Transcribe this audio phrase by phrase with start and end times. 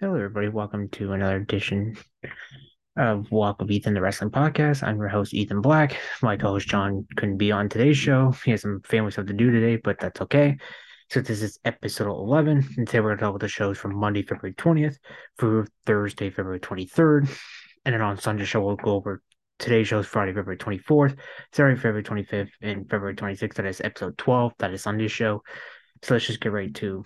[0.00, 0.48] Hello, everybody.
[0.48, 1.94] Welcome to another edition
[2.96, 4.82] of Walk with Ethan, the Wrestling Podcast.
[4.82, 5.98] I'm your host, Ethan Black.
[6.22, 8.30] My co host, John, couldn't be on today's show.
[8.42, 10.56] He has some family stuff to do today, but that's okay.
[11.10, 12.66] So, this is episode 11.
[12.78, 14.96] And today we're going to talk about the shows from Monday, February 20th
[15.38, 17.28] through Thursday, February 23rd.
[17.84, 19.20] And then on Sunday show, we'll go over
[19.58, 21.18] today's shows Friday, February 24th,
[21.52, 23.52] Saturday, February 25th, and February 26th.
[23.52, 24.54] That is episode 12.
[24.60, 25.42] That is Sunday's show.
[26.04, 27.04] So, let's just get right to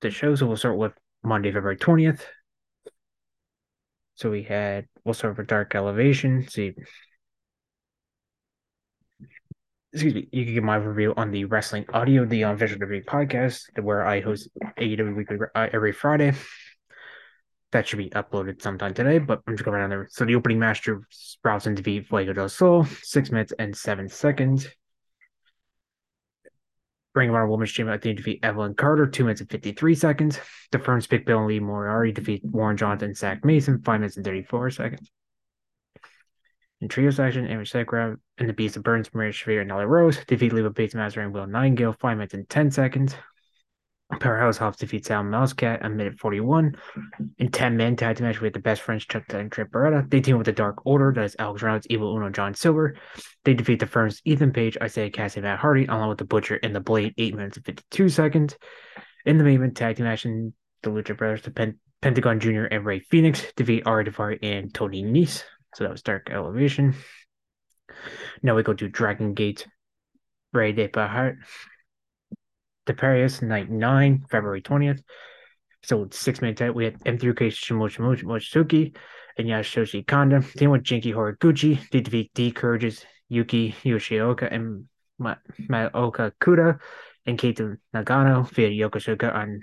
[0.00, 0.34] the show.
[0.34, 0.92] So we'll start with
[1.22, 2.20] Monday, February 20th.
[4.14, 6.48] So we had, we'll start with Dark Elevation.
[6.48, 6.72] See,
[9.92, 13.04] excuse me, you can get my review on the Wrestling Audio, the on Visual WWE
[13.04, 16.32] podcast, where I host AEW Weekly uh, every Friday.
[17.72, 20.08] That should be uploaded sometime today, but I'm just going down there.
[20.10, 24.08] So the opening match drew Sprouts and defeat Fuego del Sol, six minutes and seven
[24.08, 24.66] seconds.
[27.16, 30.38] Ring of Honor Women's Champion, I think, defeat Evelyn Carter, 2 minutes and 53 seconds.
[30.70, 34.16] The firm's Big Bill and Lee Moriarty defeat Warren Johnson and Zach Mason, 5 minutes
[34.16, 35.10] and 34 seconds.
[36.80, 40.22] In trio section, Amy Segra and the Beast of Burns, Marina Shafir and Nyla Rose
[40.26, 43.14] defeat Leva Bates Master and Will Nightingale, 5 minutes and 10 seconds.
[44.20, 46.76] Powerhouse Hobbs defeats Sal Mousecat a minute 41.
[47.38, 50.08] In 10 man tag match, with the best friends, Chuck and Trip Beretta.
[50.08, 52.96] They team with the Dark Order, that is Alex Reynolds, Evil Uno, John Silver.
[53.44, 56.74] They defeat the firms Ethan Page, Isiah Kassidy, Matt Hardy, along with the Butcher and
[56.74, 58.56] the Blade, 8 minutes and 52 seconds.
[59.24, 62.64] In the main event tag team action, the Lucha Brothers, the Pen- Pentagon Jr.
[62.64, 65.42] and Rey Fenix defeat Ari Daivari and Tony Nese.
[65.74, 66.94] So that was Dark Elevation.
[68.42, 69.66] Now we go to Dragon Gate,
[70.52, 70.88] Ray de
[72.86, 75.02] to Paris, night nine, February 20th.
[75.82, 78.96] So six minutes out, we had M3K Shimochi Mochizuki
[79.38, 80.42] and Yasushi Kanda.
[80.56, 81.88] Team with Genki Horiguchi.
[81.90, 84.86] Defeat D Courage's Yuki Yoshioka and
[85.20, 86.78] Maoka Kuda
[87.26, 89.60] and Keito Nagano via Yokosuka on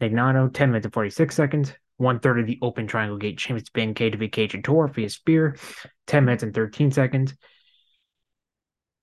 [0.00, 1.72] Nagano, 10 minutes and 46 seconds.
[1.96, 5.08] One third of the open triangle gate champions Ben K defeat Cage and Tor via
[5.08, 5.56] spear,
[6.06, 7.34] 10 minutes and 13 seconds.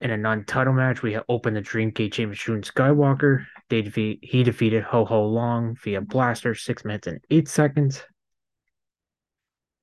[0.01, 3.45] In a non-title match, we opened the Dreamgate Champion Shun Skywalker.
[3.69, 8.03] They defeat he defeated Ho Ho Long via blaster, six minutes and eight seconds.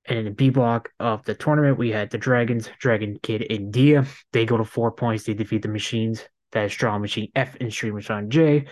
[0.06, 3.72] And in the B block of the tournament, we had the Dragons, Dragon Kid and
[3.72, 4.06] Dia.
[4.32, 5.24] They go to four points.
[5.24, 6.24] They defeat the machines.
[6.50, 8.64] That is Strong Machine F and Stream Machine J,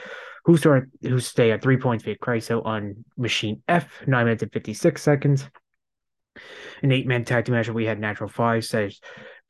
[0.47, 4.53] who start who stay at three points via Chryso on Machine F, nine minutes and
[4.53, 5.49] fifty six seconds.
[6.83, 8.99] An eight man tag team match, we had Natural Five says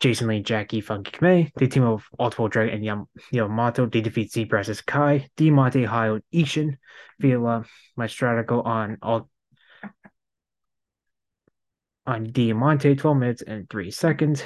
[0.00, 1.50] Jason Lee, Jackie, Funky Kamei.
[1.56, 3.90] They team with Ultimate Dragon and Yam- Yamamoto.
[3.90, 6.76] They defeat Zebra's Kai, Diamante, Hayo, Ishin
[7.18, 7.38] via
[7.98, 9.30] Mastratico on all
[12.06, 14.42] on Diamante, 12 minutes and 3 seconds.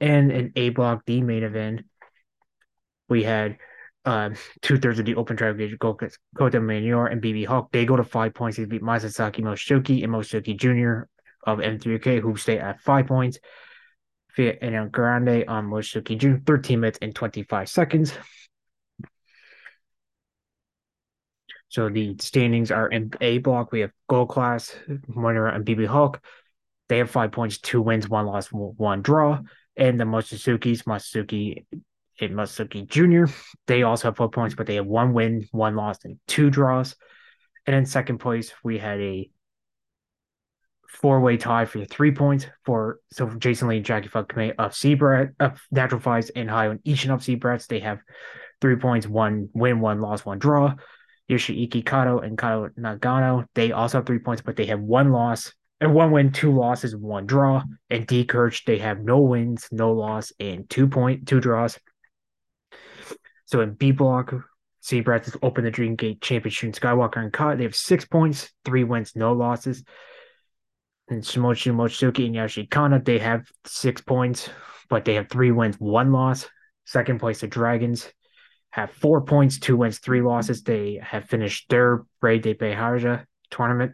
[0.00, 1.82] And in A block, the main event,
[3.08, 3.58] we had
[4.04, 4.30] uh,
[4.62, 7.72] two thirds of the open drive gauge Kota Minoura and BB Hawk.
[7.72, 8.56] They go to five points.
[8.56, 11.08] They beat Masaaki Mochizuki and Mochizuki Jr.
[11.44, 13.38] of M3K, who stay at five points
[14.36, 16.36] via El Grande on Mochizuki Jr.
[16.44, 18.12] 13 minutes and 25 seconds.
[21.68, 23.72] So the standings are in A block.
[23.72, 24.74] We have Gold Class,
[25.10, 26.20] Monera, and BB Hulk.
[26.88, 29.40] They have five points, two wins, one loss, one draw.
[29.76, 31.66] And the Mochizuki's, Mochizuki
[32.20, 33.30] and Mochizuki Jr.,
[33.66, 36.96] they also have four points, but they have one win, one loss, and two draws.
[37.66, 39.28] And in second place, we had a
[40.88, 44.72] four way tie for three points for so for Jason Lee and Jackie Funkame of
[44.72, 47.66] Seabrat of Natural Fives and High on each and of Seabrats.
[47.66, 48.00] They have
[48.60, 50.74] three points, one win, one loss, one draw.
[51.30, 55.52] Yoshiiki Kato and Kato Nagano, they also have three points, but they have one loss
[55.80, 57.62] and one win, two losses, one draw.
[57.90, 61.78] And D Kirch, they have no wins, no loss, and two point two draws.
[63.46, 64.34] So in B block,
[64.82, 66.74] Seabrats opened the Dream Gate Championship.
[66.74, 69.82] Skywalker and Kai, they have six points, three wins, no losses
[71.08, 74.48] and Shimochi Mochizuki and Yashikana, they have six points,
[74.88, 76.48] but they have three wins, one loss.
[76.84, 78.12] Second place, the Dragons
[78.70, 80.62] have four points, two wins, three losses.
[80.62, 83.92] They have finished their Rey de Beharja tournament.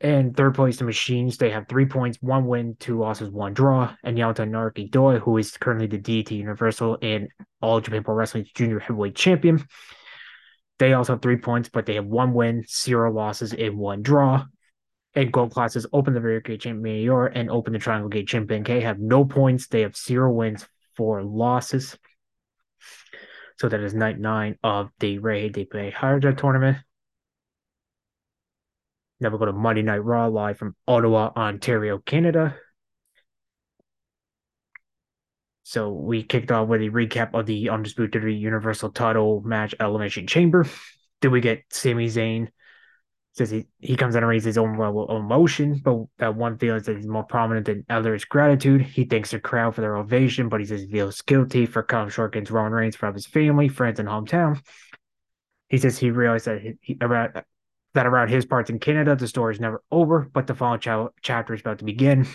[0.00, 3.94] And third place, the Machines, they have three points, one win, two losses, one draw.
[4.02, 7.28] And Yamato Naruki Doi, who is currently the DT Universal and
[7.62, 9.64] All Japan Pro Wrestling Junior Heavyweight Champion.
[10.78, 14.44] They also have three points, but they have one win, zero losses, and one draw
[15.14, 18.50] and gold classes open the rear gate champ Mayor and open the triangle gate champ
[18.64, 19.68] K have no points.
[19.68, 20.66] They have zero wins,
[20.96, 21.96] four losses.
[23.58, 26.78] So that is night nine of the Rey de Beharja tournament.
[29.20, 32.56] Now we go to Monday Night Raw live from Ottawa, Ontario, Canada.
[35.62, 40.66] So we kicked off with a recap of the Undisputed Universal title match Elimination Chamber.
[41.22, 42.48] Then we get Sami Zayn
[43.34, 46.56] Says he, he comes out and raises his own level of emotion, but that one
[46.56, 48.82] feels that he's more prominent than others' gratitude.
[48.82, 52.10] He thanks the crowd for their ovation, but he says he feels guilty for coming
[52.10, 54.60] short against Roman Reigns from his family, friends, and hometown.
[55.68, 57.42] He says he realized that he, around
[57.94, 61.12] that around his parts in Canada, the story is never over, but the final ch-
[61.22, 62.26] chapter is about to begin.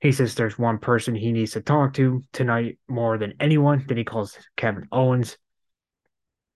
[0.00, 3.84] He says there's one person he needs to talk to tonight more than anyone.
[3.86, 5.36] Then he calls Kevin Owens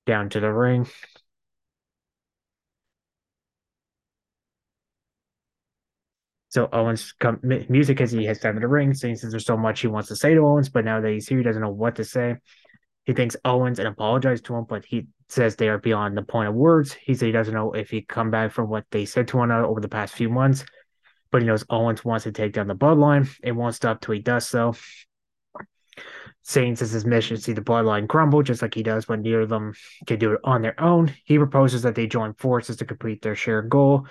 [0.06, 0.87] down to the ring.
[6.55, 9.56] So Owens come music as he has time in the ring, saying since there's so
[9.56, 11.73] much he wants to say to Owens, but now that he's here, he doesn't know
[11.73, 12.37] what to say.
[13.03, 16.49] He thanks Owens and apologizes to him, but he says they are beyond the point
[16.49, 16.93] of words.
[16.93, 19.51] He said he doesn't know if he come back from what they said to one
[19.51, 20.65] another over the past few months,
[21.33, 23.29] but he knows Owens wants to take down the bloodline.
[23.43, 24.77] It won't stop till he does so.
[26.43, 29.41] Saying says his mission to see the bloodline crumble, just like he does when neither
[29.41, 29.73] of them
[30.06, 31.12] can do it on their own.
[31.25, 34.06] He proposes that they join forces to complete their shared goal.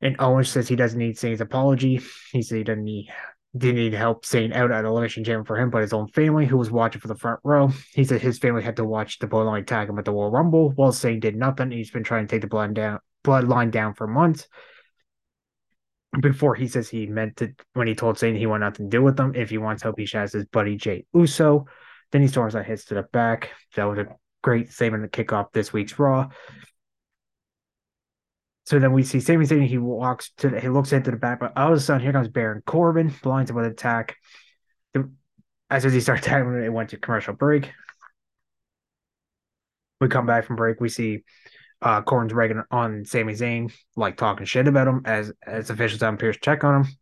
[0.00, 2.00] And Owens says he doesn't need Zayn's apology.
[2.32, 3.08] He said he doesn't need
[3.56, 6.58] didn't need help staying out at Elimination Chamber for him, but his own family, who
[6.58, 7.70] was watching for the front row.
[7.94, 10.70] He said his family had to watch the bloodline tag him at the Royal Rumble
[10.70, 11.70] while Zayn did nothing.
[11.70, 14.46] He's been trying to take the blood down, bloodline down for months.
[16.20, 19.02] Before he says he meant to, when he told Zayn he wanted nothing to do
[19.02, 19.34] with them.
[19.34, 21.66] If he wants help, he should ask his buddy Jey Uso.
[22.12, 23.50] Then he storms that hits to the back.
[23.76, 24.06] That was a
[24.42, 26.28] great statement to kick off this week's Raw.
[28.68, 29.66] So then we see Sami Zayn.
[29.66, 32.12] He walks to the, he looks into the back, but all of a sudden here
[32.12, 34.16] comes Baron Corbin, blinds him with an attack.
[34.92, 35.10] The,
[35.70, 37.72] as soon as he starts tackling, it went to commercial break.
[40.02, 40.82] We come back from break.
[40.82, 41.24] We see
[41.80, 46.18] uh, Corbin's Reagan on Sami Zayn, like talking shit about him as as officials on
[46.18, 46.92] Pearce check on him.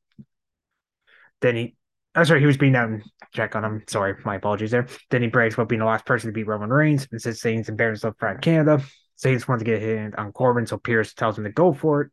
[1.41, 1.77] Then he,
[2.15, 3.03] I'm oh, sorry, he was being out and
[3.35, 3.83] check on him.
[3.89, 4.87] Sorry, my apologies there.
[5.11, 7.69] Then he brags about being the last person to beat Roman Reigns and says Zayn's
[7.69, 8.85] embarrassed of Canada.
[9.17, 12.03] Saints wants to get hit on um, Corbin, so Pearce tells him to go for
[12.03, 12.11] it.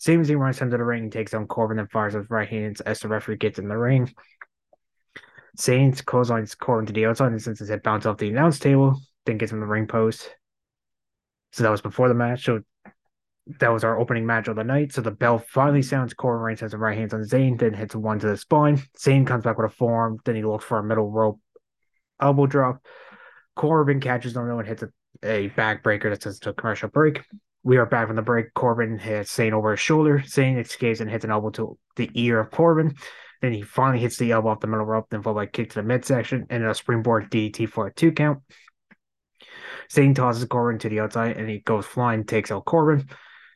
[0.00, 3.00] Same he runs into the ring takes on Corbin and fires his right hands as
[3.00, 4.12] the referee gets in the ring.
[5.56, 9.00] Saints clotheslines Corbin to the outside and since his head bounced off the announce table,
[9.26, 10.30] then gets him the ring post.
[11.52, 12.44] So that was before the match.
[12.44, 12.62] So
[13.60, 14.92] that was our opening match of the night.
[14.92, 16.14] So the bell finally sounds.
[16.14, 18.80] Corbin Reigns has the right hands on Zayn, then hits one to the spine.
[18.96, 20.18] Zayn comes back with a forearm.
[20.24, 21.40] Then he looks for a middle rope
[22.20, 22.84] elbow drop.
[23.56, 24.90] Corbin catches him and hits a
[25.22, 27.22] a backbreaker that says to a commercial break.
[27.62, 28.54] We are back from the break.
[28.54, 30.20] Corbin hits Zayn over his shoulder.
[30.20, 32.94] Zayn escapes and hits an elbow to the ear of Corbin.
[33.42, 35.70] Then he finally hits the elbow off the middle rope, then followed by a kick
[35.70, 38.40] to the midsection and a springboard DDT for a two count.
[39.90, 43.08] Zayn tosses Corbin to the outside and he goes flying, takes out Corbin.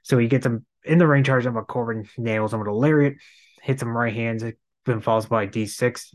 [0.02, 2.72] So he gets him in the ring, charges him, but Corbin nails him with a
[2.72, 3.14] lariat,
[3.62, 4.44] hits him right hands,
[4.87, 6.14] then falls by D6.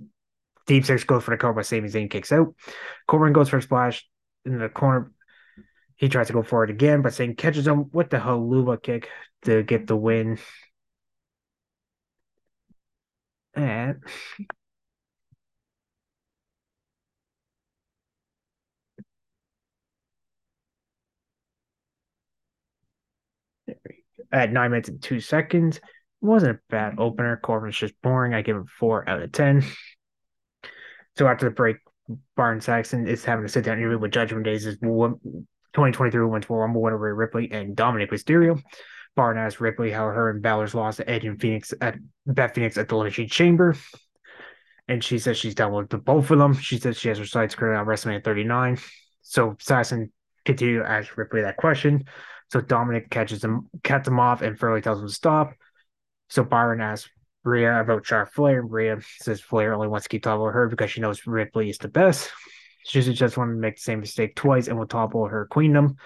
[0.66, 2.54] Deep six goes for the cover, but Sami Zayn kicks out.
[3.08, 4.06] Corbin goes for a splash
[4.46, 5.14] in the corner,
[5.98, 9.10] he tries to go for it again, but Zayn catches him with the Helluva Kick
[9.44, 10.38] to get the win.
[13.56, 14.04] And
[24.32, 25.78] at nine minutes and two seconds.
[25.78, 25.84] It
[26.22, 27.38] wasn't a bad opener.
[27.38, 28.34] Corbin's just boring.
[28.34, 29.64] I give him four out of ten.
[31.18, 31.78] So after the break,
[32.36, 34.78] Byron Saxton is having to sit down interview with Judgment Days'
[35.78, 38.60] 2023 Women's Royal winner Rhea Ripley and Dominic Mysterio.
[39.16, 42.80] Barn asked Ripley how her and Balor's lost to Edge and Phoenix at Beth Phoenix
[42.80, 43.76] at the Elimination Chamber.
[44.88, 46.56] And she says she's done with the both of them.
[46.56, 48.80] She says she has her sights clear on WrestleMania 39.
[49.22, 50.12] So Saxton
[50.46, 52.06] continued to ask Ripley that question.
[52.52, 55.54] So Dominic catches him, cuts him off, and Furley tells him to stop.
[56.30, 57.08] So Byron asks
[57.44, 60.70] Rhea about Charlotte Flair, and Rhea says Flair only wants to keep talking about her
[60.70, 62.32] because she knows Ripley is the best.
[62.88, 65.98] She just wanted to make the same mistake twice and will topple her queendom.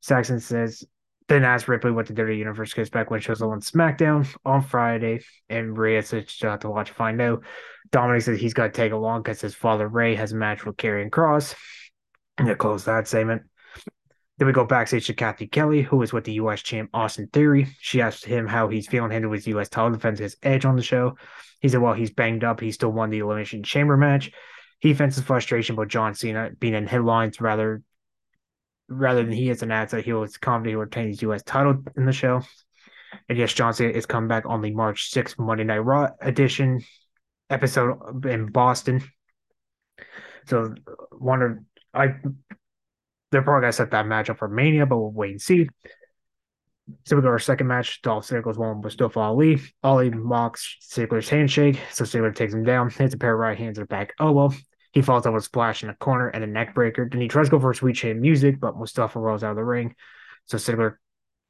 [0.00, 0.84] Saxton says,
[1.28, 4.62] then asks Ripley what the Dirty Universe gets back when she was on SmackDown on
[4.62, 7.44] Friday, and Rhea says she'll have to watch to find out.
[7.92, 10.76] Dominic says he's got to take along because his father Ray has a match with
[10.76, 11.54] Karrion Kross.
[12.38, 13.42] And they close that segment.
[14.38, 16.62] Then we go backstage to Cathy Kelley, who is with the U.S.
[16.62, 17.68] champ Austin Theory.
[17.78, 19.68] She asked him how he's feeling handling his U.S.
[19.68, 21.16] title defense his edge on the show.
[21.60, 22.58] He said, well, he's banged up.
[22.58, 24.32] He still won the Elimination Chamber match.
[24.80, 27.82] He fences frustration about John Cena being in headlines rather
[28.88, 31.42] rather than he is an ad that he was confident he would retain his U.S.
[31.44, 32.42] title in the show.
[33.28, 36.80] And yes, John Cena is coming back on the March 6th Monday Night Raw edition
[37.48, 39.02] episode in Boston.
[40.46, 40.74] So
[41.12, 42.14] wonder I
[43.30, 45.68] they're probably gonna set that match up for Mania, but we'll wait and see.
[47.04, 48.02] So we go our second match.
[48.02, 49.60] Dolph Ziggler's one with Mustafa Ali.
[49.82, 53.78] Ali mocks Ziggler's handshake, so Ziggler takes him down, hits a pair of right hands
[53.78, 54.56] at the back oh, elbow.
[54.92, 57.08] He falls over a splash in the corner and a neck breaker.
[57.10, 59.56] Then he tries to go for a Sweet Chin Music, but Mustafa rolls out of
[59.56, 59.94] the ring.
[60.46, 60.96] So Ziggler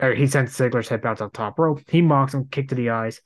[0.00, 1.82] or he sends Ziggler's head bounce off top rope.
[1.88, 3.20] He mocks him, kick to the eyes.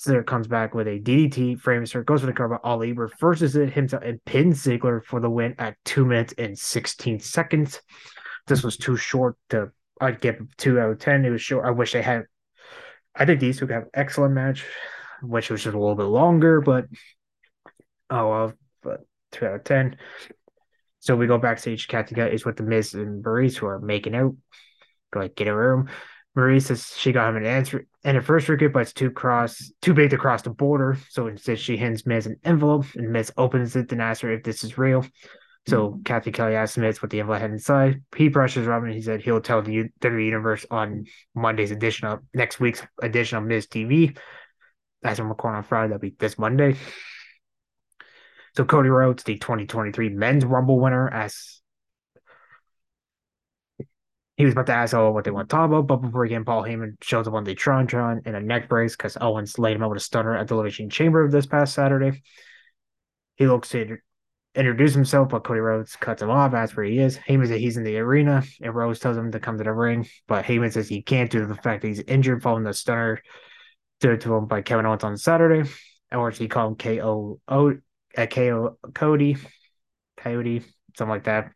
[0.00, 2.58] Ziggler comes back with a DDT, frames her, goes for the cover.
[2.64, 7.20] Ali reverses it himself and pins Ziggler for the win at two minutes and 16
[7.20, 7.80] seconds.
[8.46, 11.26] This was too short to I'd give two out of ten.
[11.26, 11.66] It was short.
[11.66, 12.24] I wish they had
[13.14, 14.64] I think these two have excellent match,
[15.20, 16.86] which was just a little bit longer, but
[18.08, 19.00] oh well, but
[19.32, 19.96] two out of ten.
[21.00, 21.88] So we go backstage.
[21.88, 24.36] Katika is with the Miz and Maryse who are making out.
[25.12, 25.88] Go like get a room.
[26.36, 29.72] Maryse says she got him an answer and a first ticket, but it's too cross
[29.82, 30.96] too big to cross the border.
[31.08, 34.44] So instead she hands Miz an envelope and Miz opens it and asks her if
[34.44, 35.04] this is real.
[35.66, 36.02] So mm-hmm.
[36.02, 38.02] Cathy Kelley asks Miz what the envelope had inside.
[38.16, 38.92] He brushes Robin.
[38.92, 43.44] He said he'll tell the WWE Universe on Monday's edition of next week's edition of
[43.44, 44.16] Miz TV.
[45.02, 46.76] As I'm recording on Friday, that'll be this Monday.
[48.56, 51.60] So Cody Rhodes, the 2023 Men's Rumble winner, as
[54.36, 56.46] he was about to ask Owen what they want to talk about, but before again,
[56.46, 59.76] Paul Heyman shows up on the Tron Tron in a neck brace because Owens laid
[59.76, 62.22] him out with a stunner at the Elimination Chamber this past Saturday.
[63.36, 63.98] He looks to
[64.54, 67.18] introduce himself, but Cody Rhodes cuts him off, asks where he is.
[67.18, 70.08] Heyman says he's in the arena, and Rhodes tells him to come to the ring,
[70.26, 73.20] but Heyman says he can't due to the fact that he's injured following the stunner
[74.00, 75.68] due to him by Kevin Owens on Saturday,
[76.10, 77.40] or he called him KO
[78.16, 79.36] a KO Cody,
[80.16, 80.62] Coyote,
[80.96, 81.52] something like that.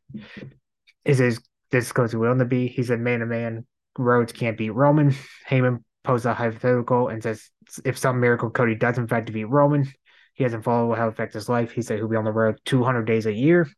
[1.04, 2.68] Is his this goes willing to be?
[2.68, 3.66] He said man to man,
[3.98, 5.14] Rhodes can't beat Roman.
[5.48, 7.50] Heyman posed a hypothetical and says
[7.84, 9.90] if some miracle Cody does in fact beat Roman,
[10.34, 11.72] he hasn't followed how it affects his life.
[11.72, 13.68] He said he'll be on the road 200 days a year,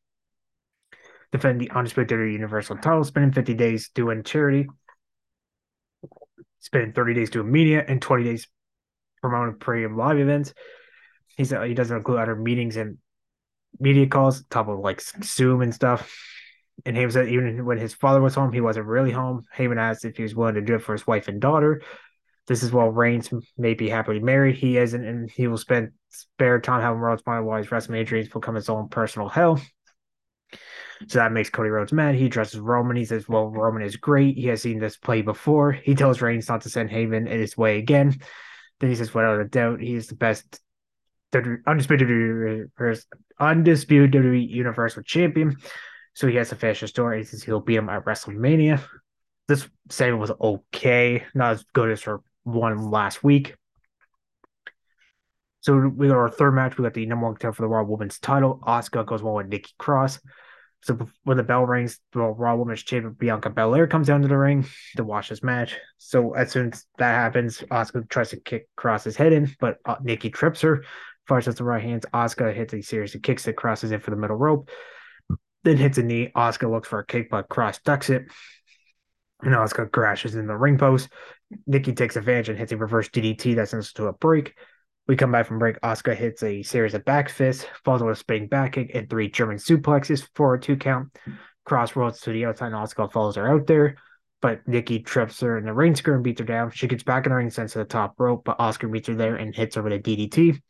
[1.32, 4.66] defend the undisputed Universal title, spending 50 days doing charity,
[6.60, 8.48] spending 30 days doing media, and 20 days
[9.20, 10.52] promoting premium live events
[11.36, 12.98] he said he doesn't include other meetings and
[13.78, 16.14] media calls, top of like Zoom and stuff.
[16.84, 19.44] And Heyman said even when his father was home, he wasn't really home.
[19.56, 21.82] Heyman asked if he was willing to do it for his wife and daughter.
[22.46, 24.56] This is while Reigns may be happily married.
[24.56, 28.28] He isn't, and he will spend spare time having Rhodes mind while his WrestleMania dreams
[28.28, 29.60] become his own personal hell.
[31.08, 32.14] So that makes Cody Rhodes mad.
[32.14, 32.96] He addresses Roman.
[32.96, 34.36] He says, Well, Roman is great.
[34.36, 35.72] He has seen this play before.
[35.72, 38.18] He tells Reigns not to send Heyman in his way again.
[38.80, 40.60] Then he says, Without a doubt, he is the best
[41.34, 42.70] undisputed
[43.38, 45.56] undisputed WWE Universal Champion.
[46.14, 47.18] So he has finish the story.
[47.18, 48.80] He says he'll beat him at WrestleMania.
[49.48, 53.54] This segment was okay, not as good as her one last week.
[55.60, 56.78] So we got our third match.
[56.78, 58.60] We got the number one contender for the Raw Women's title.
[58.66, 60.20] Asuka goes one with Nikki Cross.
[60.82, 64.38] So when the bell rings, the Raw Women's Champion Bianca Belair comes down to the
[64.38, 64.64] ring
[64.96, 65.76] to watch this match.
[65.98, 69.96] So as soon as that happens, Asuka tries to kick Cross's head in, but uh,
[70.00, 70.84] Nikki trips her.
[71.26, 72.06] Fires with the right hands.
[72.14, 74.70] Asuka hits a series of kicks that crosses in for the middle rope.
[75.64, 76.30] Then hits a knee.
[76.36, 78.26] Asuka looks for a kick, but Cross ducks it.
[79.42, 81.08] And Asuka crashes in the ring post.
[81.66, 84.54] Nikki takes advantage and hits a reverse DDT that sends us to a break.
[85.08, 85.80] We come back from break.
[85.80, 89.28] Asuka hits a series of back fists, falls with a spinning back kick, and three
[89.28, 91.16] German suplexes for a two count.
[91.64, 93.96] Cross rolls to the outside, and Asuka follows her out there.
[94.42, 96.70] But Nikki trips her in the ring screw and beats her down.
[96.70, 99.14] She gets back in the ring, sends to the top rope, but Asuka meets her
[99.14, 100.60] there and hits her with a DDT.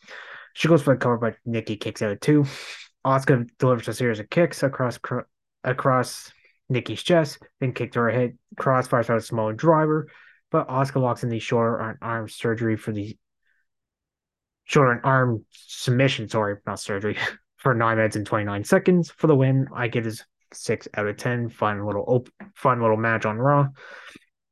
[0.57, 2.47] She goes for the cover, but Nikki kicks out too.
[3.05, 4.99] Asuka delivers a series of kicks across
[5.63, 6.33] across
[6.71, 8.39] Nikki's chest, then kicked her head.
[8.59, 10.09] Crossfires out a small driver,
[10.51, 13.19] but Asuka locks in the shoulder on arm surgery for the
[14.65, 16.27] shoulder and arm submission.
[16.31, 17.19] Sorry, not surgery
[17.59, 19.69] for nine minutes and twenty nine seconds for the win.
[19.75, 21.51] I give this six out of ten.
[21.51, 23.69] Fun little op- fun little match on Raw.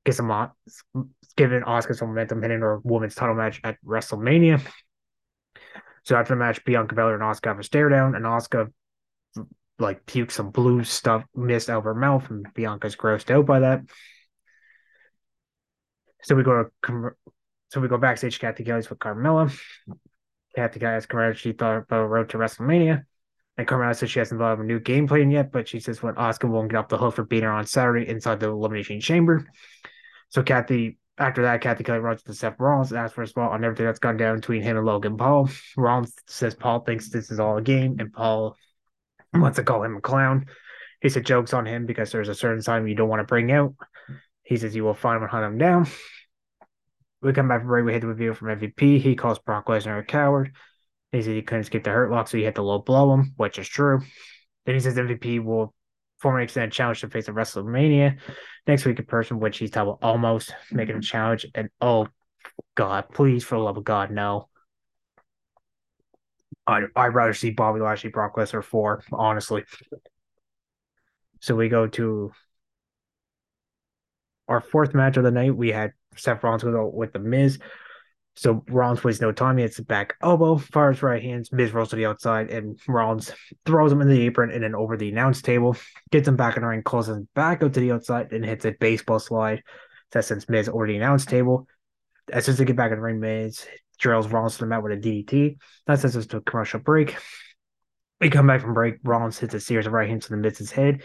[0.04, 0.50] Get some
[1.34, 4.60] giving Asuka some momentum hitting her women's title match at WrestleMania.
[6.04, 8.70] So after the match, Bianca Belair and Asuka have a stare down, and Asuka
[9.78, 13.60] like pukes some blue stuff mist out of her mouth, and Bianca's grossed out by
[13.60, 13.80] that.
[16.22, 17.10] So we go to
[17.68, 18.38] so we go backstage.
[18.38, 19.54] Cathy Kelley's with Carmella.
[20.54, 23.04] Cathy Kelley asks Carmella she thought about road to WrestleMania.
[23.56, 26.02] And Carmella says she hasn't thought of a new game plan yet, but she says
[26.02, 29.00] when Asuka won't get off the hook for beating her on Saturday inside the Elimination
[29.00, 29.46] Chamber.
[30.30, 33.52] So Cathy after that, Cathy Kelley runs to Seth Rollins, and asks for a spot
[33.52, 35.48] on everything that's gone down between him and Logan Paul.
[35.76, 38.56] Rollins says Paul thinks this is all a game, and Paul
[39.32, 40.46] wants to call him a clown.
[41.00, 43.52] He said jokes on him because there's a certain time you don't want to bring
[43.52, 43.74] out.
[44.42, 45.86] He says you will find him and hunt him down.
[47.22, 47.84] We come back from break.
[47.84, 49.00] We hit the review from MVP.
[49.00, 50.52] He calls Brock Lesnar a coward.
[51.12, 53.34] He said he couldn't escape the hurt lock, so he had to low blow him,
[53.36, 54.00] which is true.
[54.66, 55.73] Then he says MVP will
[56.24, 58.16] formally extended challenge to face at WrestleMania
[58.66, 61.02] next week in person, which he's talking almost making a mm-hmm.
[61.02, 61.44] challenge.
[61.54, 62.08] And oh
[62.74, 64.48] God, please, for the love of God, no.
[66.66, 69.64] I I'd rather see Bobby Lashley, Brock Lesnar four, honestly.
[71.40, 72.32] So we go to
[74.48, 77.58] our fourth match of the night, we had Seth Rollins with, with the Miz.
[78.36, 79.58] So Rollins wastes no time.
[79.58, 81.52] He hits the back elbow, fires right hands.
[81.52, 83.32] Miz rolls to the outside, and Rollins
[83.64, 85.76] throws him in the apron and then over the announce table.
[86.10, 88.64] Gets him back in the ring, calls him back out to the outside, and hits
[88.64, 89.62] a baseball slide.
[90.10, 91.68] That sends Miz over the announce table.
[92.32, 93.66] As soon as they get back in the ring, Miz
[93.98, 95.56] drills Rollins to the mat with a DDT.
[95.86, 97.16] That sends us to a commercial break.
[98.20, 98.96] We come back from break.
[99.04, 101.02] Rollins hits a series of right hands to the Miz's head.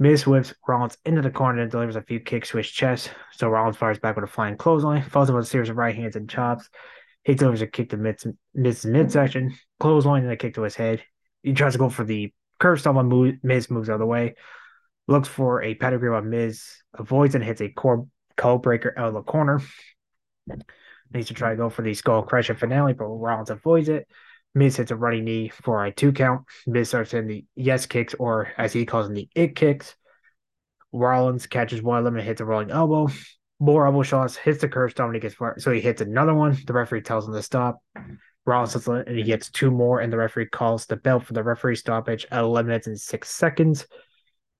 [0.00, 3.10] Miz whips Rollins into the corner and delivers a few kicks to his chest.
[3.32, 5.94] So Rollins fires back with a flying clothesline, follows up with a series of right
[5.94, 6.70] hands and chops.
[7.22, 11.02] He delivers a kick to Miz, Miz's midsection, clothesline, and a kick to his head.
[11.42, 14.36] He tries to go for the curve stomp on Miz, moves out of the way.
[15.06, 16.64] Looks for a pedigree on Miz,
[16.94, 18.06] avoids and hits a core
[18.38, 19.60] code breaker out of the corner.
[21.12, 24.08] Needs to try to go for the skull crusher finale, but Rollins avoids it.
[24.54, 26.42] Miz hits a running knee for a two count.
[26.66, 29.94] Miz starts in the yes kicks, or as he calls them, the it kicks.
[30.92, 33.08] Rollins catches one of them and hits a rolling elbow.
[33.60, 36.56] More elbow shots, hits the curve stomp, he gets so he hits another one.
[36.66, 37.80] The referee tells him to stop.
[38.46, 41.44] Rollins hits and he gets two more, and the referee calls the bell for the
[41.44, 43.86] referee stoppage at 11 minutes and six seconds.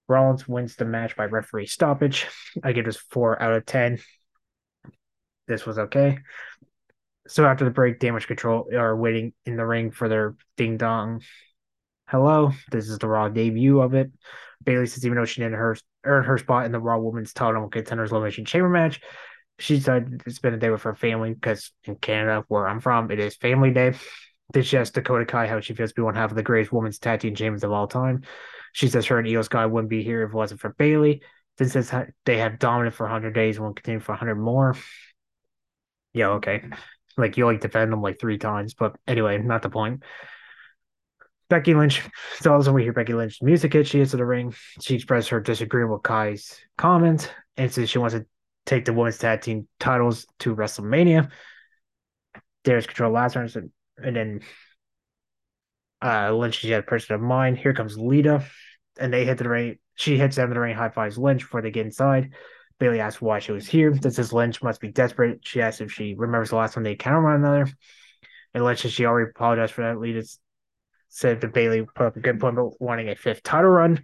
[0.06, 2.26] Rollins wins the match by referee stoppage.
[2.62, 3.98] I give this four out of ten.
[5.48, 6.18] This was okay
[7.30, 11.22] so after the break, Damage Control are waiting in the ring for their ding dong.
[12.08, 14.10] Hello, this is the Raw debut of it.
[14.64, 17.68] Bayley says even though she didn't her, earn her spot in the Raw Women's Title
[17.68, 19.00] Contenders Elimination Chamber match,
[19.60, 23.12] she decided to spend a day with her family because in Canada, where I'm from,
[23.12, 23.94] it is Family Day.
[24.52, 26.72] Then she asks Dakota Kai how she feels to be one half of the greatest
[26.72, 28.22] women's tag team champions of all time.
[28.72, 31.22] She says her and Iyo Sky wouldn't be here if it wasn't for Bayley.
[31.58, 31.92] Then says
[32.24, 34.74] they have dominant for 100 days and will continue for 100 more.
[36.12, 36.64] Yeah, okay.
[37.20, 40.02] Like you like defend them like three times, but anyway, not the point.
[41.48, 42.02] Becky Lynch.
[42.40, 43.86] So also we hear Becky Lynch's music hit.
[43.86, 44.54] She hits the ring.
[44.80, 48.24] She expresses her disagreement with Kai's comment and says she wants to
[48.66, 51.30] take the women's tag team titles to WrestleMania.
[52.64, 54.40] There's control last round, and, and then
[56.02, 57.58] uh, Lynch she had a person of mind.
[57.58, 58.44] Here comes Lita,
[58.98, 59.78] and they hit the ring.
[59.96, 62.30] She hits them in the ring, high fives Lynch before they get inside.
[62.80, 63.92] Bayley asks why she was here.
[63.92, 65.40] This is Lynch must be desperate.
[65.42, 67.68] She asks if she remembers the last time they encountered one another.
[68.54, 70.00] And Lynch says she already apologized for that.
[70.00, 70.26] Lita
[71.08, 74.02] said that Bayley put up a good point about wanting a fifth title run,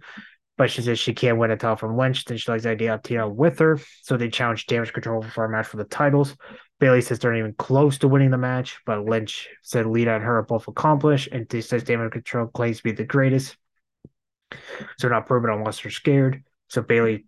[0.57, 2.23] but she says she can't win a title from Lynch.
[2.25, 3.79] Then she likes the idea of Tina with her.
[4.03, 6.35] So they challenge damage control for a match for the titles.
[6.79, 10.23] Bayley says they're not even close to winning the match, but Lynch said Lita and
[10.23, 13.57] her are both accomplished, and she says damage control claims to be the greatest.
[14.99, 16.43] So not proven unless they're scared.
[16.69, 17.25] So Bayley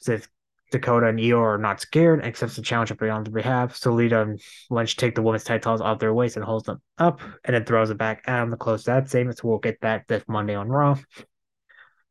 [0.00, 0.28] says
[0.72, 3.76] Dakota and Iyo are not scared, and accepts the challenge on their behalf.
[3.76, 7.20] So Lita and Lynch take the women's titles off their waist and holds them up,
[7.44, 9.38] and then throws it back at them to close that segment.
[9.38, 10.98] So we'll get that this Monday on Raw.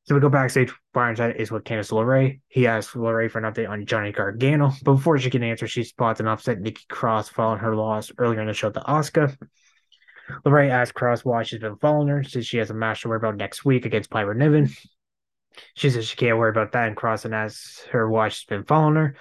[0.04, 0.74] So we go backstage.
[0.94, 2.40] Byron's is with Candice LeRae.
[2.48, 4.72] He asks LeRae for an update on Johnny Gargano.
[4.84, 8.42] But before she can answer, she spots an upset Nikki Cross following her loss earlier
[8.42, 9.38] in the show to Asuka.
[10.46, 13.18] LeRae asks Cross why she's been following her, since she has a match to worry
[13.18, 14.70] about next week against Piper Niven.
[15.76, 18.96] She says she can't worry about that, and Crossing asks her why she's been following
[18.96, 19.16] her.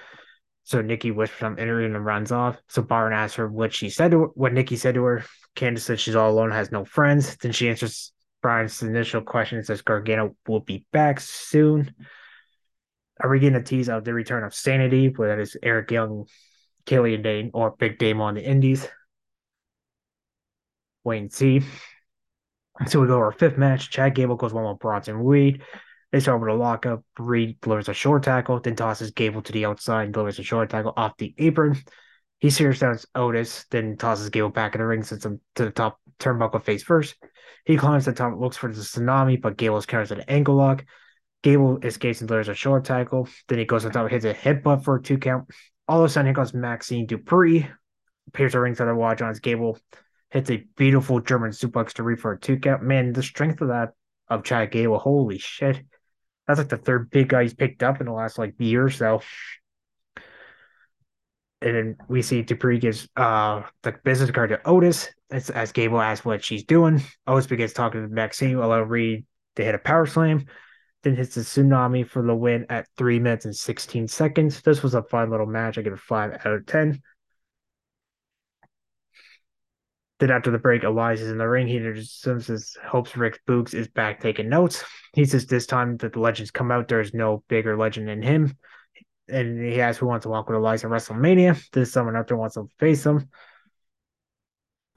[0.64, 2.56] So Nikki whispers some interview and runs off.
[2.68, 5.24] So Byron asks her what she said to her, what Nikki said to her.
[5.56, 7.36] Candice says she's all alone, has no friends.
[7.36, 8.12] Then she answers
[8.42, 11.92] Byron's initial question and says Gargano will be back soon.
[13.20, 16.26] Are we getting a tease of the return of Sanity, whether that is Eric Young,
[16.86, 18.88] Killian Dain, or Big Damo on the Indies?
[21.04, 21.62] Wait and see.
[22.86, 23.90] So we go to our fifth match.
[23.90, 25.62] Chad Gable goes one with Bronson Reed.
[26.12, 27.04] They start with a lockup.
[27.18, 30.70] Reed delivers a short tackle, then tosses Gable to the outside and delivers a short
[30.70, 31.76] tackle off the apron.
[32.38, 35.70] He stares down Otis, then tosses Gable back in the ring, sends him to the
[35.70, 37.16] top turnbuckle face first.
[37.64, 40.84] He climbs to the top, looks for the tsunami, but Gable's counters an ankle lock.
[41.42, 43.28] Gable escapes and delivers a short tackle.
[43.48, 45.50] Then he goes on top, hits a headbutt for a two count.
[45.86, 47.70] All of a sudden, here comes Maxxine Dupri.
[48.28, 49.78] Appears to ringside to watch on his Gable
[50.30, 52.82] hits a beautiful German suplex to Reed for a two count.
[52.82, 53.94] Man, the strength of that
[54.28, 55.82] of Chad Gable, holy shit.
[56.50, 58.90] That's like the third big guy he's picked up in the last like year or
[58.90, 59.22] so.
[61.62, 66.00] And then we see Dupri gives uh the business card to Otis as, as Gable
[66.00, 67.02] asks what she's doing.
[67.26, 70.46] Otis begins talking to Maxxine, allow Reed to hit a power slam,
[71.02, 74.60] then hits the tsunami for the win at three minutes and 16 seconds.
[74.62, 75.78] This was a fun little match.
[75.78, 77.00] I give it five out of 10.
[80.20, 81.66] Then after the break, Elias is in the ring.
[81.66, 84.84] He says hopes Rick Boogs is back taking notes.
[85.14, 88.56] He says this time that the legends come out, there's no bigger legend than him.
[89.28, 91.60] And he asks who wants to walk with Elias at WrestleMania.
[91.72, 93.28] This someone out there wants to face him.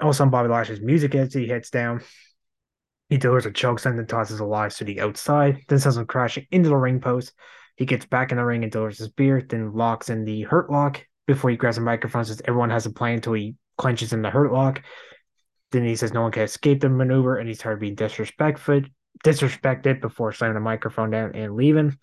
[0.02, 2.02] Also, Bobby Lashley's music as he heads down.
[3.10, 5.60] He delivers a choke slam and tosses Elias to the outside.
[5.70, 7.32] Then sends him crashing into the ring post.
[7.78, 10.44] He He gets back in the ring and delivers his spear, then locks in the
[10.44, 12.24] hurt lock before he grabs the microphone.
[12.24, 14.82] Says everyone has a plan until he clenches in the hurt lock.
[15.74, 18.84] Then he says no one can escape the maneuver, and he started being disrespectful,
[19.26, 21.98] disrespected before slamming the microphone down and leaving.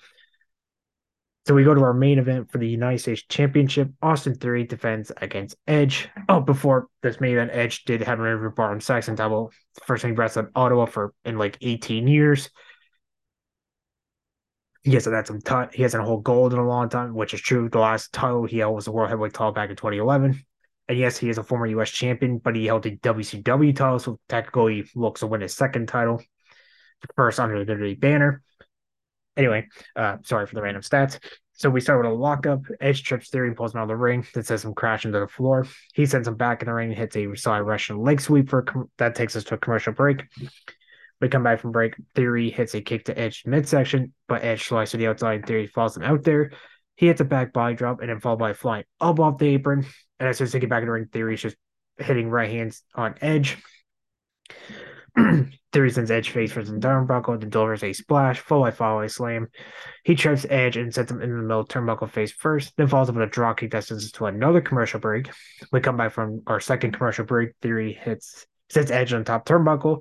[1.47, 3.91] So we go to our main event for the United States Championship.
[4.03, 6.09] Austin Theory defends against Edge.
[6.29, 9.53] Oh, before this main event, Edge did have an interview bar on Saxton double.
[9.87, 12.51] First time he wrestled Ottawa for in like 18 years.
[14.83, 17.41] He hasn't had some t- he hasn't hold gold in a long time, which is
[17.41, 17.69] true.
[17.69, 20.45] The last title he held was the World Heavyweight title back in 2011.
[20.91, 24.19] And yes, he is a former US champion, but he held the WCW title, so
[24.29, 26.21] technically looks to win his second title,
[27.15, 28.43] first under the WWE banner.
[29.37, 31.21] Anyway, uh, sorry for the random stats.
[31.53, 32.63] So we start with a lockup.
[32.81, 34.27] Edge trips Theory and pulls him out of the ring.
[34.35, 35.65] That says him crash into the floor.
[35.95, 38.89] He sends him back in the ring and hits a side Russian leg sweep for
[38.99, 40.25] that takes us to a commercial break.
[41.21, 41.95] We come back from break.
[42.17, 45.47] Theory hits a kick to Edge midsection, but Edge slides to the outside.
[45.47, 46.51] Theory falls him out there.
[47.01, 49.49] He hits a back body drop and then followed by a flying elbow off the
[49.49, 49.87] apron.
[50.19, 51.57] And as they get back in the ring, Theory's just
[51.97, 53.57] hitting right hands on Edge.
[55.73, 59.49] Theory sends Edge face for some turnbuckle, then delivers a splash, full by follow slam.
[60.05, 63.15] He trips Edge and sets him in the middle turnbuckle face first, then falls up
[63.15, 65.31] with a draw kick that sends us to another commercial break.
[65.73, 67.53] We come back from our second commercial break.
[67.63, 70.01] Theory hits sets Edge on top turnbuckle.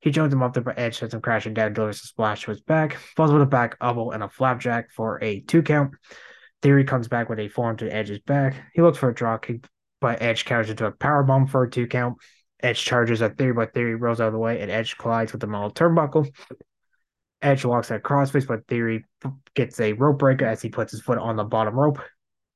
[0.00, 2.60] He joins him off the Edge sends him crashing down, delivers a splash to his
[2.60, 5.94] back, falls with a back elbow and a flapjack for a two count.
[6.62, 8.54] Theory comes back with a forearm to Edge's back.
[8.74, 9.64] He looks for a draw kick,
[10.00, 12.18] but Edge counters into a power bomb for a two count.
[12.60, 15.40] Edge charges at Theory, but Theory rolls out of the way, and Edge collides with
[15.40, 16.28] the metal turnbuckle.
[17.40, 19.04] Edge locks at crossface, but Theory
[19.54, 22.00] gets a rope breaker as he puts his foot on the bottom rope.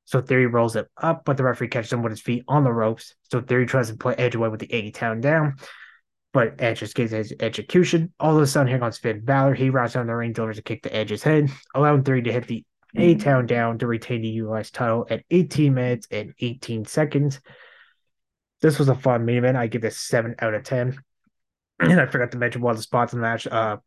[0.05, 2.73] So Theory rolls it up, but the referee catches him with his feet on the
[2.73, 3.15] ropes.
[3.31, 5.55] So Theory tries to play Edge away with the 80 town down,
[6.33, 8.11] but Edge gets his execution.
[8.19, 9.53] All of a sudden, here comes Finn Balor.
[9.53, 12.47] He routes down the ring, delivers a kick to Edge's head, allowing Theory to hit
[12.47, 12.65] the
[12.95, 17.39] A town down to retain the US title at 18 minutes and 18 seconds.
[18.61, 19.57] This was a fun main event.
[19.57, 20.97] I give this seven out of ten.
[21.79, 23.45] And I forgot to mention one of the spots in the match.
[23.45, 23.77] Uh,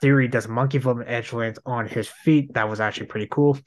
[0.00, 2.54] Theory does a monkey flip and Edge lands on his feet.
[2.54, 3.58] That was actually pretty cool.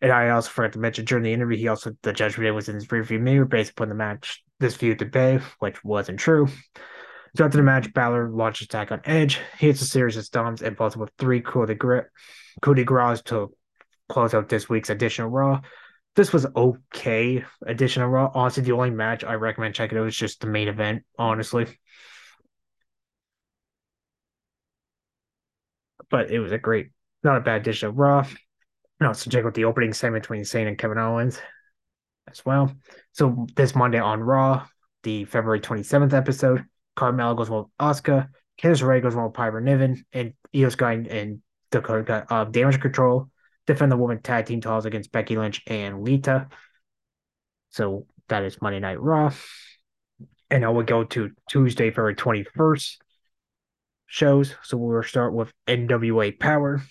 [0.00, 2.74] And I also forgot to mention during the interview, he also the judgment was in
[2.74, 6.48] his rearview mirror, basically upon the match this feud to bed, which wasn't true.
[7.38, 9.40] After the match, Balor launches attack on Edge.
[9.58, 12.06] He hits a series of stomps and follows with three coup de grace,
[12.62, 13.52] coup de grace to
[14.08, 15.60] close out this week's edition of Raw
[16.16, 18.30] this was okay edition of Raw.
[18.34, 21.66] Honestly, the only match I recommend checking out was just the main event, honestly.
[26.10, 26.88] But it was a great,
[27.22, 28.26] not a bad edition of Raw.
[28.98, 31.38] No, so check out the opening segment between Zayn and Kevin Owens
[32.30, 32.74] as well.
[33.12, 34.66] So this Monday on Raw,
[35.02, 36.64] the February 27th episode,
[36.96, 38.28] Carmella goes with Asuka,
[38.60, 43.28] Candice Ray goes with Piper Niven, and Iyo Sky and Dakota uh, Damage Control
[43.66, 46.48] defend the women tag team titles against Becky Lynch and Lita.
[47.70, 49.32] So that is Monday Night Raw.
[50.50, 52.96] And I will go to Tuesday, February 21st
[54.06, 54.54] shows.
[54.62, 56.82] So we'll start with NWA Power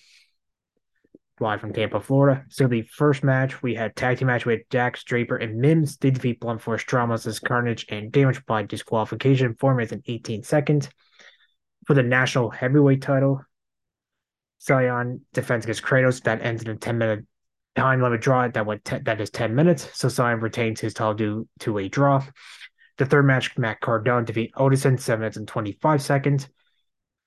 [1.40, 2.46] live from Tampa, Florida.
[2.50, 5.98] So the first match, we had tag team match with Dax Draper and Mims.
[5.98, 10.44] They defeat Blunt Force Dramas as Carnage and Damage by disqualification, four minutes and 18
[10.44, 10.90] seconds.
[11.86, 13.42] For the national heavyweight title,
[14.62, 16.24] Zion defends against Kratos.
[16.24, 17.26] That ends in a 10 minute
[17.76, 18.48] time limit draw.
[18.48, 19.90] That went te- that is 10 minutes.
[19.94, 22.24] So Zion retains his title due to a draw.
[22.98, 26.48] The third match, Matt Cardona defeat in 7 minutes and 25 seconds.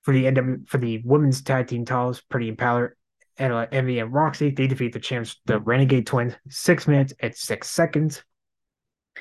[0.01, 2.95] For the NW, for the women's tag team titles, Pretty Empowered
[3.39, 7.33] and uh, Envy and Roxy, they defeat the champs, the Renegade Twins, 6 minutes and
[7.33, 8.23] 6 seconds.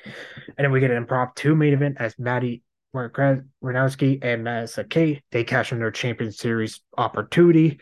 [0.05, 0.13] And
[0.59, 2.63] then we get an impromptu main event as Maddie
[2.95, 5.23] Renowski and Madison K.
[5.31, 7.81] They cash in their Champion Series opportunity.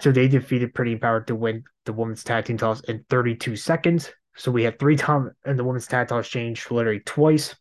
[0.00, 4.12] So they defeated Pretty Empowered to win the women's tag team titles in 32 seconds.
[4.36, 7.54] So we had three times in the women's tag title exchange literally twice.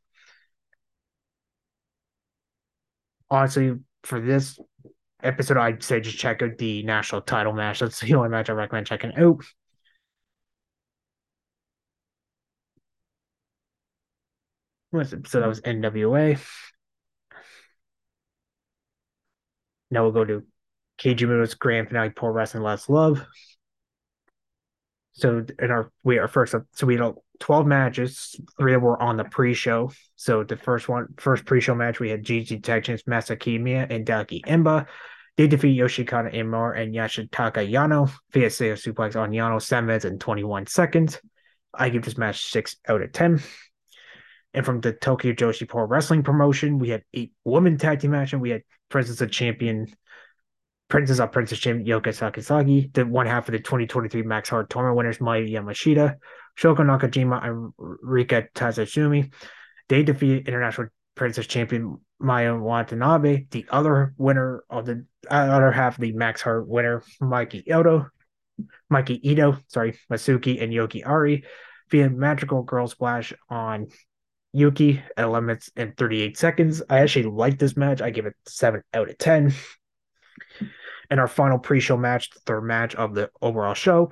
[3.30, 4.60] Honestly, for this
[5.24, 7.80] episode, I'd say just check out the national title match.
[7.80, 9.44] That's the only match I recommend checking out.
[14.94, 16.38] So that was NWA.
[19.90, 20.44] Now we'll go to
[21.00, 23.26] Keiji Muto's grand finale, Poor Wrestling Last Love.
[25.14, 29.18] So in our we are first so we had 12 matches, three that were on
[29.18, 29.92] the pre-show.
[30.16, 34.06] So the first one, first pre-show match, we had GG Tag Champs Masaki Miya and
[34.06, 34.86] Daki Emba.
[35.38, 40.22] They defeat Yoshikata Imar and Yashitaka Yano via Seiya suplex on Yano, 7 minutes and
[40.22, 41.20] 21 seconds.
[41.74, 43.42] I give this match 6 out of 10.
[44.54, 48.34] And from the Tokyo Joshi Pro Wrestling promotion, we had eight women tag team match,
[48.34, 49.88] and we had Princess of Champion
[50.90, 54.98] Princess of Princess Champion Yuka Sakazaki, the one half of the 2023 Max Hard Tournament
[54.98, 56.18] winners Maya Yamashita,
[56.58, 59.34] Shoko Nakajima, and Rika Tazasumi.
[59.90, 66.14] They defeated International Princess Champion Maya Watanabe, the other winner of the other half the
[66.14, 68.08] Max Hard winner Mikey Ito,
[68.90, 71.44] Mikey Ito, sorry, Masuki and Yoki Ari
[71.90, 73.88] via Magical Girl Splash on
[74.54, 76.82] Yuki at 11 minutes and 38 seconds.
[76.90, 78.02] I actually like this match.
[78.02, 79.54] I give it 7 out of 10.
[81.10, 84.12] And our final pre-show match, the third match of the overall show,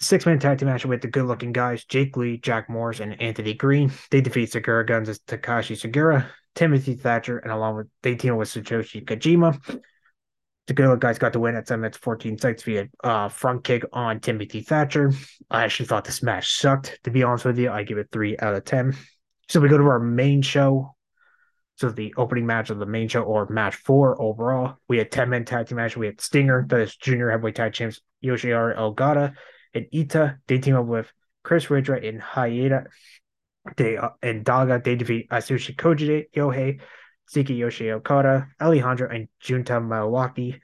[0.00, 3.92] six-man tag team match with the good-looking guys, Jake Lee, Jack Morris, and Anthony Green.
[4.10, 8.48] They defeat Segura Guns as Takashi Sugiura, Timothy Thatcher, and along with they team with
[8.48, 9.80] Satoshi Kojima.
[10.66, 13.64] The good looking guys got the win at 7 minutes 14 seconds via uh, front
[13.64, 15.12] kick on Timothy Thatcher.
[15.50, 17.00] I actually thought this match sucked.
[17.04, 18.94] To be honest with you, I give it 3 out of 10.
[19.48, 20.94] So we go to our main show.
[21.76, 25.30] So the opening match of the main show, or match four overall, we had 10
[25.30, 25.96] man tag team match.
[25.96, 29.34] We had Stinger, that is junior heavyweight tag champs Yoshinari Ogata
[29.74, 30.38] and Ita.
[30.46, 32.86] They team up with Chris Ridgeway and Hayata.
[33.76, 34.82] They uh, and Daga.
[34.82, 36.80] They defeat Asushi Kojide, Yohei,
[37.34, 40.60] Siki Yoshi Okada, Alejandro, and Junta Miyawaki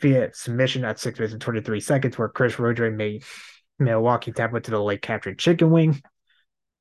[0.00, 3.24] via submission at six minutes and 23 seconds, where Chris Ridgeway made
[3.80, 6.00] Miyawaki tap into the late captured chicken wing.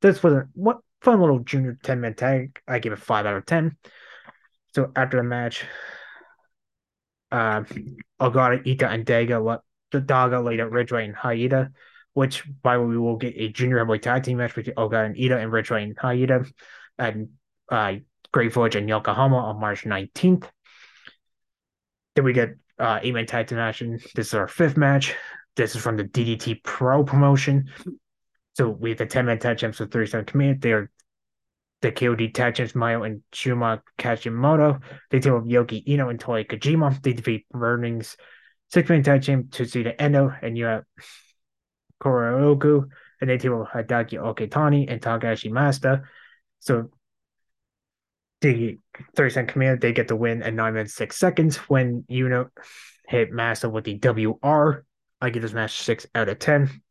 [0.02, 2.60] This was a what fun little junior 10 man tag.
[2.68, 3.78] I give it 5 out of 10.
[4.74, 5.66] So after the match,
[7.32, 7.64] uh,
[8.22, 9.60] Ogata, Ita, and Daga,
[9.92, 11.72] Daga laid out Ridgeway and Haida,
[12.14, 15.06] which by the way, we will get a junior heavyweight tag team match between Ogata
[15.06, 16.46] and Ita and Ridgeway and Haida
[16.98, 17.30] and
[17.70, 17.94] uh,
[18.32, 20.50] Great Village and Yokohama on March 19th.
[22.16, 25.16] Then we get uh, eight man tag team match, and This is our fifth match.
[25.56, 27.70] This is from the DDT Pro promotion.
[28.54, 30.62] So we have the 10 man tag champs with 37 command.
[30.62, 30.90] They are
[31.82, 34.82] the KOD tag champs Mayo and Shuma Kashimoto.
[35.12, 37.02] They team up Yoki Ino and Toy Kojima.
[37.02, 38.18] They defeat Burning's
[38.72, 40.86] six man tag champ Tsuda Endo and Yura
[42.02, 42.90] Kororoku,
[43.22, 46.04] And they team up Hideki Okatani and Takashi Masta.
[46.60, 46.90] So
[48.42, 48.80] the
[49.16, 52.48] 30 second command, they get the win at 9 minutes 6 seconds when you know
[53.08, 54.86] hit Masta with the WR.
[55.20, 56.82] I give this match 6 out of 10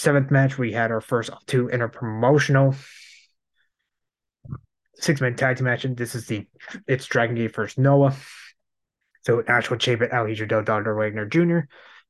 [0.00, 2.74] seventh match, we had our first two interpromotional
[4.94, 5.84] six man tag team match.
[5.84, 6.46] And this is the
[6.86, 8.14] it's Dragon Gate versus Noah.
[9.22, 10.94] So actual champion Alejandro Del Dr.
[10.94, 11.60] Wagner Jr.,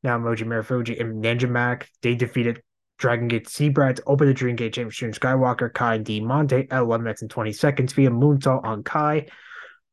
[0.02, 1.88] now Moji Marufuji and Ninja Mac.
[2.02, 2.62] They defeated
[2.98, 7.04] Dragon Gate Seabrats, open the Dream Gate Champion Skywalker, Kai and D Monte at 11
[7.04, 9.26] minutes and 20 seconds via moonsault on Kai.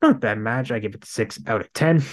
[0.02, 0.72] Not bad match.
[0.72, 2.04] I give it 6 out of 10.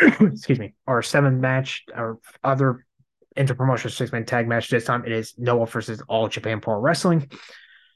[0.20, 0.74] Excuse me.
[0.86, 2.84] Our seventh match, our other
[3.36, 4.68] interpromotional six man tag match.
[4.68, 7.30] This time it is Noah versus All Japan Pro Wrestling.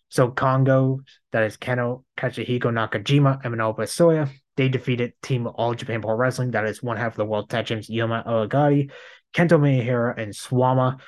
[0.08, 1.00] So Kongo,
[1.32, 4.30] that is Keno Katsuhiko Nakajima and Manabu Soya.
[4.56, 7.66] They defeated Team All Japan Pro Wrestling, that is one half of the World Tag
[7.66, 8.90] Champs Yuma Oagari,
[9.34, 11.00] Kento Miyahara, and Swama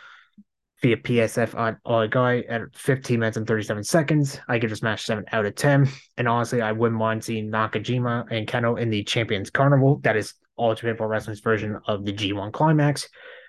[0.83, 4.41] via PSF on Oagari at 15 minutes and 37 seconds.
[4.49, 5.89] I give this match 7 out of 10.
[6.17, 10.01] And honestly, I wouldn't mind seeing Nakajima and Kento in the Champions Carnival.
[10.03, 13.09] That is All Japan Pro Wrestling's version of the G1 Climax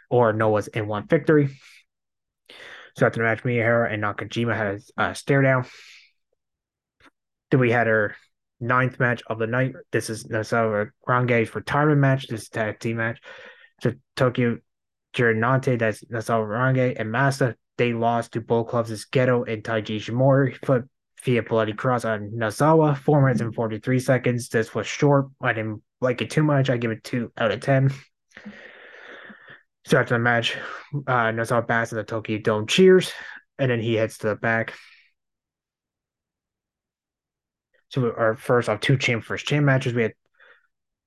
[0.09, 1.49] or Noah's N1 victory.
[2.95, 5.65] So after the match, Miyahara and Nakajima had a uh, stare down.
[7.51, 8.15] Then we had our
[8.59, 9.73] ninth match of the night.
[9.91, 12.27] This is Nosawa Range's retirement match.
[12.27, 13.19] This is tag team match.
[13.81, 14.57] So Tokyo
[15.13, 17.55] Giranate, that's Nosawa Range and Masta.
[17.77, 20.85] They lost to Bull Clubs' Ghetto and Taiji Shimori foot
[21.23, 24.49] via Bloody Cross on Nosawa, four minutes and 43 seconds.
[24.49, 25.27] This was short.
[25.41, 26.69] I didn't like it too much.
[26.69, 27.93] I give it two out of 10.
[29.85, 30.57] So after the match,
[31.07, 33.11] uh, Nosawa backs in the Tokyo Dome cheers,
[33.57, 34.73] and then he heads to the back.
[37.89, 40.13] So our first off two champ first champ matches, we had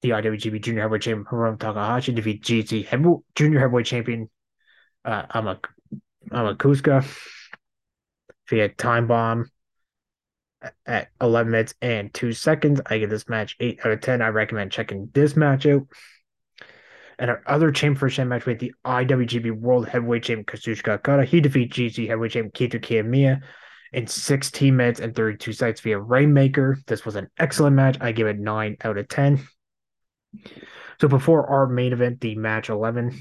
[0.03, 4.31] the IWGP Junior Heavyweight Champion Hiromu Takahashi defeat GT heavy, Junior Heavyweight Champion
[5.05, 5.61] uh, Ama
[6.31, 7.05] Amakuska
[8.49, 9.51] via time bomb
[10.87, 12.81] at 11 minutes and 2 seconds.
[12.87, 14.23] I give this match 8 out of 10.
[14.23, 15.87] I recommend checking this match out.
[17.19, 21.25] And our other champion first champ match with the IWGP World Heavyweight Champion Kazuchika Okada.
[21.25, 23.43] He defeated GC Heavyweight Champion Kaito Kiyomiya
[23.93, 26.79] in 16 minutes and 32 seconds via Rainmaker.
[26.87, 27.97] This was an excellent match.
[28.01, 29.47] I give it 9 out of 10.
[31.01, 33.19] So before our main event, the match 11,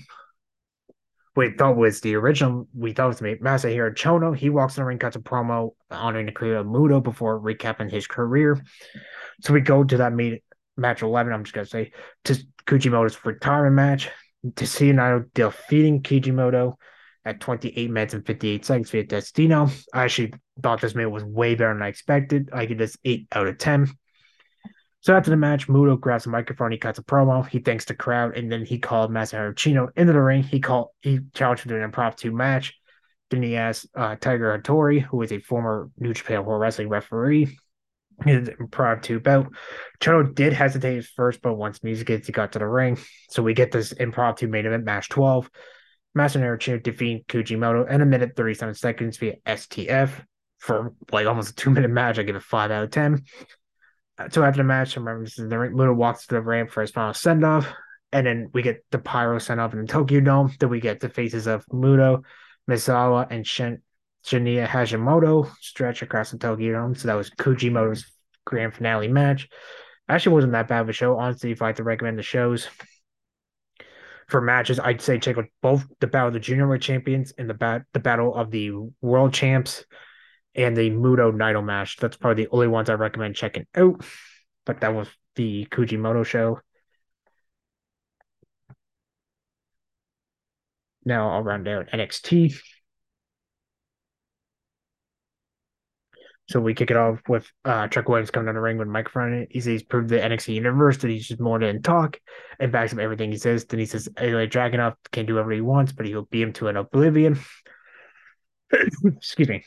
[1.36, 4.36] we thought was the original, we thought was Masahiro Chono.
[4.36, 7.90] He walks in the ring, cuts a promo honoring the career of Muto before recapping
[7.90, 8.62] his career.
[9.42, 10.40] So we go to that main,
[10.76, 11.92] match 11, I'm just going to say,
[12.26, 14.10] to Kujimoto's retirement match.
[14.54, 16.76] Destino defeating Kijimoto
[17.26, 19.70] at 28 minutes and 58 seconds via Destino.
[19.94, 22.50] I actually thought this match was way better than I expected.
[22.54, 23.88] I give this 8 out of 10.
[25.02, 27.94] So after the match, Muto grabs the microphone, he cuts a promo, he thanks the
[27.94, 30.44] crowd, and then he called Masahiro Chono into the ring.
[30.44, 32.74] He called he challenged him to an impromptu match.
[33.30, 37.58] Then he asked uh, Tiger Hattori, who is a former New Japan World Wrestling referee,
[38.26, 39.48] his impromptu bout.
[40.02, 42.98] Chono did hesitate at first, but once music hits, he got to the ring.
[43.30, 45.50] So we get this impromptu main event match 12.
[46.18, 50.12] Masahiro Chono defeating Kujimoto in a minute 37 seconds via STF
[50.60, 52.20] for like almost a two minute match.
[52.20, 53.24] I give it five out of ten.
[54.18, 56.70] Uh, so after the match, I remember this is the Muto walks to the ramp
[56.70, 57.68] for his final send off,
[58.12, 60.54] and then we get the pyro send off in the Tokyo Dome.
[60.60, 62.24] Then we get the faces of Muto,
[62.70, 63.82] Misawa, and Shin-
[64.26, 66.96] Shinya Hashimoto stretch across the Tokyo Dome.
[66.96, 68.06] So that was Keiji Muto's
[68.46, 69.48] grand finale match.
[70.10, 71.18] Actually, wasn't that bad of a show.
[71.18, 72.68] Honestly, if I had to recommend the shows
[74.28, 77.50] for matches, I'd say check out both the Battle of the Junior World Champions and
[77.50, 79.86] the bat the Battle of the World Champs
[80.56, 81.98] and the Muto Naito match.
[81.98, 84.04] That's probably the only ones I recommend checking out.
[84.66, 86.60] But that was the Keiji Muto show.
[91.06, 92.60] Now I'll round out NXT.
[96.50, 98.92] So we kick it off with uh, Chuck Williams coming down the ring with a
[98.92, 99.46] microphone.
[99.52, 102.20] He says he's proved the NXT universe that he's just more than talk
[102.60, 103.66] and backs up everything he says.
[103.66, 106.68] Then he says like Dragunov can do whatever he wants, but he'll beat him to
[106.68, 107.40] an oblivion.
[109.06, 109.64] Excuse me.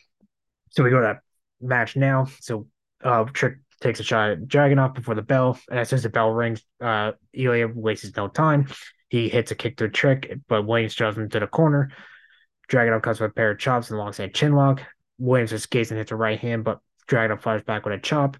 [0.72, 1.20] So we go to that
[1.60, 2.26] match now.
[2.40, 2.66] So
[3.02, 6.08] uh, Trick takes a shot at Dragunov before the bell, and as soon as the
[6.08, 8.68] bell rings, uh, Ilya wastes no time.
[9.08, 11.90] He hits a kick to Trick, but Williams drives him to the corner.
[12.70, 14.80] Dragunov comes with a pair of chops and alongside chinlock.
[15.18, 18.36] Williams escapes and hits a right hand, but Dragunov fires back with a chop.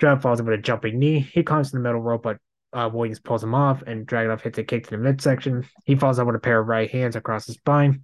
[0.00, 1.20] Dragunov falls in with a jumping knee.
[1.20, 2.38] He climbs to the middle rope, but
[2.72, 5.66] uh, Williams pulls him off, and Dragunov hits a kick to the midsection.
[5.84, 8.02] He falls out with a pair of right hands across his spine.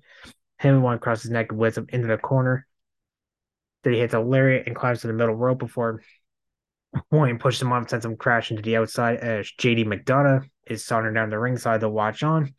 [0.59, 2.67] Him one across his neck and whips him into the corner.
[3.85, 6.03] Then he hits a lariat and climbs to the middle rope before
[7.11, 11.14] William pushes him off sends him crashing to the outside as JD McDonough is sauntering
[11.14, 12.55] down the ringside to watch on.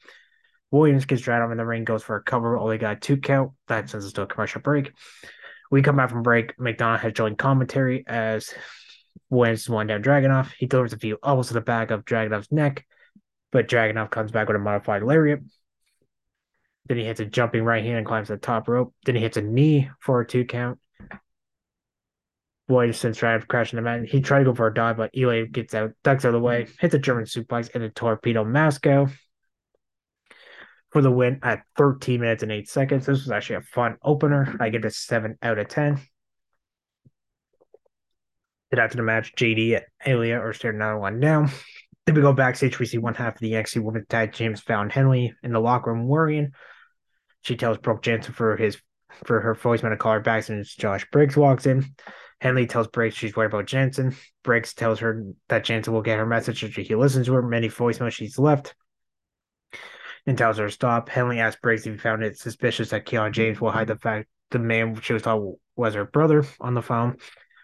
[0.71, 3.51] Williams gets dragged off in the ring, goes for a cover, only got two count.
[3.67, 4.91] That sends us to a commercial break.
[5.71, 6.55] We come back from break.
[6.57, 8.53] McDonough has joined commentary as
[9.29, 10.51] Williams is one down Dragunov.
[10.57, 12.85] He delivers a few elbows to the back of Dragunov's neck,
[13.51, 15.41] but Dragunov comes back with a modified lariat.
[16.85, 18.93] Then he hits a jumping right hand and climbs the top rope.
[19.05, 20.79] Then he hits a knee for a two count.
[22.69, 24.05] Williams sends Dragunov crashing the mat.
[24.05, 26.39] He tried to go for a dive, but Ilya gets out, ducks out of the
[26.39, 26.79] way, mm.
[26.79, 29.07] hits a German suplex and a torpedo Moscow
[30.91, 33.05] for the win at 13 minutes and 8 seconds.
[33.05, 34.55] This was actually a fun opener.
[34.59, 35.99] I give it a 7 out of 10.
[38.69, 41.49] Then after the match, JD and Ilya are staring another one down.
[42.05, 42.79] Then we go backstage.
[42.79, 45.91] We see one half of the NXT Women's Tag James found Henley in the locker
[45.91, 46.51] room worrying.
[47.41, 48.77] She tells Brooke Jensen for his
[49.25, 51.85] for her voicemail to call her back since Josh Briggs walks in.
[52.41, 54.15] Henley tells Briggs she's worried about Jensen.
[54.43, 57.41] Briggs tells her that Jensen will get her message if he listens to her.
[57.41, 58.75] Many voicemails she's left
[60.25, 61.09] and tells her to stop.
[61.09, 64.29] Henley asks Briggs if he found it suspicious that Kiana James will hide the fact
[64.51, 67.17] the man she was told was her brother on the phone.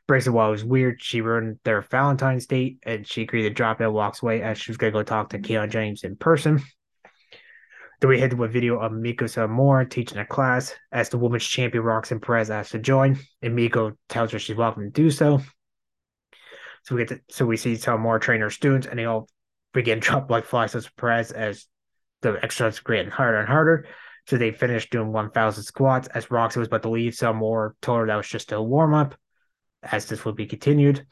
[0.07, 3.49] Briggs said while it was weird, she ruined their Valentine's date and she agreed to
[3.49, 6.03] drop it and walks away as she was going to go talk to Kiana James
[6.03, 6.61] in person.
[7.99, 11.83] Then we hit a video of Meiko Satomura teaching a class as the women's champion
[11.83, 15.41] Roxanne Perez asks to join, and Meiko tells her she's welcome to do so.
[16.83, 19.29] So we get to, so we see Satomura train her students, and they all
[19.73, 21.67] begin drop like flies to Perez as
[22.21, 23.87] the exercise getting harder and harder.
[24.27, 27.13] So they finished doing 1,000 squats as Roxy was about to leave.
[27.13, 29.15] Satomura told her that was just a warm up,
[29.83, 31.05] as this would be continued.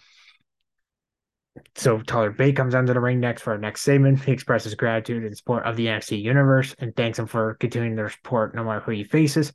[1.76, 4.24] So Tyler Bate comes onto the ring next for our next segment.
[4.24, 8.10] He expresses gratitude and support of the NXT universe and thanks him for continuing their
[8.10, 9.54] support no matter who he faces.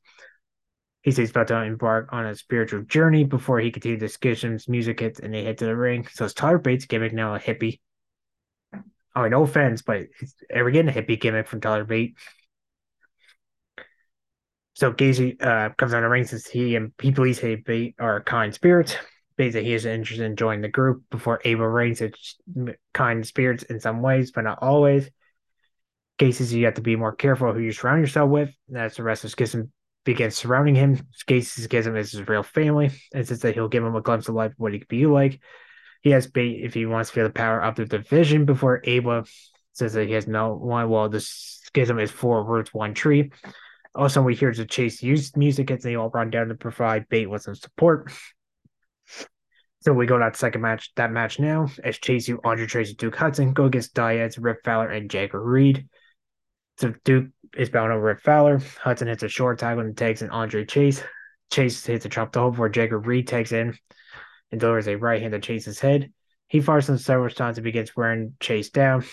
[1.02, 4.68] He says he's about to embark on a spiritual journey before he continues the schisms,
[4.68, 6.06] music hits, and they head to the ring.
[6.12, 7.80] So it's Tyler Bates gimmick now a hippie.
[9.16, 10.02] Oh, no offense, but
[10.54, 12.16] are we getting a hippie gimmick from Tyler Bate?
[14.74, 17.94] So Gacy uh, comes on the ring since he and people he believes he Bate
[17.98, 18.94] are kind spirits.
[19.38, 22.10] That he is interested in joining the group before Ava reigns as
[22.92, 25.08] kind spirits in some ways, but not always.
[26.18, 28.50] Cases you have to be more careful who you surround yourself with.
[28.74, 29.70] As the rest of Schism
[30.04, 33.94] begins surrounding him, Casey's Schism is his real family, and says that he'll give him
[33.94, 35.40] a glimpse of life, what he could be like.
[36.02, 39.24] He has Bate if he wants to feel the power of the division before Ava
[39.72, 40.90] says that he has no one.
[40.90, 43.30] Well, the schism is four roots, one tree.
[43.94, 47.30] Also, we hear the chase use music as they all run down to provide Bate
[47.30, 48.12] with some support.
[49.80, 52.94] So we go to that second match, that match now, as Chase U, Andre Tracy,
[52.94, 55.86] Duke Hudson go against Diaz, Rip Fowler, and Jagger Reed.
[56.78, 58.60] So Duke is bound over Rip Fowler.
[58.80, 61.02] Hudson hits a short tackle and takes in Andre Chase.
[61.50, 63.76] Chase hits a chop to hold before Jagger Reed takes in
[64.50, 66.12] and delivers a right hand to Chase's head.
[66.48, 69.04] He fires him several times and begins wearing Chase down.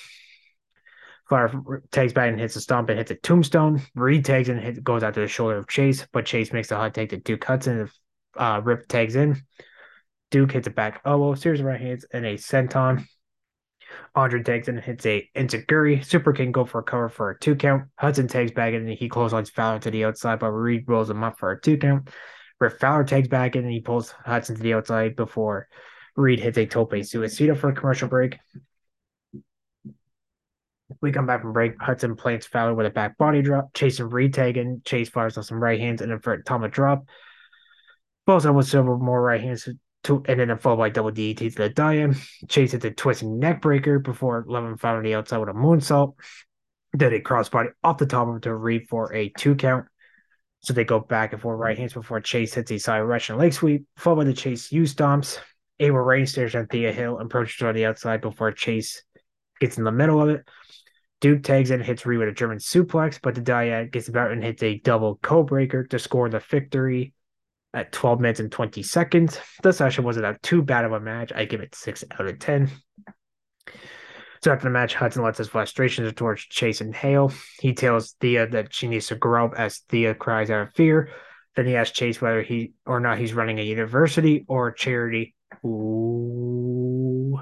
[1.27, 1.51] Flair
[1.91, 3.81] takes back and hits a stomp and hits a tombstone.
[3.95, 6.71] Reed tags in and hit, goes out to the shoulder of Chase, but Chase makes
[6.71, 7.89] a hot take to Duke Hudson.
[8.37, 9.41] Uh, Rip tags in.
[10.31, 13.05] Duke hits a back elbow, series of right hands, and a senton.
[14.15, 16.03] Andre tags and hits a enzuigiri.
[16.03, 17.83] Super King go for a cover for a two count.
[17.97, 21.23] Hudson tags back in and he clotheslines Fowler to the outside, but Reed rolls him
[21.23, 22.09] up for a two count.
[22.59, 25.67] Rip Fowler tags back in and he pulls Hudson to the outside before
[26.15, 28.37] Reed hits a tope suicida for a commercial break.
[31.01, 31.81] We come back from break.
[31.81, 33.73] Hudson plants Fowler with a back body drop.
[33.73, 34.81] Chase and Reed tagging.
[34.85, 37.05] Chase fires on some right hands and a Tama drop.
[38.25, 39.67] Both of with several more right hands
[40.09, 42.15] and then a followed by double DDT to the Diane.
[42.47, 46.15] Chase hits a twisting neck breaker before Levin found on the outside with a moonsault.
[46.93, 49.85] Then a crossbody off the top of to Reed for a two count.
[50.61, 53.53] So they go back and forth right hands before Chase hits a side Russian leg
[53.53, 55.39] sweep, followed by the Chase U stomps.
[55.79, 59.03] Ava Raine stares on Thea Hill, approaches on the outside before Chase
[59.59, 60.47] gets in the middle of it.
[61.21, 64.31] Duke tags in, and hits Reed with a German suplex, but the Dyad gets about
[64.31, 67.13] and hits a double co-breaker to score the victory
[67.75, 69.37] at 12 minutes and 20 seconds.
[69.61, 71.31] This actually wasn't a too bad of a match.
[71.35, 72.71] I give it 6 out of 10.
[74.41, 77.33] So after the match, Hudson lets his frustrations towards Chase and Hail.
[77.59, 81.09] He tells Thea that she needs to grow up as Thea cries out of fear.
[81.55, 85.35] Then he asks Chase whether he or not he's running a university or a charity.
[85.65, 87.39] Ooh.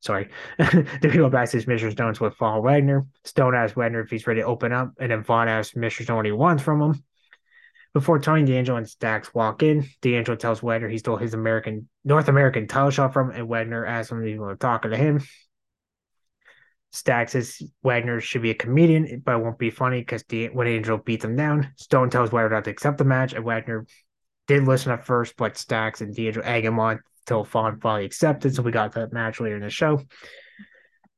[0.00, 0.30] Sorry.
[0.58, 1.92] we go back to Mr.
[1.92, 3.06] Stone's with Von Wagner.
[3.24, 6.02] Stone asks Wagner if he's ready to open up, and then Vaughn asks Mr.
[6.02, 7.04] Stone what he wants from him.
[7.94, 12.28] Before Tony D'Angelo and Stacks walk in, D'Angelo tells Wagner he stole his American North
[12.28, 15.20] American title shot from, and Wagner asks him if he's going to talk to him.
[16.90, 20.98] Stacks says Wagner should be a comedian, but it won't be funny because when Angel
[20.98, 23.86] beats him down, Stone tells Wagner not to accept the match, and Wagner
[24.46, 28.54] did listen at first, but Stacks and D'Angelo egg him on until Von finally accepted.
[28.54, 30.02] So we got that match later in the show.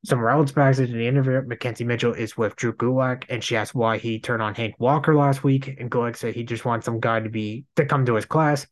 [0.05, 3.75] Somewhere else backstage in the interview, McKenzie Mitchell is with Drew Gulak, and she asked
[3.75, 5.77] why he turned on Hank Walker last week.
[5.79, 8.67] And Gulak said he just wants some guy to be to come to his class.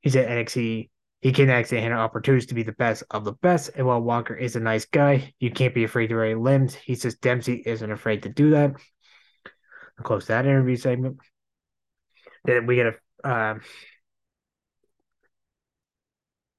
[0.00, 0.88] He said NXT
[1.20, 3.70] he can actually handle opportunities to be the best of the best.
[3.74, 6.74] And while Walker is a nice guy, you can't be afraid to raise limbs.
[6.74, 8.72] He says Dempsey isn't afraid to do that.
[9.98, 11.18] I'll close that interview segment.
[12.44, 13.58] Then we get a uh,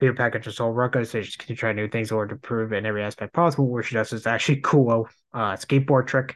[0.02, 2.74] Video package of Sol Ruca says she can try new things in order to prove
[2.74, 3.68] in every aspect possible.
[3.68, 6.36] Where she does this actually cool uh, skateboard trick.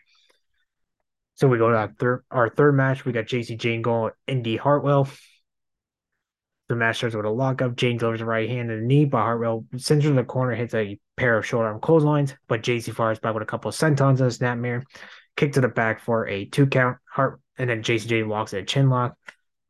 [1.33, 3.05] So we go to our third, our third match.
[3.05, 5.09] We got Jacy Jayne going Indi Hartwell.
[6.69, 7.75] The match starts with a lockup.
[7.75, 10.75] Jayne delivers a right hand and a knee, but Hartwell her to the corner, hits
[10.75, 12.35] a pair of short arm clotheslines.
[12.47, 14.83] But Jacy fires back with a couple of sentons and a snap snapmare.
[15.37, 16.97] Kick to the back for a two count.
[17.11, 19.17] Hart and then Jacy Jayne walks at a chin lock.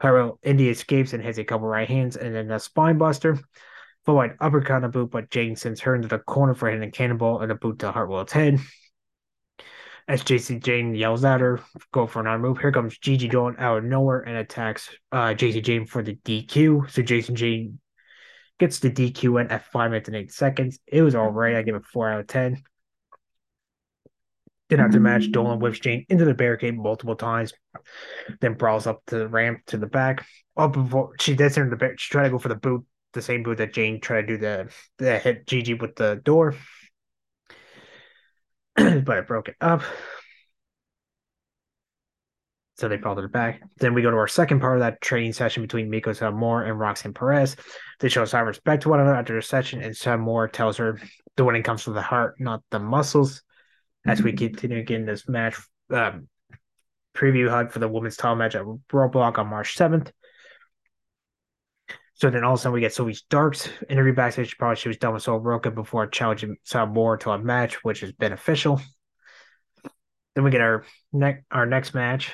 [0.01, 3.39] Hartwell Indi escapes and hits a couple right hands and then a spine buster.
[4.05, 6.91] Floyd uppercut and a boot, but Jayne sends her into the corner for hitting a
[6.91, 8.59] cannonball and a boot to Hartwell's head.
[10.07, 11.59] As Jacy Jayne yells at her,
[11.91, 12.59] go for an arm move.
[12.59, 16.91] Here comes Gigi going out of nowhere and attacks uh, Jacy Jayne for the DQ.
[16.91, 17.79] So Jacy Jayne
[18.59, 20.77] gets the DQ in at five minutes and eight seconds.
[20.85, 21.55] It was all right.
[21.55, 22.61] I give it four out of ten.
[24.69, 27.53] Then after the match, Dolin whips Jayne into the barricade multiple times,
[28.41, 30.25] then brawls up to the ramp to the back.
[30.57, 32.83] Up before she does enter the back, she tried to go for the boot,
[33.15, 36.55] the same boot that Jayne tried to do the the hit Gigi with the door,
[38.75, 39.81] but it broke it up.
[42.77, 43.61] So they brought it back.
[43.77, 46.77] Then we go to our second part of that training session between Meiko Satomura and
[46.77, 47.55] Roxanne Perez.
[48.01, 50.99] They show sign respect to one another after the session, and Satomura tells her
[51.37, 53.41] the winning comes from the heart, not the muscles.
[54.05, 55.57] As we continue getting this match
[55.89, 56.27] um,
[57.15, 60.11] preview hug for the women's title match at Roadblock on March 7th.
[62.15, 64.57] So then all of a sudden we get Zoey Stark's interview backstage.
[64.57, 68.13] Probably she was done with Sol Ruca before challenging Satomura to a match, which is
[68.13, 68.81] beneficial.
[70.33, 72.31] Then we get our next our next match,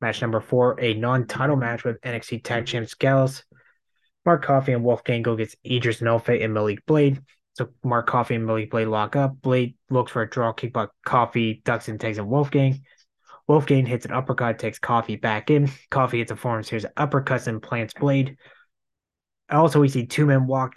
[0.00, 3.44] match number four, a non-title match with NXT Tag Champs Gallus.
[4.26, 7.22] Mark Coffey and Wolfgang go gets Idris Enofe and Malik Blade.
[7.54, 9.40] So Mark Coffey and Malik Blade lock up.
[9.40, 12.82] Blade looks for a draw kick, but Coffey ducks and takes in Wolfgang.
[13.50, 15.68] Wolfgang hits an uppercut, takes Coffey back in.
[15.90, 18.36] Coffey hits a forearm series of uppercuts and plants Blade.
[19.50, 20.74] Also, we see two men walk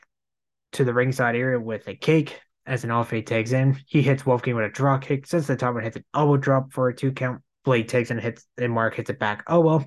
[0.72, 3.80] to the ringside area with a cake as an alpha tags in.
[3.86, 5.28] He hits Wolfgang with a draw kick.
[5.28, 7.44] Since the top hits an elbow drop for a two count.
[7.64, 9.86] Blade takes and hits and Mark hits it back oh, elbow.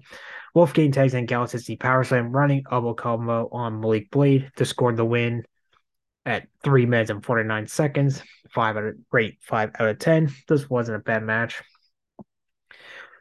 [0.54, 4.64] Wolfgang tags in Gallus hits the power slam running elbow combo on Malik Blade to
[4.64, 5.42] score the win
[6.24, 8.22] at three minutes and 49 seconds.
[8.50, 10.32] Five out of rate five out of ten.
[10.46, 11.60] This wasn't a bad match.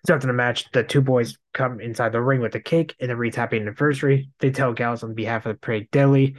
[0.05, 3.09] So after the match, the two boys come inside the ring with the cake and
[3.09, 4.29] the Reed's happy anniversary.
[4.39, 6.35] They tell Gallus on behalf of the Pretty Deadly,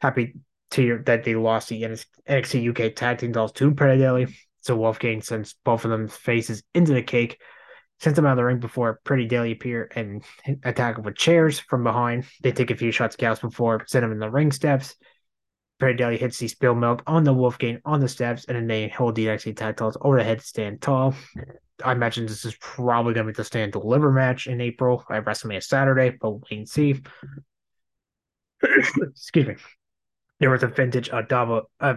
[0.00, 0.34] happy
[0.70, 4.34] to that they lost the NXT UK tag team titles to Pretty Deadly.
[4.62, 7.38] So Wolfgang sends both of them faces into the cake,
[8.00, 10.24] sends them out of the ring before Pretty Deadly appear and
[10.62, 12.24] attack them with chairs from behind.
[12.42, 14.96] They take a few shots Gallus before send them in the ring steps.
[15.78, 18.88] Pretty Deadly hits the spill milk on the Wolfgang on the steps, and then they
[18.88, 21.14] hold the NXT tag dolls over the head to stand tall.
[21.82, 25.24] I imagine this is probably going to be the stand deliver match in April at
[25.24, 27.00] WrestleMania Saturday, but wait and see.
[28.62, 29.56] Excuse me.
[30.40, 31.96] There was a vintage uh, double uh,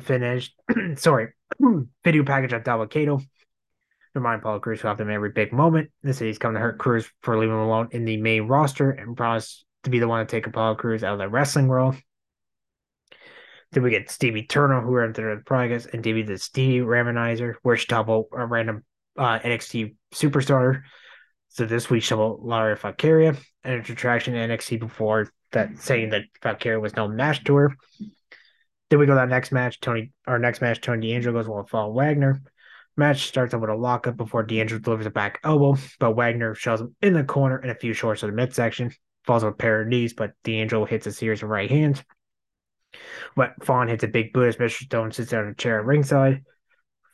[0.00, 0.54] finished
[0.96, 1.28] sorry
[2.04, 3.20] video package of Dabba-Kato.
[4.14, 5.90] Remind Apollo Crews who have them every big moment.
[6.02, 9.16] This he's coming to hurt Crews for leaving him alone in the main roster and
[9.16, 11.96] promised to be the one to take Apollo Crews out of the wrestling world.
[13.72, 17.76] Then we get Stevie Turner, who entered the progress, and Davey the Stevie Ramanizer, where
[17.76, 18.82] double a random
[19.18, 20.82] uh, NXT superstar.
[21.48, 26.80] So this week, Shovel Lyra Valkyria and a retraction NXT before that saying that Valkyria
[26.80, 27.72] was no match to her.
[28.90, 29.80] Then we go to that next match.
[29.80, 32.40] Tony, our next match, Tony D'Angelo goes with Paul Wagner.
[32.96, 36.80] Match starts up with a lockup before D'Angelo delivers a back elbow, but Wagner shoves
[36.80, 38.92] him in the corner and a few shorts of the midsection.
[39.24, 42.02] Falls with a pair of knees, but D'Angelo hits a series of right hands.
[43.36, 44.84] But Von hits a big boot as Mr.
[44.84, 46.44] Stone sits down in a chair at ringside.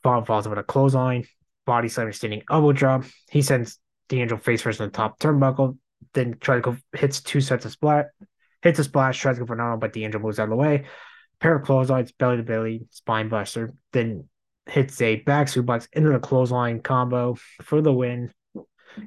[0.03, 1.25] Von falls with a clothesline,
[1.67, 3.05] body slam standing elbow drop.
[3.31, 5.79] He sends D'Angelo face first in the top turnbuckle,
[6.13, 8.11] then tries to go hits two sets of splat,
[8.63, 10.85] hits a splash, tries to go for an but D'Angelo moves out of the way.
[11.41, 14.29] Pair of clotheslines, belly to belly, spine buster, then
[14.67, 18.33] hits a back suplex into the clothesline combo for the win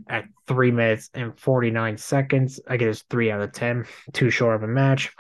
[0.08, 2.60] at three minutes and 49 seconds.
[2.68, 5.12] I guess three out of 10, too short of a match.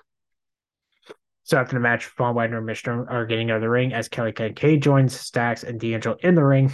[1.43, 4.09] So after the match, Von Wagner and Mishner are getting out of the ring as
[4.09, 6.71] Kelly Kincaid joins Stacks and D'Angelo in the ring.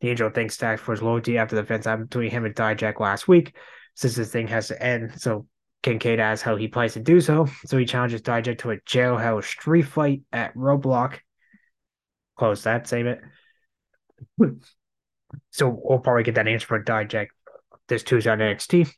[0.00, 3.28] D'Angelo thanks Stacks for his loyalty after the fence happened between him and Dijak last
[3.28, 3.56] week.
[3.94, 5.46] Since this thing has to end, so
[5.82, 7.46] Kincaid asks how he plans to do so.
[7.66, 11.18] So he challenges Dijak to a jailhouse street fight at Roadblock.
[12.36, 13.20] Close that, save it.
[15.50, 17.26] So we'll probably get that answer for Dijak
[17.88, 18.88] this Tuesday on NXT.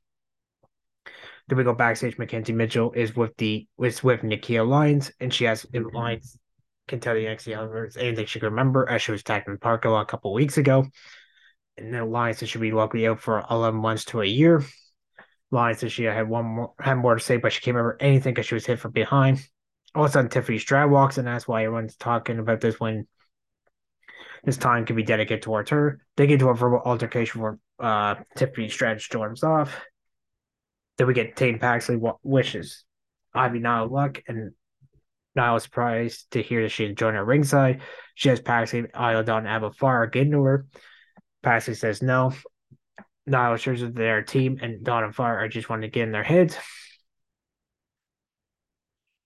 [1.49, 2.19] Then we go backstage.
[2.19, 5.65] McKenzie Mitchell is with the is with Nikkita Lyons, and she has.
[5.73, 6.39] Lyons
[6.89, 9.59] can tell the NXT universe anything she can remember as she was attacked in the
[9.59, 10.87] parking lot a couple weeks ago.
[11.77, 14.65] And then Lyons said she'll be likely out for eleven months to a year.
[15.51, 18.35] Lyons said she had one more had more to say, but she can't remember anything
[18.35, 19.47] because she was hit from behind.
[19.95, 23.07] All of a sudden, Tiffany Stratton walks, and that's why everyone's talking about this when
[24.45, 26.01] this time can be dedicated towards her.
[26.17, 29.85] They get into a verbal altercation where uh, Tiffany Stratton storms off.
[30.99, 32.85] Then we get Tatum Paxley wishes
[33.35, 34.53] Ivy Nile luck, and
[35.37, 37.83] Nile is surprised to hear that she joined her ringside.
[38.15, 40.67] She has Paxley, Isla Dawn, and Alba Fyre get into her.
[41.43, 42.33] Paxley says no.
[43.27, 46.13] Nile assures that their team and Dawn and Fyre are just wanting to get in
[46.13, 46.57] their heads.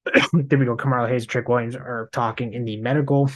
[0.32, 0.76] then we go.
[0.76, 3.30] Carmelo Hayes and Trick Williams are talking in the medical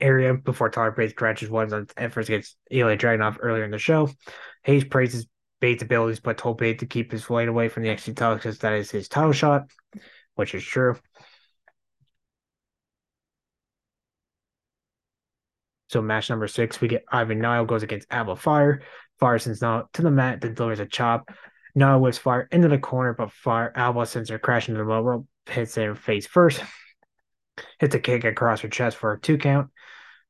[0.00, 4.08] area before Tyler Bates scratches ones on efforts against Ilya Dragunov earlier in the show.
[4.62, 5.26] Hayes praises
[5.60, 8.58] Bates' abilities, but told Bates to keep his weight away from the XT title because
[8.58, 9.70] that is his title shot,
[10.36, 10.96] which is true.
[15.90, 18.82] So match number six, we get Ivy Nile goes against Alba Fyre.
[19.18, 21.28] Fyre sends Nile to the mat, then delivers a chop.
[21.74, 25.00] Nile whips Fyre into the corner, but Fyre Alba sends her crashing to the low
[25.00, 26.62] rope, hits her face first,
[27.80, 29.70] hits a kick across her chest for a two count.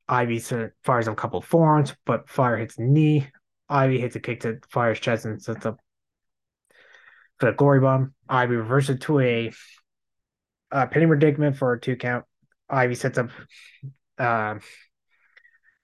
[0.08, 0.38] Ivy
[0.82, 3.28] fires a couple forearms, but Fyre hits knee.
[3.68, 5.78] Ivy hits a kick to Fyre's chest and sets up
[7.38, 8.14] for the glory bomb.
[8.30, 9.52] Ivy reverses to a
[10.72, 12.24] uh, penny predicament for a two count.
[12.70, 13.28] Ivy sets up
[14.18, 14.54] uh,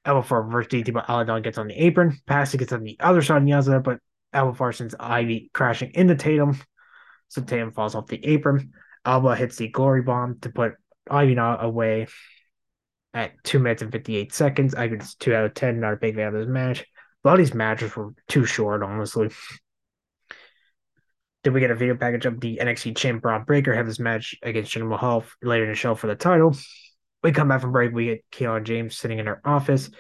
[0.07, 2.11] a reverse DT, but Isla Dawn gets on the apron.
[2.27, 2.51] Pass.
[2.51, 3.99] Passy gets on the other side of the other, but
[4.33, 6.61] elbow Far sends Ivy crashing into Tatum.
[7.29, 8.73] So Tatum falls off the apron.
[9.05, 10.75] Alba hits the glory bomb to put
[11.11, 12.07] Ivy away
[13.15, 14.75] at two minutes and 58 seconds.
[14.75, 15.81] I give this two out of 10.
[15.81, 16.83] Not a big fan of this match.
[16.83, 19.31] A lot of these matches were too short, honestly.
[21.43, 24.35] Did we get a video package of the NXT champ Bron Breakker have this match
[24.43, 26.57] against Jinder Mahal later in the show for the title?
[27.23, 27.93] We come back from break.
[27.93, 29.91] We get Kiana James sitting in her office.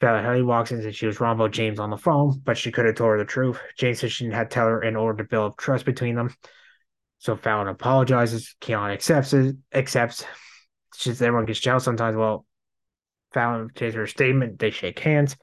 [0.00, 2.86] Fallon Henley walks in and she was about James on the phone, but she could
[2.86, 3.58] have told her the truth.
[3.76, 6.34] James said she had to tell her in order to build trust between them.
[7.18, 8.54] So Fallon apologizes.
[8.60, 10.24] Kiana accepts it, accepts.
[10.94, 12.16] Says everyone gets jealous sometimes.
[12.16, 12.46] Well,
[13.32, 14.58] Fallon takes her statement.
[14.58, 15.36] They shake hands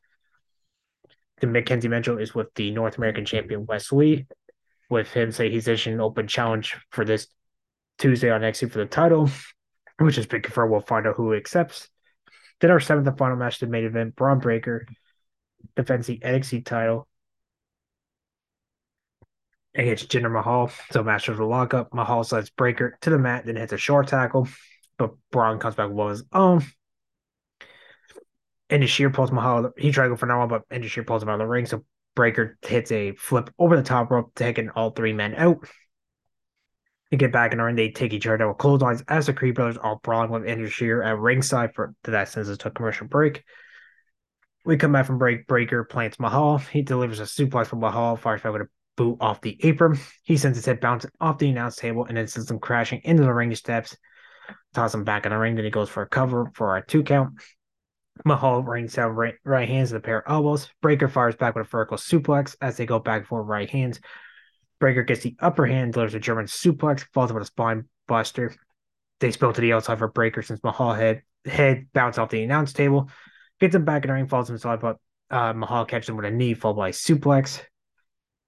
[1.41, 4.25] the McKenzie Mitchell is with the North American champion Wes Lee,
[4.89, 7.27] with him say he's issuing an open challenge for this
[7.97, 9.29] Tuesday on NXT for the title,
[9.97, 10.71] which is big confirmed.
[10.71, 11.89] We'll find out who accepts.
[12.61, 14.87] Then our seventh and final match, the main event, Bron Breakker
[15.75, 17.07] defends the NXT title
[19.73, 20.71] against Jinder Mahal.
[20.91, 21.93] So Master of the lockup.
[21.93, 24.47] Mahal slides Breakker to the mat, then hits a short tackle.
[24.97, 26.63] But Bron comes back with his own.
[28.69, 29.71] Indus Sher pulls Mahal.
[29.77, 31.65] He tried to go for one, but Indus Sher pulls him out of the ring.
[31.65, 31.83] So
[32.15, 35.67] Breakker hits a flip over the top rope, taking all three men out.
[37.11, 37.75] They get back in the ring.
[37.75, 40.71] They take each other down with clotheslines as the Creed brothers are brawling with Indus
[40.71, 43.43] Sher at ringside for that since it took commercial break.
[44.65, 45.45] We come back from break.
[45.45, 46.57] Breakker plants Mahal.
[46.57, 49.99] He delivers a suplex from Mahal, fires back with a boot off the apron.
[50.23, 53.23] He sends his head bouncing off the announce table and then sends him crashing into
[53.23, 53.95] the ring steps.
[54.73, 55.55] Toss him back in the ring.
[55.55, 57.33] Then he goes for a cover for a two count.
[58.23, 60.69] Mahal rings down right, right hands with a pair of elbows.
[60.81, 63.99] Breakker fires back with a vertical suplex as they go back for right hands.
[64.85, 68.53] Breakker gets the upper hand, delivers a German suplex, falls with a spine buster.
[69.19, 72.71] They spill to the outside for Breakker since Mahal head head bounced off the announce
[72.71, 73.09] table.
[73.59, 74.97] Gets him back in the ring, falls inside, but
[75.31, 77.63] uh, Mahal catches him with a knee, followed by a suplex.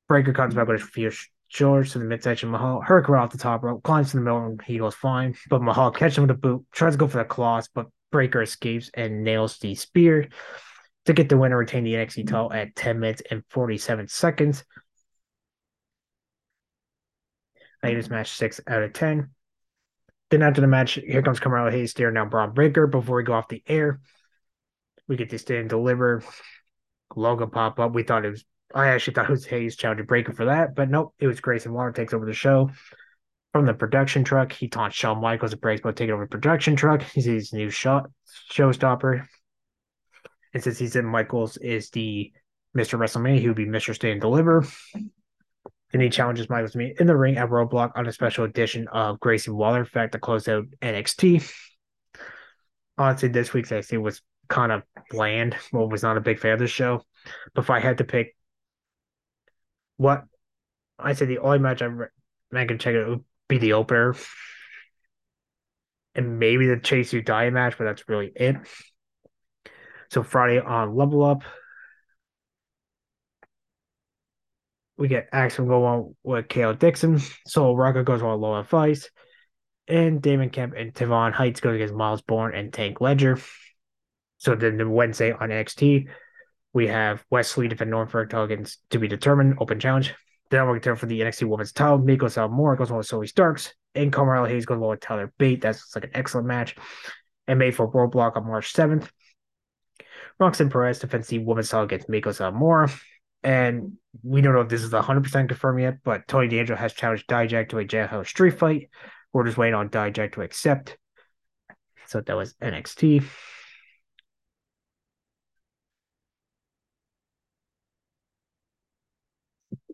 [0.08, 1.12] Breakker comes back with a few
[1.50, 2.50] George to the midsection.
[2.50, 5.34] Mahal Hurricane off the top rope, climbs to the middle, and he goes fine.
[5.50, 8.44] But Mahal catches him with a boot, tries to go for the claws, but Breakker
[8.44, 10.30] escapes and nails the spear
[11.06, 14.64] to get the winner, retain the NXT title at 10 minutes and 47 seconds.
[17.84, 19.30] I this match six out of 10.
[20.30, 22.88] Then after the match, here comes Carmelo Hayes staring down Bron Breakker.
[22.88, 23.99] before we go off the air.
[25.07, 26.23] We get to stand deliver.
[27.15, 27.93] Logo pop up.
[27.93, 30.89] We thought it was I actually thought it was Hayes challenging Breakker for that, but
[30.89, 32.69] nope, it was Grayson Waller takes over the show.
[33.53, 36.75] From the production truck, he taunts Shawn Michaels and breaks about taking over the production
[36.75, 37.01] truck.
[37.01, 38.09] He's his new shot
[38.51, 39.25] showstopper.
[40.53, 42.32] And since he said Michaels is the
[42.75, 42.99] Mr.
[42.99, 43.95] WrestleMania, he would be Mr.
[43.95, 44.65] Stay and Deliver.
[45.92, 48.88] Then he challenges Michaels to meet in the ring at Roadblock on a special edition
[48.90, 51.50] of Gracie Waller fact to close out NXT.
[52.98, 55.56] Honestly, this week's NXT was kind of bland.
[55.72, 57.04] Well, was not a big fan of the show.
[57.54, 58.36] But if I had to pick
[59.98, 60.24] what
[61.00, 62.06] I said the only match I'm
[62.52, 64.16] can check it would be the opener.
[66.16, 68.58] And maybe the Chase You Die match, but that's really it.
[70.10, 71.44] So Friday on Level Up,
[74.98, 77.20] we get Axiom go on with KO Dixon.
[77.48, 79.10] Sol Ruca goes on Lola Vice.
[79.88, 83.39] And Damon Kemp and Tevon Heights go against Myles Borne and Tank Ledger.
[84.38, 86.08] So then the Wednesday on NXT,
[86.74, 90.14] we have Wesley defend Norfolk against to be determined, open challenge.
[90.50, 92.00] Then we're going for the NXT Women's title.
[92.00, 93.74] Meiko Satomura goes on with Zoey Starks.
[93.95, 95.62] And Carmelo Hayes goes on with Tyler Bate.
[95.62, 96.76] That's like an excellent match.
[97.48, 99.10] And made for Roadblock on March 7th.
[100.39, 102.93] Roxanne Perez defends the women's title against Meiko Satomura.
[103.44, 107.28] And we don't know if this is 100% confirmed yet, but Tony D'Angelo has challenged
[107.28, 108.90] Dijak to a jailhouse street fight.
[109.32, 110.98] We're just waiting on Dijak to accept.
[112.08, 113.24] So that was NXT.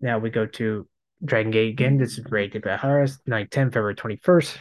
[0.01, 0.87] Now we go to
[1.23, 1.97] Dragon Gate again.
[1.97, 4.57] This is Ray Harris, night 10, February 21st.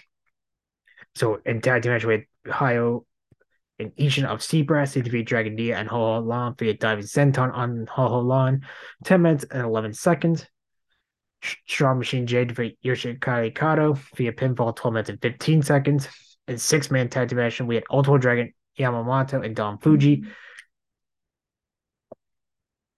[1.14, 3.04] So in tag match with Ohio
[3.82, 7.52] and Ishin of Z-Brats, they defeat Dragon Dia and Ho Ho Lan via diving senton
[7.52, 8.62] on Ho Ho Lan,
[9.04, 10.46] 10 minutes and 11 seconds.
[11.66, 16.08] Strong Machine J defeat Yoshikari Kato via pinfall, 12 minutes and 15 seconds.
[16.48, 20.24] In six man tag team match, we had Ultimo Dragon Yamamoto and Don Fuji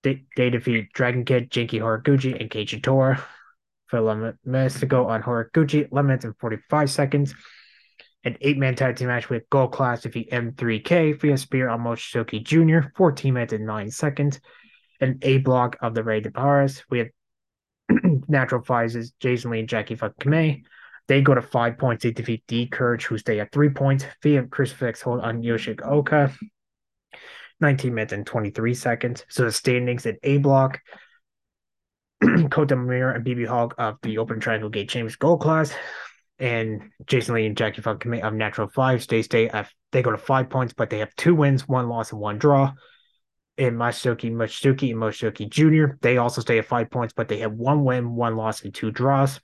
[0.05, 3.25] they, they defeat Dragon Kid, Genki Horiguchi, and Keiichi Tora
[3.87, 7.35] for 11 minutes to go on Horiguchi, 11 minutes and 45 seconds.
[8.25, 12.43] An eight man tag team match with Gold Class defeat M3K via Spear on Mochizuki
[12.43, 14.41] Jr., 14 minutes and 9 seconds.
[15.01, 16.83] An A block of the Ray de Paris.
[16.89, 17.09] We have
[18.29, 20.63] natural fives Jason Lee and Jackie Kame.
[21.07, 22.03] They go to five points.
[22.03, 26.33] They defeat D Courage, who stay at three points via Crucifix hold on Yoshik Oka.
[27.61, 29.25] 19 minutes and 23 seconds.
[29.29, 30.81] So the standings at A block,
[32.51, 35.73] Kota Mira and BB Hog of the Open Triangle Gate Chambers Gold Class,
[36.39, 39.07] and Jason Lee and Jackie Funk of Natural Five.
[39.07, 42.13] They stay at they go to five points, but they have two wins, one loss,
[42.13, 42.73] and one draw.
[43.57, 45.95] And Masaaki Mochizuki and Mochizuki Jr.
[46.01, 48.91] They also stay at five points, but they have one win, one loss, and two
[48.91, 49.41] draws.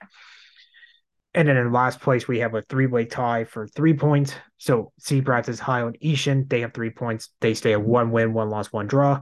[1.33, 4.35] And then in last place, we have a three way tie for three points.
[4.57, 6.49] So Z-Brats is high on Ishin.
[6.49, 7.29] They have three points.
[7.39, 9.21] They stay at one win, one loss, one draw.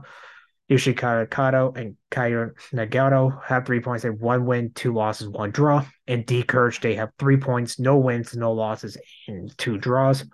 [0.70, 4.04] Yoshikara Kato and Kaio Nagato have three points.
[4.04, 5.84] Have one win, two losses, one draw.
[6.06, 8.96] And D Courage, they have three points, no wins, no losses,
[9.26, 10.24] and two draws.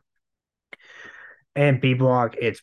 [1.55, 2.61] And B block, it's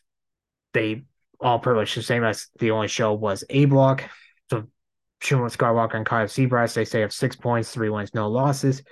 [0.72, 1.04] they
[1.40, 4.04] all pretty much the same as the only show was A block.
[4.50, 4.68] So
[5.20, 8.82] Shun Skywalker and Kyle Seabrass, they say have six points, three wins, no losses.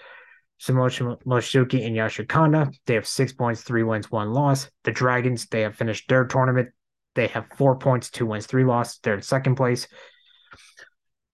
[0.60, 4.70] Samoshi Mochizuki and Yashikanda, they have six points, three wins, one loss.
[4.84, 6.70] The Dragons, they have finished their tournament.
[7.14, 8.98] They have four points, two wins, three losses.
[9.02, 9.86] They're in second place.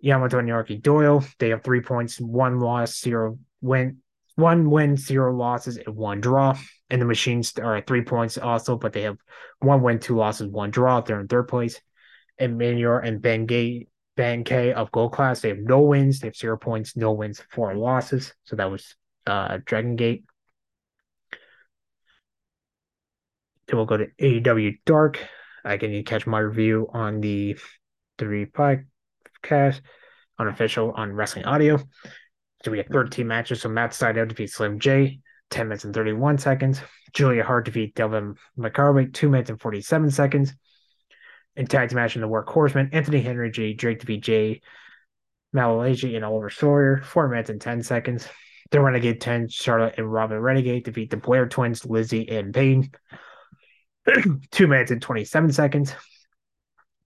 [0.01, 1.21] Yamato and Naruki Doi.
[1.39, 3.99] They have three points, one loss, zero win,
[4.37, 6.57] one win, zero losses, and one draw.
[6.91, 9.19] And the machines are at three points also, but they have
[9.61, 11.01] one win, two losses, one draw.
[11.01, 11.81] They're in third place.
[12.39, 16.21] And Manure and Ben Gay, Ben K of Gold Class, they have no wins.
[16.21, 18.33] They have zero points, no wins, four losses.
[18.45, 18.95] So that was
[19.27, 20.25] uh Dragon Gate.
[23.67, 25.29] Then we'll go to AEW Dark.
[25.65, 27.59] I can catch my review on the
[28.19, 29.81] three podcast
[30.39, 31.79] unofficial on Wrestling Audio.
[32.65, 33.63] So we had 13 matches.
[33.63, 36.81] So Matt Sydal defeats Slim J, 10 minutes and 31 seconds.
[37.13, 40.55] Julia Hart defeat Devin McCarthy, 2 minutes and 47 seconds.
[41.57, 43.73] And tag team match in the Workhorsemen, Anthony Henry, J.
[43.73, 44.61] Drake defeat Jay
[45.53, 48.29] Malachi and Oliver Sawyer, 4 minutes and 10 seconds.
[48.71, 52.91] The Renegade 10, Charlotte and Robin Renegade defeat the Blair twins, Lizzie and Payne,
[54.51, 55.95] 2 minutes and 27 seconds.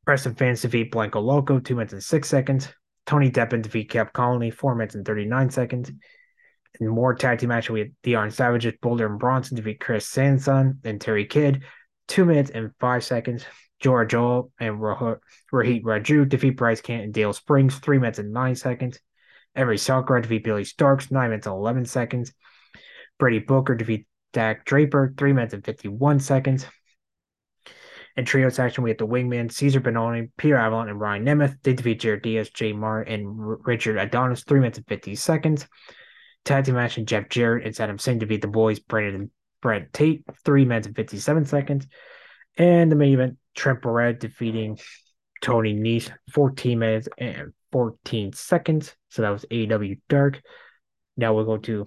[0.05, 2.69] Preston Vance defeat Blanco Loco, 2 minutes and 6 seconds.
[3.07, 5.91] Tony Deppen defeat Cap Colony, 4 minutes and 39 seconds.
[6.81, 10.81] In more tag team match, we had Deon Savages, Boulder and Bronson defeat Chris Sanson
[10.85, 11.63] and Terry Kidd,
[12.09, 13.45] 2 minutes and 5 seconds.
[13.83, 18.55] Jora Johl and Rohit Raju defeat Bryce Kent and Dale Springs, 3 minutes and 9
[18.55, 19.01] seconds.
[19.57, 22.33] Emery Sakura defeat Billy Starks, 9 minutes and 11 seconds.
[23.19, 26.67] Brady Booker defeat Dak Draper, 3 minutes and 51 seconds.
[28.17, 31.57] In trio section, we have the Wingman, Cezar Bononi, Peter Avalon, and Ryan Nemeth.
[31.63, 35.67] They defeat Jared Diaz, Jay Martin, and Richard Adonis, 3 minutes and 50 seconds.
[36.45, 39.31] Tag team match, Jeff Jarrett and Satnam Singh defeat the boys, Brandon and
[39.63, 41.87] Brett Tate, 3 minutes and 57 seconds.
[42.59, 44.79] And the main event, Trent Beretta defeating
[45.41, 48.95] Tony Nese, 14 minutes and 14 seconds.
[49.09, 50.43] So that was AEW Dark.
[51.17, 51.87] Now we'll go to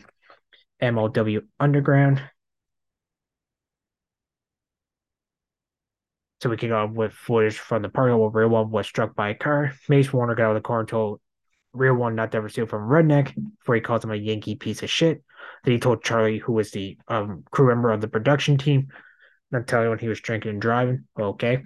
[0.81, 2.21] MLW Underground.
[6.41, 9.29] So we kick off with footage from the party where Real One was struck by
[9.29, 9.73] a car.
[9.87, 11.21] Mance Warner got out of the car and told
[11.73, 14.83] Real One not to ever steal from Redneck before he calls him a Yankee piece
[14.83, 15.23] of shit.
[15.63, 18.89] Then he told Charlie, who was the um, crew member of the production team,
[19.51, 21.05] not tell when he was drinking and driving.
[21.19, 21.63] Okay.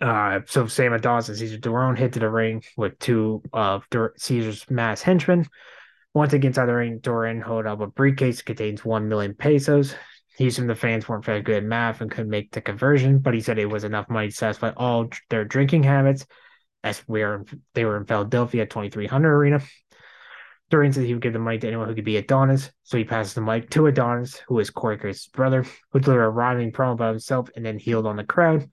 [0.00, 4.68] Uh, so Sam Adonis and Cesar Duran hit to the ring with two of Cesar's
[4.70, 5.46] mass henchmen.
[6.14, 9.94] Once again inside the ring, Duran hold up a briefcase that contains one million pesos.
[10.36, 13.34] He assumed the fans weren't very good at math and couldn't make the conversion, but
[13.34, 16.26] he said it was enough money to satisfy all their drinking habits.
[16.82, 19.62] As we are, they were in Philadelphia at 2300 Arena.
[20.70, 23.04] Duran said he would give the money to anyone who could be Adonis, so he
[23.04, 26.94] passes the mic to Adonis, who is Corey Grace's brother, who delivered a rhyming promo
[26.94, 28.68] about himself and then healed on the crowd.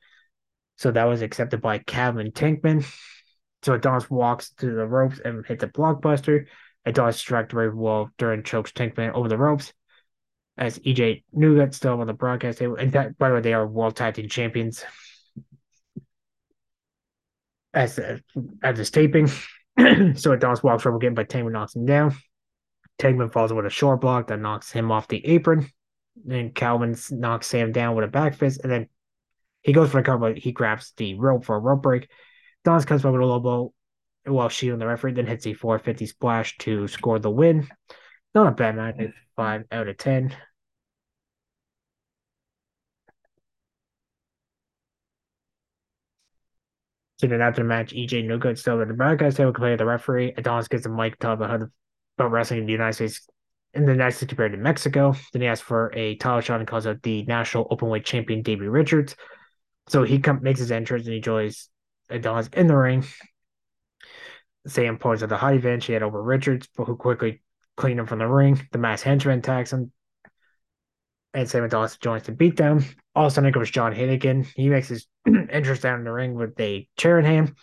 [0.78, 2.86] So that was accepted by Calvin Tankman.
[3.62, 6.47] So Adonis walks to the ropes and hits a blockbuster.
[6.86, 9.72] Adonis strikes the ring while Duran chokes Tankman over the ropes
[10.62, 12.76] as EJ Nduka still on the broadcast table.
[12.76, 14.86] By the way, they are world tag team champions.
[17.74, 18.22] As the,
[18.62, 19.28] as this taping,
[20.16, 22.16] so Adonis walks over again, but Tankman knocks him down.
[22.99, 25.68] Tankman falls with a short block that knocks him off the apron.
[26.24, 28.88] Then Calvin knocks Sam down with a back fist, and then
[29.64, 32.07] he goes for a cover, but he grabs the rope for a rope break.
[32.64, 33.74] Adonis comes back with a low blow
[34.26, 37.68] while shielding the referee, then hits a 450 splash to score the win.
[38.36, 39.01] Not a bad match.
[39.36, 40.36] Five out of ten.
[47.22, 49.86] So then after the match, EJ No Good still at the broadcast table to the
[49.86, 50.34] referee.
[50.38, 51.70] Adonis gets a mic talk about
[52.18, 53.28] about wrestling in the United States
[53.76, 55.14] in the United States compared to Mexico.
[55.32, 58.68] Then he asks for a title shot and calls out the national openweight champion Davey
[58.68, 59.16] Richards.
[59.88, 61.70] So he come, makes his entrance and he joins
[62.10, 63.06] Adonis in the ring.
[64.66, 65.86] Sam points at the high bench.
[65.86, 67.44] He had over Richards, but who quickly
[67.78, 68.68] clean him from the ring.
[68.72, 69.92] The mass henchman attacks him.
[71.36, 72.84] And Sam Adonis joins the beatdown.
[73.14, 74.48] All of a sudden, it goes John Hennigan.
[74.56, 75.06] He makes his
[75.50, 77.54] entrance down in the ring with a chair in hand.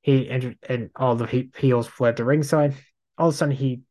[0.00, 2.74] He entered, and all the heels fled the ringside.
[3.18, 3.82] All of a sudden, he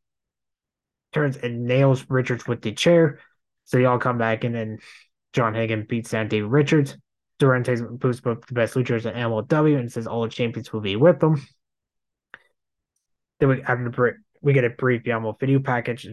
[1.15, 3.19] turns and nails Richards with the chair.
[3.63, 4.79] So they all come back and then
[5.33, 6.97] John Hagen beats down David Richards.
[7.39, 10.95] Durante's boosts both the best luchadors at MLW and says all the champions will be
[10.95, 11.41] with them.
[13.39, 16.07] Then we after the break, we get a brief Yamo video package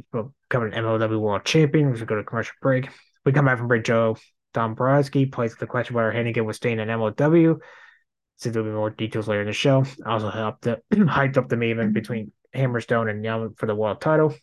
[0.49, 1.95] covering MLW World Champion.
[1.95, 2.89] To go to commercial break.
[3.25, 3.85] We come back from break.
[3.85, 4.17] Joe
[4.53, 7.59] Dombrowski plays the question whether Hennigan was staying in MLW.
[8.36, 9.84] So there'll be more details later in the show.
[10.05, 14.00] I also helped the, hyped up the main between Hammerstone and Yamo for the world
[14.00, 14.34] title.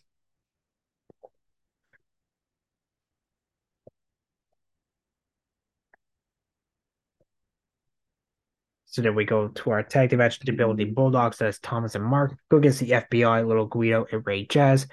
[8.86, 11.38] So then we go to our tag team match, to build the Bulldogs.
[11.38, 12.36] That's Thomas and Mark.
[12.50, 14.88] Go against the FBI, Little Guido, and Ray Jazz.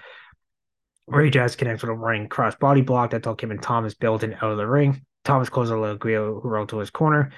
[1.08, 4.36] Ray Jazz connects with a ring cross body block that took him and Thomas Billington
[4.36, 5.04] out of the ring.
[5.28, 7.32] Thomas closes a Little Guido who rolled to his corner.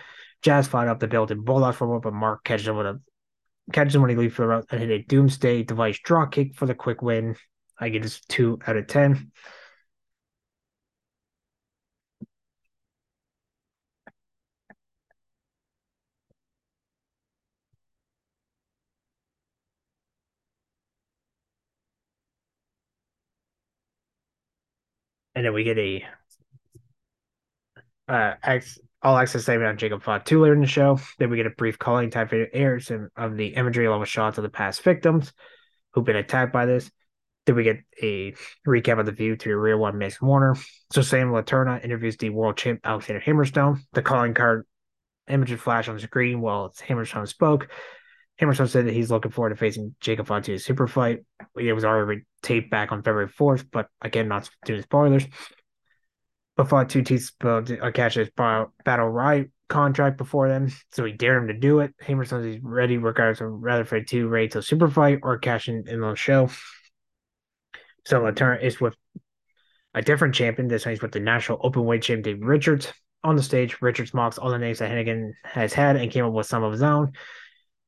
[0.43, 3.01] Jazz fired up the Billington Bulldogs for a moment, but Mark catches him with a
[3.73, 6.55] catches him when he leaves for the route and hit a doomsday device draw kick
[6.55, 7.35] for the quick win.
[7.79, 9.31] I give this two out of ten.
[25.33, 26.05] And then we get a
[28.09, 28.59] uh,
[29.01, 30.99] all access statement on Jacob Fatu later in the show.
[31.17, 34.37] Then we get a brief calling time for airs of the imagery along with shots
[34.37, 35.31] of the past victims
[35.93, 36.91] who've been attacked by this.
[37.45, 38.33] Then we get a
[38.67, 40.55] recap of the view to your real one, Miss Warner.
[40.91, 43.79] So Sam Latourna interviews the world champ Alexander Hammerstone.
[43.93, 44.65] The calling card
[45.29, 47.69] images flash on the screen while Hammerstone spoke.
[48.41, 51.19] Hammerstone said that he's looking forward to facing Jacob in super fight.
[51.57, 55.25] It was already taped back on February 4th, but again, not to spoilers
[56.89, 61.79] teams a catch his battle right contract before them, so he dared him to do
[61.79, 61.93] it.
[62.01, 65.87] Hammer says he's ready regardless of Rutherford 2 ready to super fight or cash in
[65.87, 66.49] in the show.
[68.05, 68.95] So Latourna is with
[69.93, 70.67] a different champion.
[70.67, 72.91] This time he's with the national open weight champion Dave Richards.
[73.23, 76.33] On the stage, Richards mocks all the names that Hennigan has had and came up
[76.33, 77.11] with some of his own.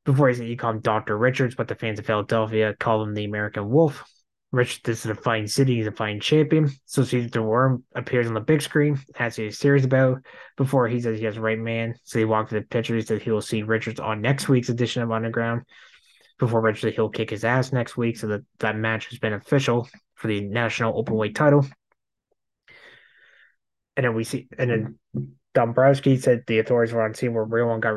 [0.04, 1.16] Before he's he called him Dr.
[1.16, 4.04] Richards, but the fans of Philadelphia call him the American Wolf.
[4.52, 6.70] Rich, this is a fine city, he's a fine champion.
[6.84, 10.18] So see the worm appears on the big screen, has a series about
[10.58, 11.94] before he says he has the right man.
[12.04, 14.68] So he walks to the picture, he says he will see Richards on next week's
[14.68, 15.62] edition of Underground.
[16.38, 18.18] Before Richards, he'll kick his ass next week.
[18.18, 21.66] So that, that match has been official for the national openweight title.
[23.96, 24.98] And then we see and then
[25.54, 27.94] Dombrowski said the authorities were on scene where real one got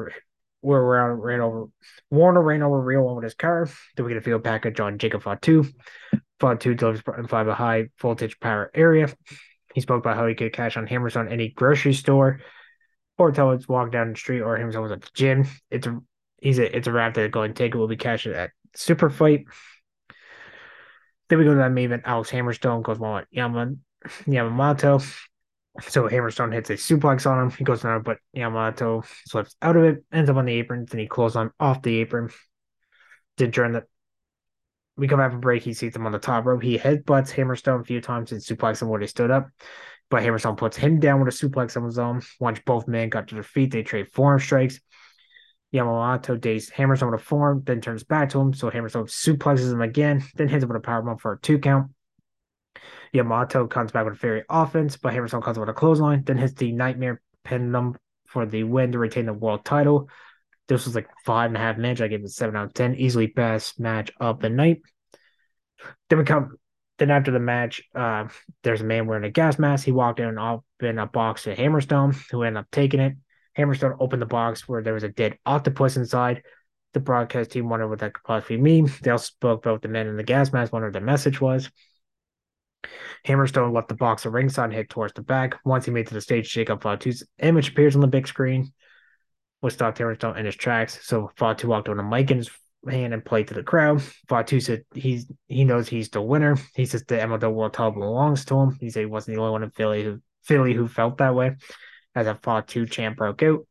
[0.61, 1.65] where ran, ran over
[2.09, 3.69] Warner ran over real one with his car.
[3.95, 5.65] Then we get a field package on Jacob Fatu.
[6.39, 9.07] Fought two delivers and five a high voltage power area.
[9.73, 12.41] He spoke about how he could cash on hammers on any grocery store
[13.17, 15.45] or tell it's walk down the street or himself at the gym.
[15.69, 15.99] It's a
[16.41, 19.45] he's a it's a wrap that going take it will be cashed at super fight.
[21.29, 22.03] Then we go to that main event.
[22.05, 23.75] Alex Hammerstone goes at Yama,
[24.25, 25.03] Yamamoto.
[25.81, 27.51] So Hammerstone hits a suplex on him.
[27.51, 30.85] He goes down, but Yamamoto slips out of it, ends up on the apron.
[30.89, 32.29] Then he closes on off the apron.
[33.37, 33.85] Then during the
[34.97, 35.63] we come from break.
[35.63, 36.63] He sees him on the top rope.
[36.63, 39.49] He headbutts Hammerstone a few times and suplexes him where they stood up.
[40.09, 42.21] But Hammerstone puts him down with a suplex on his own.
[42.39, 44.79] Once both men got to their feet, they trade forearm strikes.
[45.73, 48.53] Yamamoto dazed Hammerstone with a forearm, then turns back to him.
[48.53, 51.91] So Hammerstone suplexes him again, then hits him with a powerbomb for a two count.
[53.13, 56.53] Yamamoto comes back with a fairy offense, but Hammerstone comes with a clothesline, then hits
[56.53, 57.95] the Nightmare Pendulum
[58.27, 60.09] for the win to retain the world title.
[60.67, 62.01] This was like five and a half minutes.
[62.01, 62.95] I gave it seven out of ten.
[62.95, 64.81] Easily best match of the night.
[66.09, 66.57] Then we come.
[66.97, 68.29] Then after the match, uh,
[68.63, 69.83] there's a man wearing a gas mask.
[69.83, 73.15] He walked in and opened a box to Hammerstone, who ended up taking it.
[73.57, 76.41] Hammerstone opened the box where there was a dead octopus inside.
[76.93, 78.89] The broadcast team wondered what that could possibly mean.
[79.01, 81.69] They also spoke about the man in the gas mask, wondered what the message was.
[83.27, 85.59] Hammerstone left the box of ringside and hit towards the back.
[85.65, 88.71] Once he made to the stage, Jacob Fatu's image appears on the big screen
[89.61, 90.99] was stopped Hammerstone in his tracks.
[91.03, 92.49] So Fatu walked on a mic in his
[92.87, 94.01] hand and played to the crowd.
[94.27, 96.57] Fatu said he's he knows he's the winner.
[96.75, 98.77] He says the MLW World title belongs to him.
[98.79, 101.55] He said he wasn't the only one in Philly who Philly who felt that way.
[102.13, 103.65] As a Fatu champ broke out.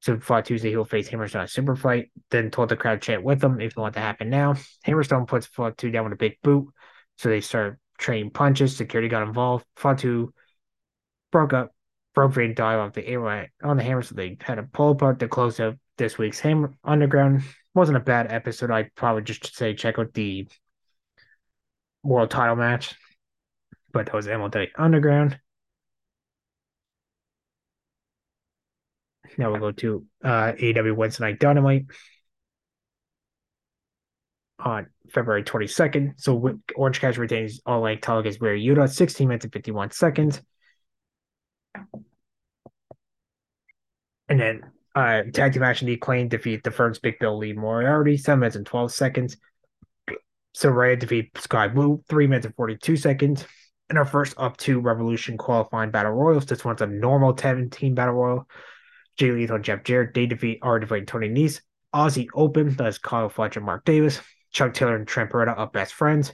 [0.00, 2.10] So Fatu said he'll face Hammerstone at super fight.
[2.30, 4.54] Then told the crowd chant with him if you want to happen now.
[4.86, 6.68] Hammerstone puts Fatu down with a big boot.
[7.18, 8.76] So they start trading punches.
[8.76, 9.66] Security got involved.
[9.76, 10.32] Fatu
[11.30, 11.72] broke up
[12.12, 15.28] appropriate dial off the airway on the hammer, so they had to pull apart the
[15.28, 17.42] close out this week's Hammer Underground.
[17.74, 18.70] Wasn't a bad episode.
[18.70, 20.48] I'd probably just say check out the
[22.02, 22.94] world title match,
[23.92, 25.38] but that was MLW Underground.
[29.38, 31.86] Now we'll go to uh, AEW Wednesday Night Dynamite
[34.58, 36.14] on February 22nd.
[36.16, 40.42] So Orange Cash retains all title against Wheeler Yuta, 16 minutes and 51 seconds.
[44.28, 44.62] And then
[44.94, 48.56] uh, tag team action, the Acclaim defeat the first Big Bill Lee Moriarty, 7 minutes
[48.56, 49.36] and 12 seconds.
[50.56, 53.44] Saraya defeat Sky Blue, 3 minutes and 42 seconds.
[53.88, 56.46] And our first up to Revolution qualifying battle royals.
[56.46, 58.48] This one's a normal 17 battle royal.
[59.16, 61.60] Jay Lethal and Jeff Jarrett, they defeat R defeat Tony Nese.
[61.92, 64.20] Aussie Open, that's Kyle Fletcher, Mark Davis.
[64.52, 66.32] Chuck Taylor and Trent Beretta are best friends.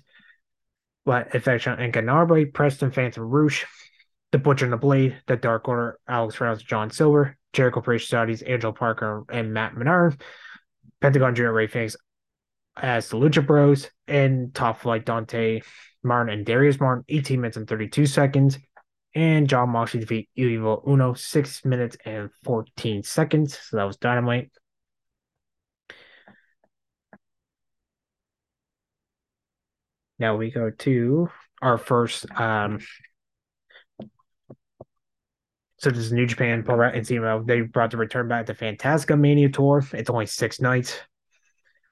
[1.04, 3.64] But Affection and Ganarbre, Preston Phantom Rouge,
[4.36, 8.42] The Butcher and the Blade, The Dark Order, Alex Rouse, John Silver, Jericho Priest Saudis,
[8.44, 10.20] Angel Parker, and Matt Menard.
[11.00, 11.96] Pentagon Junior Ray Phoenix
[12.76, 15.62] as the Lucha Bros, and Top Flight Dante
[16.02, 18.58] Martin and Darius Martin, 18 minutes and 32 seconds.
[19.14, 23.58] And Jon Moxley defeat Evil Uno, 6 minutes and 14 seconds.
[23.58, 24.50] So that was Dynamite.
[30.18, 31.30] Now we go to
[31.62, 32.80] our first um
[35.78, 39.18] so this is New Japan Pro Wrestling uh, They brought the return back to Fantastica
[39.18, 39.84] Mania Tour.
[39.92, 40.98] It's only six nights.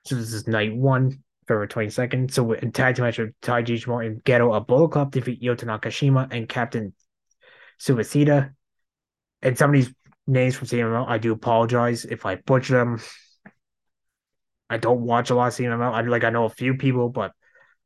[0.06, 2.32] So this is night one, February 22nd.
[2.32, 5.64] So in tag team match with Taiji Ishimori and Gedo of Bullet Club defeat Yota
[5.64, 6.94] Nakashima and Captain
[7.78, 8.54] Suicida.
[9.42, 9.94] And some of these
[10.26, 13.00] names from CMLL, I do apologize if I butcher them.
[14.70, 15.92] I don't watch a lot of CMLL.
[15.92, 17.32] I like I know a few people, but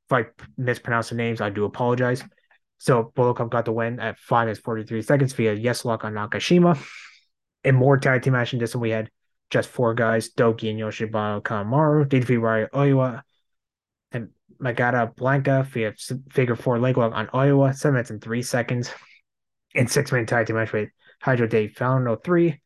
[0.07, 0.27] if I
[0.57, 2.23] mispronounce the names, I do apologize.
[2.79, 6.79] So Bullet got the win at five minutes 43 seconds via yes lock on Nakashima.
[7.65, 9.11] And more tag team action this one we had
[9.51, 13.23] just four guys, Doki and Yoshinobu Kanemaru, DDP Ryo Oiwa,
[14.13, 14.29] and
[14.63, 15.93] Magata Blanca via
[16.31, 18.91] figure four leg lock on Oiwa, seven minutes and three seconds.
[19.75, 20.89] And six man tag team match with
[21.21, 22.61] Hydro Day Fauno 3,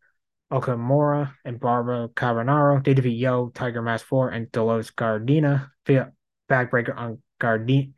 [0.52, 6.12] Okamura and Barbaro Cavernario, DDP Yo, Tiger Mask 4, and Dolores Gardenia via
[6.48, 7.88] backbreaker on Gardenia.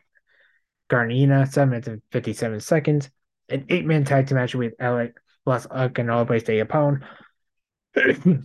[0.90, 3.10] Garnina, 7 minutes and 57 seconds.
[3.48, 5.14] An eight man tag team match with Alec
[5.46, 7.02] Las Akanobes de Japón,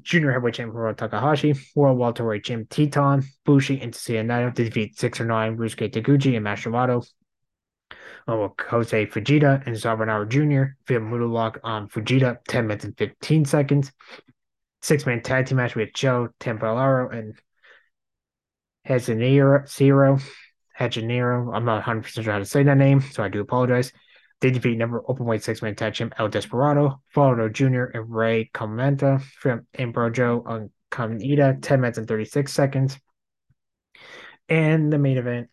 [0.04, 5.22] Junior Heavyweight Champion Takahashi, World Welterweight Champion Teton, Bushi, and Tetsuya Naito to defeat 6
[5.22, 7.08] or 9 Ryusuke Taguchi and Wato.
[8.28, 10.76] Oh, Jose Fujita and Soberano Jr.
[10.86, 13.92] via Mudo Lock on Fujita, 10 minutes and 15 seconds.
[14.82, 17.34] Six man tag team match with Joe Templaro and
[18.88, 20.20] Hezanero Zero
[20.80, 21.54] Hajanero.
[21.54, 23.92] I'm not 100% sure how to say that name, so I do apologize.
[24.42, 29.22] They defeat number openweight six man tag champ El Desperado, Volador Jr., and Ray Comenta
[29.22, 32.98] from Ambrojo on Kamida, 10 minutes and 36 seconds.
[34.48, 35.50] And the main event,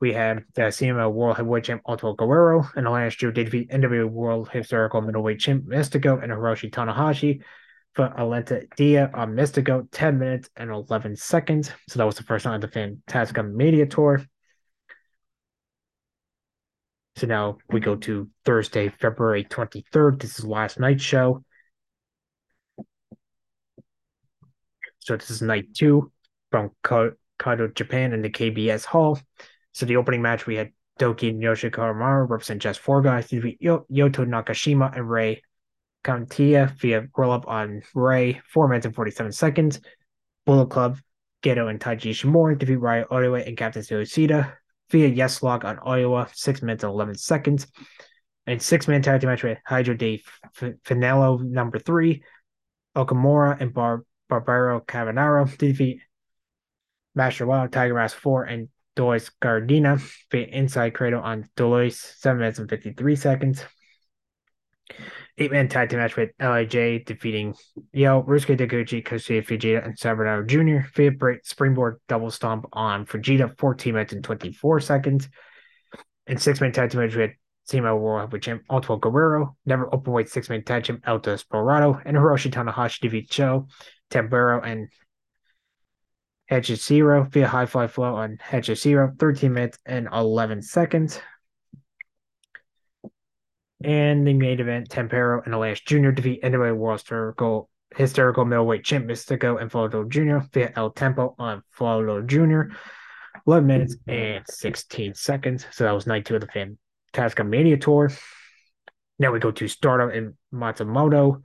[0.00, 4.08] we had the CMLL World Heavyweight Champ Otto Guerrero and last year they defeat NWA
[4.08, 7.42] World Historical Middleweight Champ Mystico and Hiroshi Tanahashi
[7.94, 11.70] for Alenta Dia on Mystico, 10 minutes and 11 seconds.
[11.88, 14.24] So that was the first time of the Fantastica Mania Tour.
[17.16, 20.20] So now we go to Thursday, February 23rd.
[20.20, 21.44] This is last night's show.
[25.00, 26.12] So this is night two
[26.50, 29.18] from Kyoto, Japan in the KBS Hall.
[29.72, 33.28] So the opening match, we had Doki and Yoshikara represent just four guys.
[33.28, 35.42] Yoto Nakashima and Ray
[36.04, 39.80] Kantia via roll up on Ray, 4 minutes and 47 seconds.
[40.46, 40.98] Bullet Club,
[41.42, 44.54] Gedo and Taiji Ishimori defeat Ryo Oiwa and Captain Suicida
[44.90, 47.66] via Yes Lock on Oiwa, 6 minutes and 11 seconds.
[48.46, 50.22] And six man tag match with Hydro Day
[50.56, 52.24] Finello number three,
[52.96, 56.00] Okamura and Bar- Barbaro Cavernario defeat
[57.14, 59.98] Master Wild, Tiger Mask 4, and Dolores Gardenia
[60.30, 63.64] via Inside Cradle on Dolores, 7 minutes and 53 seconds
[65.38, 67.54] eight man tag team match with LIJ defeating
[67.92, 70.88] Yo, Ryusuke Taguchi, Kosuya Fujita, and Soberano Jr.
[70.94, 75.28] via springboard double stomp on Fujita, 14 minutes and 24 seconds.
[76.26, 77.32] And six man tag team match with
[77.68, 82.16] CMLL World Heavyweight Champ Ultimo Guerrero, never openweight six man tag team El Desperado, and
[82.16, 83.66] Hiroshi Tanahashi defeat Joe,
[84.10, 84.88] Tamburo, and
[86.62, 88.38] Zero via high fly flow on
[88.74, 91.20] Zero, 13 minutes and 11 seconds.
[93.82, 96.10] And the main event, Tempero and Elias Jr.
[96.10, 100.46] defeat NWA World Hysterical, Hysterical Middleweight Champ Mystico and Volador Jr.
[100.52, 102.74] via El Tempo on Volador Jr.
[103.46, 105.66] 11 minutes and 16 seconds.
[105.70, 106.76] So that was night two of the
[107.14, 108.10] Fantastica Mania Tour.
[109.18, 111.42] Now we go to Stardom and Matsumoto.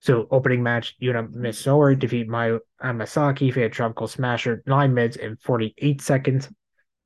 [0.00, 6.02] So opening match, Yuna Misori defeat Mayu Amasaki via Tropical Smasher, 9 minutes and 48
[6.02, 6.50] seconds.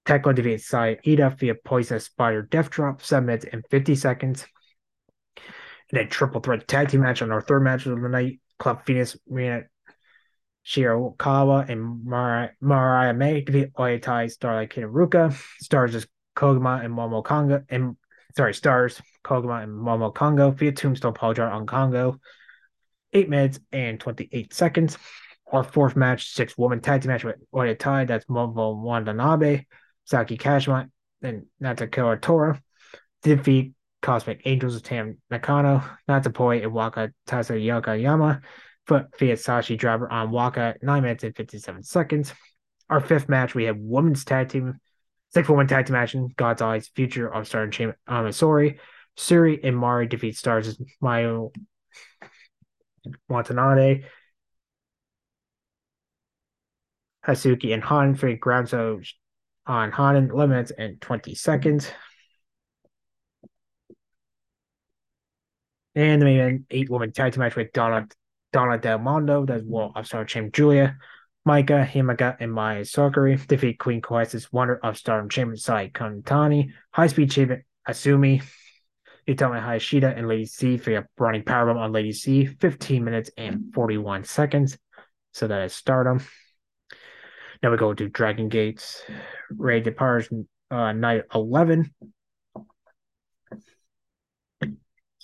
[0.07, 4.47] Tekla defeats Saya Ida via Poison Spider Death Drop, 7 minutes and 50 seconds
[5.93, 8.41] a triple threat tag team match on our third match of the night.
[8.59, 9.65] Club Venus, Mina
[10.67, 12.05] Shirakawa, and
[12.61, 15.37] Mariah, May defeat Oedo Tai, Starlight Kid and Ruka.
[15.61, 17.65] Stars is Koguma and Momo Kongo.
[17.69, 17.97] And
[18.37, 22.19] sorry, stars Koguma and Momo Kongo via Tombstone Polyjar on Kongo.
[23.13, 24.99] Eight minutes and 28 seconds.
[25.53, 28.07] Our fourth match, six woman tag team match with Oedo Tai.
[28.07, 29.67] That's Momo Watanabe,
[30.05, 30.91] Saki Kashima,
[31.23, 32.61] and Natsuko Tora.
[33.23, 33.76] Defeat
[34.07, 38.41] Cosmic Angels of Tam Nakano, Natsupoi, and Waka Tasa Yokoyama.
[38.87, 42.33] Foot via Sashi driver on Waka, 9 minutes and 57 seconds.
[42.89, 44.79] Our fifth match, we have women's tag team,
[45.35, 48.79] six woman tag team match in God's Eyes, future of Star and Chain Amasori.
[49.19, 51.51] Suri and Mari defeat stars Mayo
[53.29, 54.05] Watanabe.
[57.27, 59.01] Hasuki and Han for ground so
[59.67, 61.91] on Han 11 minutes and 20 seconds.
[65.97, 68.07] And the main eight woman tag team match with Donna
[68.53, 70.97] Donna Del Mondo, that's World of Star Champ Giulia,
[71.47, 77.07] Micah, Himaka and Maya Sakari defeat Queen Crisis, Wonder of Stardom Champion Sai Kantani, High
[77.07, 78.43] Speed Champion Asumi,
[79.29, 83.73] Utami Hayashishita and Lady C for a running powerbomb on Lady C, 15 minutes and
[83.75, 84.77] 41 seconds.
[85.33, 86.21] So that is Stardom.
[87.63, 89.03] Now we go to Dragon Gates,
[89.51, 90.29] Ray Depar's
[90.71, 91.95] uh, night 11.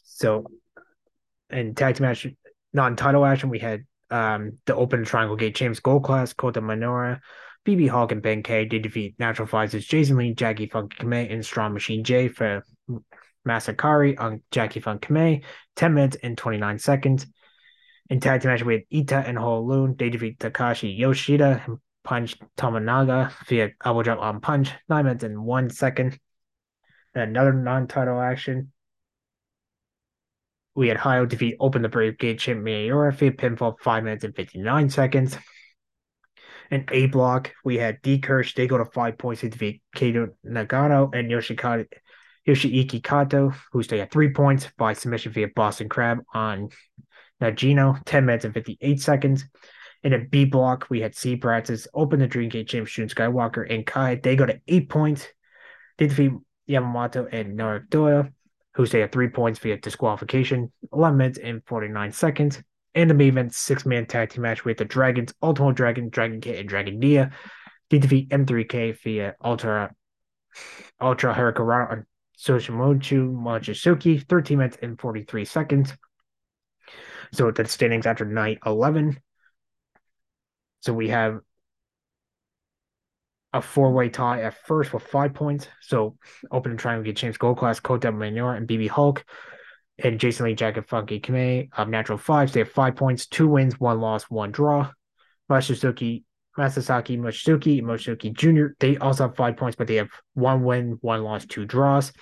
[0.05, 0.47] So
[1.53, 2.27] in tag team match,
[2.73, 7.21] non-title action, we had um, the Open Triangle Gate James Gold Class, Kota Minoura,
[7.67, 8.67] BB Hulk, and Ben K.
[8.67, 12.65] They defeat Natural Fighters Jason Lee, Jackie Funky Kamei, and Strong Machine J for
[13.47, 15.43] Masakari on Jackie Funk Kamei,
[15.77, 17.27] 10 minutes and 29 seconds.
[18.11, 19.97] In tag team match, we had Ita and Loon.
[19.99, 25.45] They defeat Takashi Yoshida and Punch Tominaga via elbow drop on Punch, 9 minutes and
[25.45, 26.19] 1 second.
[27.15, 28.73] Another non title action
[30.75, 34.35] we had Hayo defeat Open the Brave Gate Champ Miura via pinfall 5 minutes and
[34.35, 35.37] 59 seconds.
[36.71, 38.55] In A block, we had D Kirsch.
[38.55, 41.87] They go to five points to defeat Kato Nagano and Yoshikata,
[42.49, 46.71] Yoshiiki Kato, who stay at three points by submission via Boston Crab on
[47.43, 49.45] Nagino, 10 minutes and 58 seconds.
[50.03, 53.67] In a B block, we had C Bratzes open the Dream Gate Champ Shun Skywalker
[53.69, 54.15] and Kai.
[54.15, 55.29] They go to eight points.
[55.99, 56.33] They defeat
[56.67, 58.31] Yamamoto and Naruki Doi
[58.75, 62.63] who stay at three points via disqualification, 11 minutes and 49 seconds.
[62.95, 66.41] And the main event six man tag team match with the Dragons, Ultimo Dragon, Dragon
[66.41, 67.31] Kid, and Dragon Dia.
[67.89, 69.95] They defeat M3K via Ultra
[71.01, 72.07] Ultra Hurricane on
[72.39, 75.95] Soshimochu Mochizuki, 13 minutes and 43 seconds.
[77.33, 79.19] So the standings after night 11.
[80.81, 81.41] So we have
[83.53, 85.69] a four-way tie at first with five points.
[85.81, 86.17] So
[86.51, 89.25] opening triangle get James Gold Class, Kota Minoura, and BB Hulk.
[89.99, 92.53] And Jason Lee, Jack, and Funky Kamei of natural fives.
[92.53, 94.91] They have five points, two wins, one loss, one draw.
[95.51, 96.25] Masasuki,
[96.59, 101.23] Masasaki Mochizuki, Mochizuki Jr., they also have five points, but they have one win, one
[101.23, 102.13] loss, two draws.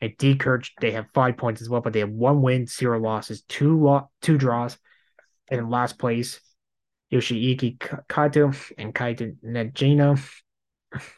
[0.00, 2.98] And D Kirch, they have five points as well, but they have one win, zero
[2.98, 4.78] losses, two lo- two draws.
[5.48, 6.40] And in last place,
[7.12, 7.78] Yoshiiki
[8.08, 10.18] Kato and Kaito Nejino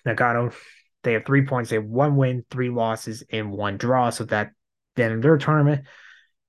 [0.07, 0.55] Nagano,
[1.03, 1.71] they have three points.
[1.71, 4.11] They have one win, three losses, and one draw.
[4.11, 4.53] So that
[4.97, 5.87] then in their tournament,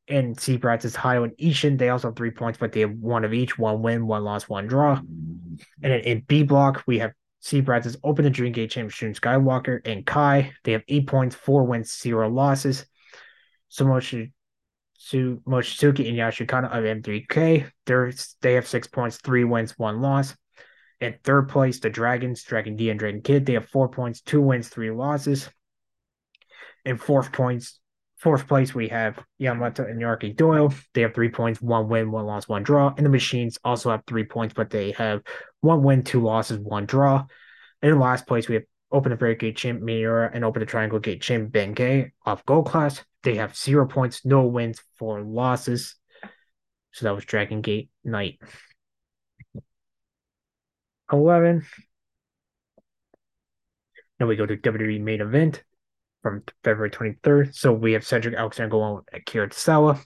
[0.07, 1.77] and Seabrats is Hayo and Ishin.
[1.77, 4.49] They also have three points, but they have one of each, one win, one loss,
[4.49, 4.99] one draw.
[5.81, 9.79] And in, in B block, we have Seabrats is Open the Dream Gate Champion Skywalker
[9.85, 10.53] and Kai.
[10.63, 12.85] They have eight points, four wins, zero losses.
[13.71, 14.31] Sumoshi
[14.93, 17.69] Su Mochizuki and Yashikana of M3K.
[17.85, 20.35] They're, they have six points, three wins, one loss.
[20.99, 23.45] In third place, the Dragons, Dragon D and Dragon Kid.
[23.45, 25.49] They have four points, two wins, three losses.
[26.85, 27.79] In fourth points,
[28.17, 30.73] fourth place, we have Yamato and Yorkie Doyle.
[30.93, 32.93] They have three points, one win, one loss, one draw.
[32.95, 35.21] And the Machines also have three points, but they have
[35.61, 37.25] one win, two losses, one draw.
[37.81, 40.99] And in last place, we have Open the Break Gate Champ and Open the Triangle
[40.99, 43.03] Gate Champ Ben-K of Gold Class.
[43.23, 45.95] They have zero points, no wins, four losses.
[46.91, 48.39] So that was Dragon Gate Night.
[51.13, 51.63] 11.
[54.19, 55.63] Then we go to WWE main event
[56.21, 57.55] from February 23rd.
[57.55, 60.03] So we have Cedric Alexander going with Akira Tozawa.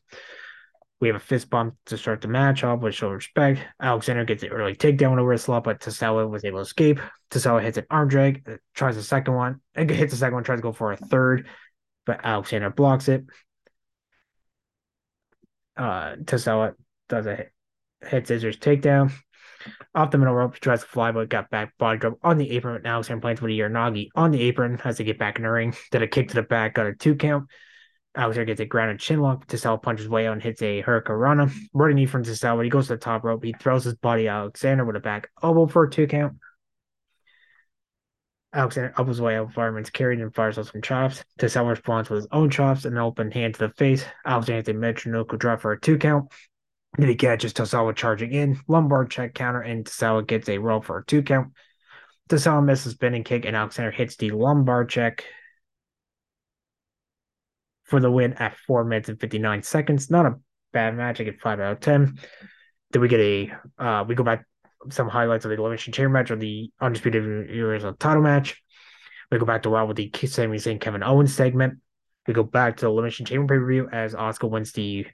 [0.99, 3.59] We have a fist bump to start the match off with show respect.
[3.79, 6.99] Alexander gets an early takedown over a slot, but Tozawa was able to escape.
[7.29, 10.43] Tozawa hits an arm drag, uh, tries a second one, and hits the second one,
[10.43, 11.47] tries to go for a third,
[12.05, 13.25] but Alexander blocks it.
[15.77, 16.73] Uh, Tozawa
[17.07, 17.53] does a hit,
[18.01, 19.13] hit scissors takedown.
[19.95, 22.51] Off the middle rope, he tries to fly, but got back body drop on the
[22.51, 22.83] apron.
[23.03, 25.75] Sam plans with a Uranage on the apron, has to get back in the ring.
[25.91, 27.47] Did a kick to the back, got a two count.
[28.15, 29.45] Alexander gets a grounded chin lock.
[29.47, 31.53] Tozawa punches way out and hits a Hurricanrana.
[31.73, 32.63] Running knee from Tozawa.
[32.63, 33.43] He goes to the top rope.
[33.43, 36.33] He throws his body Alexander with a back elbow for a two count.
[38.53, 41.23] Alexander up his way out, fireman's carried and fires off some chops.
[41.39, 44.03] Tozawa responds with his own chops and an open hand to the face.
[44.25, 46.31] Alexander hits a Metronoko drop for a two count.
[46.97, 50.97] Then he catches Tozawa charging in, lumbar check counter, and Tozawa gets a roll for
[50.97, 51.53] a two count.
[52.27, 55.23] Tozawa misses spinning kick, and Alexander hits the lumbar check
[57.83, 60.09] for the win at four minutes and 59 seconds.
[60.09, 60.35] Not a
[60.73, 61.21] bad match.
[61.21, 62.19] I get five out of 10.
[62.91, 64.45] Then we get a, uh, we go back
[64.89, 68.61] some highlights of the Elimination Chamber match or the Undisputed Universal title match.
[69.31, 71.79] We go back to Raw with the Sami Zayn Kevin Owens segment.
[72.27, 75.07] We go back to the Elimination Chamber pay per view as Asuka wins the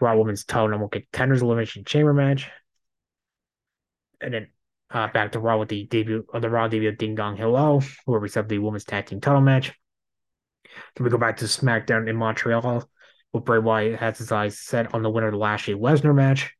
[0.00, 2.50] Raw Women's title number contenders Elimination Chamber match.
[4.20, 4.48] And then
[4.90, 7.80] uh, back to Raw with the debut of the Raw debut of Ding Dong Hello,
[8.04, 9.72] where we set the Women's Tag Team title match.
[10.96, 12.88] Then we go back to SmackDown in Montreal,
[13.30, 16.52] where Bray Wyatt has his eyes set on the winner of the Lashley Lesnar match.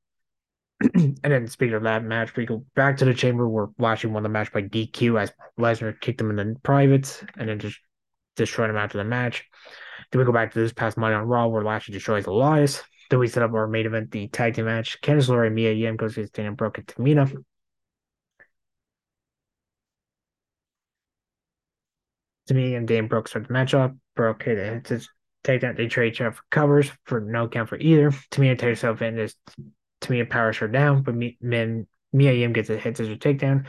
[0.94, 4.22] and then speaking of that match, we go back to the chamber where Lashley won
[4.22, 7.78] the match by DQ as Lesnar kicked him in the privates and then just
[8.36, 9.44] destroyed him after the match.
[10.10, 12.82] Then we go back to this past Monday on Raw where Lashley destroys Elias.
[13.10, 15.00] Then we set up our main event, the tag team match.
[15.00, 17.44] Candice LeRae and Mia Yim goes against Dana Brooke and Tamina.
[22.48, 23.92] Tamina and Dan Brooke start the match off.
[24.14, 25.08] Brooke hits his
[25.44, 25.76] takedown.
[25.76, 28.10] They trade each other for covers for no count for either.
[28.30, 29.16] Tamina takes herself in.
[29.16, 29.34] This
[30.00, 33.66] Tamina powers her down, but Mia Yim gets a hit as her takedown.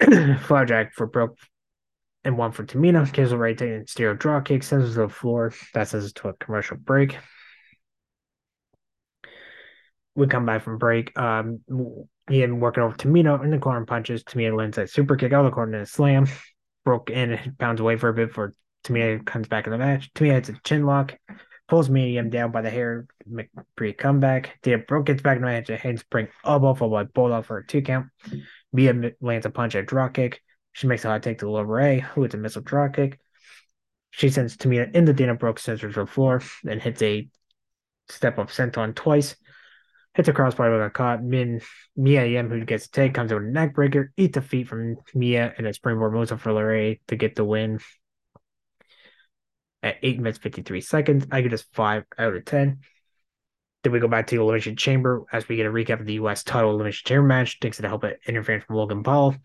[0.42, 1.38] Flapjack for Brooke
[2.24, 3.06] and one for Tamina.
[3.06, 5.52] Candice LeRae taking stereo draw kick, sends us to the floor.
[5.74, 7.16] That sends us to a commercial break.
[10.14, 11.16] We come back from break.
[11.18, 11.60] Um,
[12.30, 14.24] Ian working over Tamina in the corner punches.
[14.24, 16.26] Tamina lands that super kick out of the corner and a slam.
[16.84, 18.52] Broke in, and pounds away for a bit for
[18.84, 20.12] Tamina comes back in the match.
[20.14, 21.16] Tamina hits a chin lock,
[21.68, 23.06] pulls Medium down by the hair,
[23.76, 24.58] pre comeback.
[24.62, 27.66] Dia Brooke gets back in the match, a handspring elbow followed by bulldog for a
[27.66, 28.06] two count.
[28.72, 30.42] Mia lands a punch at draw kick.
[30.74, 33.20] She makes a hot take to LeRae, who hits a missile draw kick.
[34.10, 37.28] She sends Tamina into Dana Brooke's scissors to the floor, then hits a
[38.08, 39.36] step up senton twice.
[40.14, 41.22] Hits a crossbody with a caught.
[41.22, 41.60] Min
[41.96, 44.96] Mia Yim, who gets a take, comes with a neck breaker, eats the feet from
[45.14, 47.78] Mia and a springboard moves for LeRae to get the win.
[49.82, 52.80] At 8 minutes 53 seconds, I give this 5 out of 10.
[53.82, 56.14] Then we go back to the Elimination Chamber as we get a recap of the
[56.14, 56.42] U.S.
[56.42, 59.36] title Elimination Chamber match, thanks to the help of interference from Logan Paul.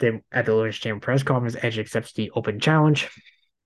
[0.00, 3.08] Then at the Elimination Chamber press conference, Edge accepts the open challenge.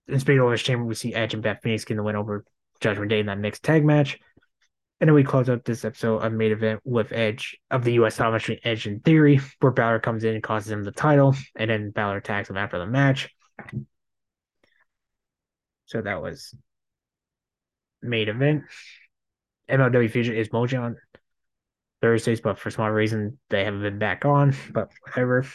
[0.07, 2.45] In speaking of Elimination Chamber, we see Edge and Beth Phoenix getting the win over
[2.81, 4.19] Judgment Day in that mixed tag match.
[5.01, 8.17] And then we close out this episode of main event with Edge of the U.S.
[8.17, 11.91] title Edge in Theory, where Balor comes in and causes him the title, and then
[11.91, 13.29] Balor attacks him after the match.
[15.87, 16.55] So that was
[18.03, 18.65] main event.
[19.71, 20.97] MLW Fusion is Mojo on
[22.03, 25.47] Thursdays, but for some reason they haven't been back on, but whatever.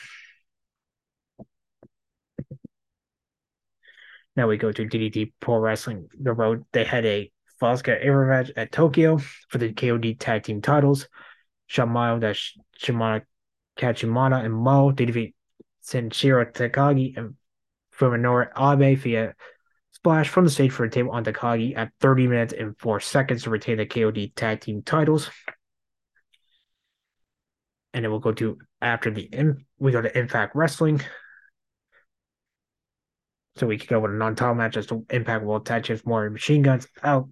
[4.35, 6.65] Now we go to DDT Pro Wrestling The Road.
[6.71, 7.31] They had a
[7.61, 9.19] Fosca Era match at Tokyo
[9.49, 11.07] for the KOD Tag Team titles.
[11.69, 13.21] Shamayo, that's Shimano
[13.77, 14.91] Kachimana and Mo.
[14.91, 15.35] They defeat
[15.85, 17.35] Sanshiro Takagi and
[17.97, 19.35] Fuminori Abe via
[19.91, 23.43] splash from the stage for a table on Takagi at 30 minutes and 4 seconds
[23.43, 25.29] to retain the KOD Tag Team titles.
[27.93, 29.29] And then we'll go to after the
[29.77, 31.01] we go to Impact Wrestling.
[33.55, 36.29] So we could go with a non-title match as to Impact World Tag Champs more
[36.29, 36.87] machine guns.
[37.03, 37.29] Al-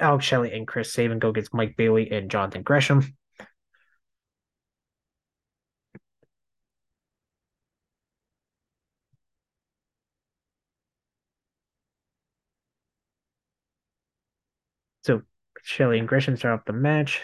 [0.00, 3.16] Alex Shelley and Chris Sabin go against Mike Bailey and Jonathan Gresham.
[15.04, 15.22] So
[15.62, 17.22] Shelley and Gresham start off the match.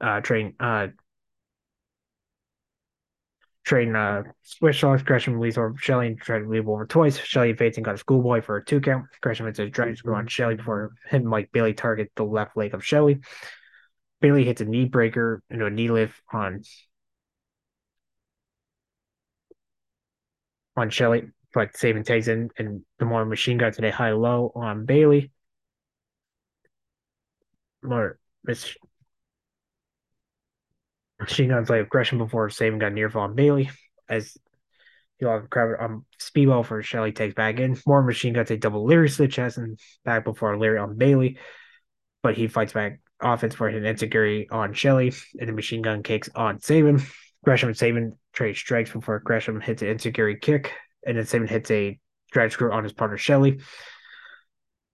[0.00, 0.88] Uh, train uh
[3.72, 7.16] trading uh switch off Gresham leads over Shelley and tried to leave over twice.
[7.16, 9.06] Shelley fades and got a schoolboy for a two count.
[9.22, 12.74] Gresham hits a dragon screw on Shelley before him Mike Bailey target the left leg
[12.74, 13.20] of Shelley.
[14.20, 16.60] Bailey hits a knee breaker into a knee lift on
[20.76, 24.84] on Shelley, but Sabin takes in and the more machine gun today high low on
[24.84, 25.30] Bailey.
[27.82, 28.76] More Miss
[31.22, 33.70] Machine Gun's like aggression before Sabin got near fall on Bailey
[34.08, 34.36] as
[35.20, 37.78] you have grab um Speedball for Shelley takes back in.
[37.86, 41.38] More Machine Guns a double Larry to the chest and back before Larry on Bailey,
[42.22, 46.28] but he fights back offense for an insecurity on Shelley and the Machine Gun kicks
[46.34, 47.00] on Sabin.
[47.44, 50.72] Gresham and Sabin trade strikes before Gresham hits an insecurity kick
[51.06, 51.98] and then Sabin hits a
[52.32, 53.60] drag screw on his partner Shelley.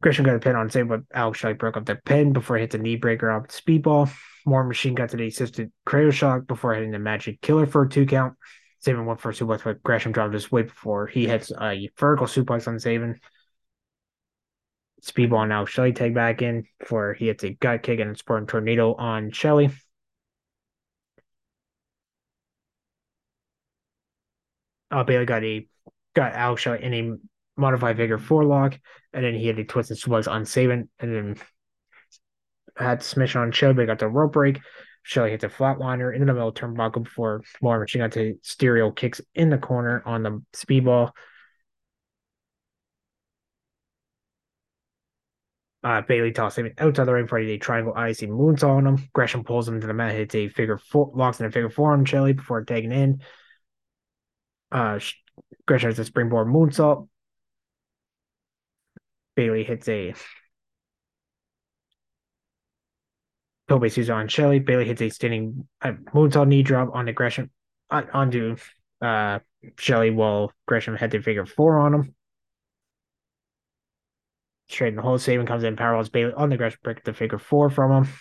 [0.02, 2.62] Gresham got a pin on Sabin, but Alex Shelley broke up the pin before he
[2.62, 4.12] hits a knee breaker off Speedball.
[4.48, 7.88] More machine gun to the assisted cradle shock before hitting the magic killer for a
[7.88, 8.34] two count.
[8.78, 12.26] Sabin went for a suplex, but Gresham dropped his weight before he hits a vertical
[12.26, 13.20] suplex on Sabin.
[15.02, 18.46] Speedball now Shelley tag back in before he hits a gut kick and a sporting
[18.46, 19.70] tornado on Shelley.
[24.90, 25.68] Uh, Bailey got a
[26.16, 28.80] got Alex Shelley in a modified figure four lock,
[29.12, 31.36] and then he had a twisted suplex on Sabin, and then
[32.78, 34.60] had submission on Shelley, but got the rope break.
[35.02, 39.20] Shelley hits a flatliner in the middle turnbuckle before more she got to stereo kicks
[39.34, 41.12] in the corner on the speedball.
[45.84, 49.08] Uh, Bailey tosses him outside the ring for a triangle icy moonsault on him.
[49.14, 51.92] Gresham pulls him to the mat, hits a figure four, locks in a figure four
[51.92, 53.22] on Shelley before taking in.
[54.72, 54.98] Uh,
[55.66, 57.08] Gresham has a springboard moonsault.
[59.36, 60.14] Bailey hits a
[63.68, 64.60] Kobe Souza on Shelley.
[64.60, 67.50] Bailey hits a standing uh, moonsault knee drop on aggression
[67.90, 68.56] on, onto
[69.02, 69.40] uh,
[69.78, 72.14] Shelley while Gresham had to figure four on him.
[74.68, 77.38] Straight in the hole, Sabin comes in, powerballs Bailey on the Gresham break the figure
[77.38, 78.12] four from him.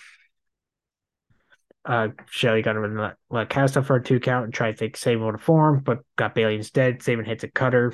[1.86, 4.78] Uh, Shelley got him in the let cast for a two count and tried to
[4.78, 7.02] take Sabin to form, but got Bailey instead.
[7.02, 7.94] Sabin hits a cutter.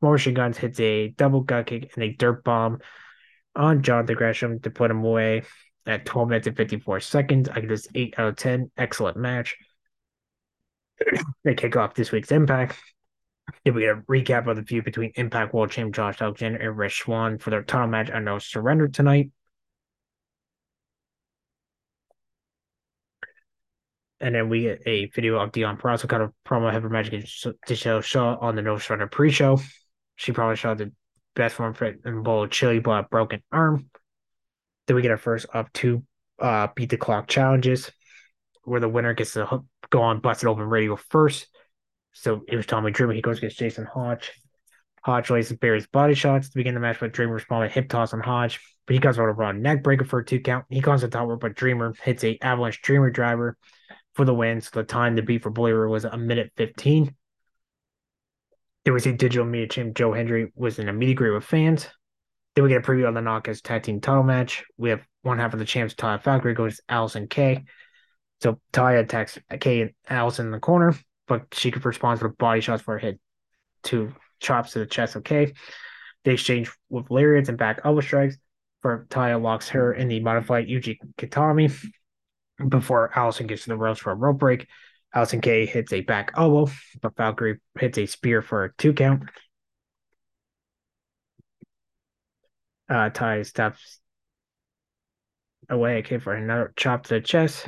[0.00, 2.78] Motion Guns hits a double gut kick and a dirt bomb
[3.54, 5.42] on Jonathan Gresham to put him away
[5.86, 7.48] at 12 minutes and 54 seconds.
[7.48, 8.70] I give this 8 out of 10.
[8.76, 9.56] Excellent match.
[11.44, 12.78] they kick off this week's Impact.
[13.64, 16.76] Then we get a recap of the feud between Impact World Champ Josh Alexander and
[16.76, 19.30] Rich Swann for their title match I No Surrender tonight.
[24.20, 27.26] And then we get a video of Deonna Purrazzo kind of promo Heavy Magic
[27.66, 29.58] to show Shaw on the No Surrender pre-show.
[30.14, 30.92] She probably showed the
[31.34, 33.90] best form fit in bowl of chili but broken arm.
[34.92, 36.02] Then we get our first up two
[36.38, 37.90] uh, beat the clock challenges,
[38.64, 41.46] where the winner gets to go on busted open radio first.
[42.12, 43.14] So it was Tommy Dreamer.
[43.14, 44.32] He goes against Jason Hodge.
[45.02, 47.88] Hodge lays and Barry's body shots to begin the match, but Dreamer responds a hip
[47.88, 48.60] toss on Hodge.
[48.86, 50.66] But he comes out a raw neck breaker for a two count.
[50.68, 53.56] He comes to top rope, but Dreamer hits a avalanche Dreamer driver
[54.12, 54.60] for the win.
[54.60, 57.14] So the time to beat for Bully Ray was a minute 15.
[58.84, 61.88] There was a digital media champ, Joe Hendry, was in a meet agree with fans.
[62.54, 64.64] Then we get a preview on the Knockouts Tag Team title match.
[64.76, 67.64] We have one half of the champs, Taya Valkyrie, goes Allysin Kay.
[68.42, 70.94] So Taya attacks Kay and Allysin in the corner,
[71.28, 73.18] but she could respond with body shots for a hit
[73.84, 75.54] to chops to the chest of Kay.
[76.24, 78.36] They exchange with lariats and back elbow strikes.
[78.82, 81.72] For Taya locks her in the modified Uji Kitami
[82.68, 84.66] before Allysin gets to the ropes for a rope break.
[85.14, 86.70] Allysin Kay hits a back elbow,
[87.00, 89.22] but Valkyrie hits a spear for a two count.
[92.92, 94.00] Uh, Ty steps
[95.70, 95.98] away.
[95.98, 97.66] Okay, for another chop to the chest.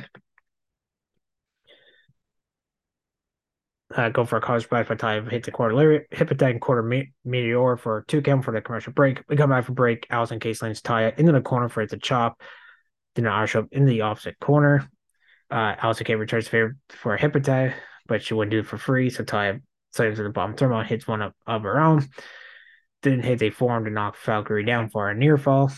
[3.95, 6.61] Uh, go for a cause by for Ty hits a quarter lariat, hip attack and
[6.61, 9.23] quarter me- meteor for two count for the commercial break.
[9.27, 10.07] We come back for break.
[10.09, 12.39] Allysin Kay slings Ty into the corner for it to chop.
[13.15, 14.87] Then I show up in the opposite corner.
[15.49, 17.75] Uh, Allysin Kay returns favor for a hip attack,
[18.07, 19.09] but she wouldn't do it for free.
[19.09, 19.61] So Ty
[19.91, 22.07] slams to the bottom thermal, hits one of, of her own
[23.05, 25.71] then hits a forearm to knock Valkyrie down for a near fall.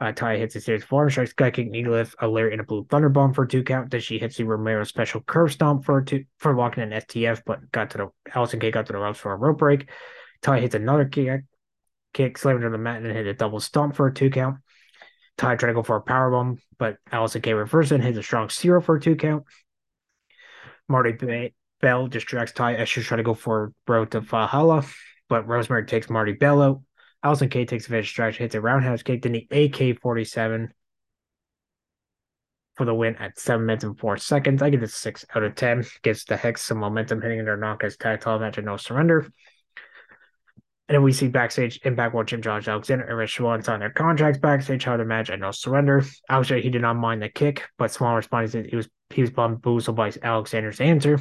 [0.00, 2.64] Uh, Ty hits a series forearm strikes, guy kick, knee lift, a layer in a
[2.64, 3.92] blue thunder bomb for two count.
[3.92, 7.70] Then she hits the Romero special curve stomp for two for walking an STF, but
[7.70, 9.88] got to the Allysin Kay got to the ropes for a rope break.
[10.40, 11.42] Ty hits another kick,
[12.12, 14.56] kick, slamming to the mat, and then hit a double stomp for a two count.
[15.38, 18.24] Ty tried to go for a power bomb, but Allysin Kay reverses and hits a
[18.24, 19.44] strong zero for a two count.
[20.88, 21.12] Marti
[21.82, 24.84] Belle distracts Ty as she's trying to go for Road to Valhalla,
[25.28, 26.80] but Rosemary takes Marti Belle out.
[27.24, 30.72] Allysin Kay takes a distraction, hits a roundhouse kick, then the AK 47
[32.74, 34.62] for the win at 7 minutes and 4 seconds.
[34.62, 35.84] I give this 6 out of 10.
[36.02, 39.30] Gives the Hex some momentum hitting their knockouts tag title match and no surrender.
[40.88, 43.90] And then we see backstage Impact World Champ Josh Alexander and Rich Swann sign their
[43.90, 46.04] contracts backstage, how the match and no surrender.
[46.28, 49.30] Alexander he did not mind the kick, but Swann responded that he was he was
[49.30, 51.20] bamboozled by Alexander's answer.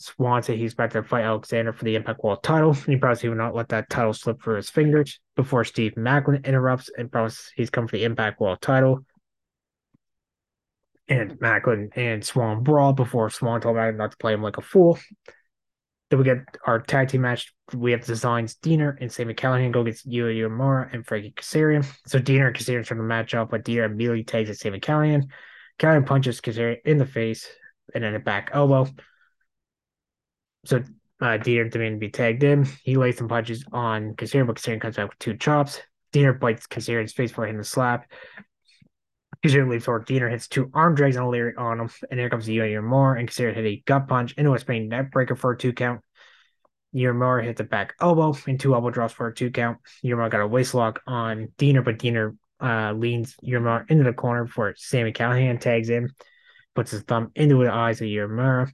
[0.00, 2.72] Swann said he's about to fight Alexander for the Impact World title.
[2.72, 6.88] He probably will not let that title slip through his fingers before Steve Maclin interrupts
[6.96, 9.04] and promises he's coming for the Impact World title.
[11.08, 14.62] And Maclin and Swann brawl before Swann told Maclin not to play him like a
[14.62, 15.00] fool.
[16.10, 17.52] Then we get our tag team match.
[17.74, 21.84] We have Designs Deaner and Sami Callihan go against Yuya Uemura and Frankie Kazarian.
[22.06, 25.24] So Deaner and Kazarian trying to match up, but Deaner immediately tags at Sami Callihan.
[25.80, 27.48] Callihan punches Kazarian in the face
[27.94, 28.86] and then a back elbow.
[30.64, 30.78] So
[31.20, 32.66] uh, Deaner demanded to be tagged in.
[32.82, 35.80] He lays some punches on Kazarian, but Kazarian comes back with two chops.
[36.12, 38.10] Deaner bites Kazarian's face for him to slap.
[39.44, 40.06] Kazarian leaves forward.
[40.06, 41.90] Deaner hits two arm drags a lariat on him.
[42.10, 45.12] And here comes the Uemura, and Kazarian hit a gut punch into a spinning neck
[45.12, 46.00] breaker for a two count.
[46.94, 49.78] Uemura hits a back elbow and two elbow drops for a two count.
[50.04, 54.44] Uemura got a waist lock on Deaner, but Deaner uh, leans Uemura into the corner
[54.44, 56.10] before Sami Callihan tags in,
[56.74, 58.72] puts his thumb into the eyes of Uemura.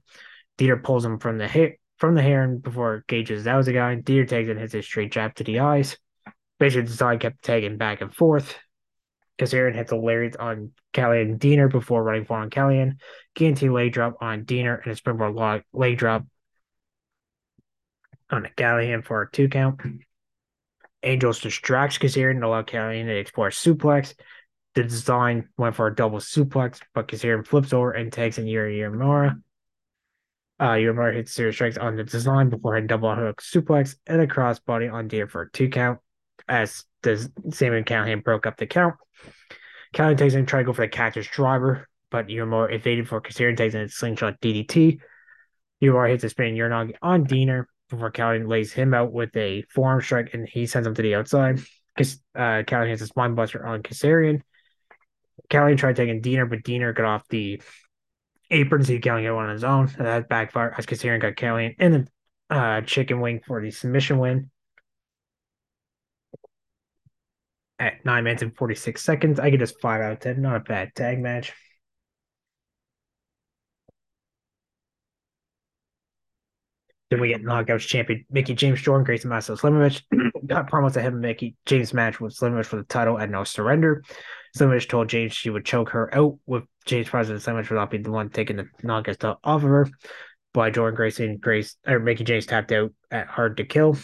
[0.57, 3.73] Deaner pulls him from the hair from the hair and before gauges that was a
[3.73, 3.95] guy.
[3.95, 5.97] Deaner tags and hits a straight jab to the eyes.
[6.59, 8.55] Basically, side kept tagging back and forth.
[9.37, 12.97] Kazarian hits a lariat on Callihan Deaner before running for on Callihan.
[13.33, 16.25] Guillotine leg drop on Deaner and a springboard leg drop
[18.29, 19.81] on Callihan for a two count.
[21.03, 24.15] Angels distracts Kazarian and allow Callihan to explore suplex.
[24.73, 28.79] The design went for a double suplex, but Kazarian flips over and tags in Yuri
[28.79, 29.41] Uemura.
[30.59, 34.27] Uh, Uemura hits serious strikes on the design before hitting double hook suplex and a
[34.27, 35.99] crossbody on Deer for a two count.
[36.47, 37.17] As the
[37.51, 38.95] Sami Callihan broke up the count.
[39.93, 43.57] Callihan takes in try to go for the cactus driver, but Uemura evaded for Kazarian
[43.57, 44.99] takes in a slingshot DDT.
[45.79, 49.63] You Uemura hits a spinning Uranage on Deaner before Callihan lays him out with a
[49.73, 51.59] forearm strike and he sends him to the outside.
[51.97, 54.41] Uh, Callihan hits a spine buster on Kazarian.
[55.49, 57.61] Callihan tried taking Deaner, but Deaner got off the
[58.51, 59.91] apron, so Callihan got one on his own.
[59.97, 64.19] And that backfired as Kazarian got Callihan in the uh, chicken wing for the submission
[64.19, 64.49] win.
[67.77, 70.41] At 9 minutes and 46 seconds, I get this 5 out of 10.
[70.41, 71.53] Not a bad tag match.
[77.09, 80.01] Then we get Knockouts champion Mickie James Jordan, Grayson Masha Slamovich.
[80.47, 84.03] Got promos him and Mickie James match with Slimovic for the title at No Surrender.
[84.55, 87.97] Slamovich told James she would choke her out with James President Slamovich would not be
[87.97, 89.87] the one taking the knockouts off of her.
[90.53, 93.97] By Jordan Grayson, Grace or Mickie James tapped out at Hard to Kill.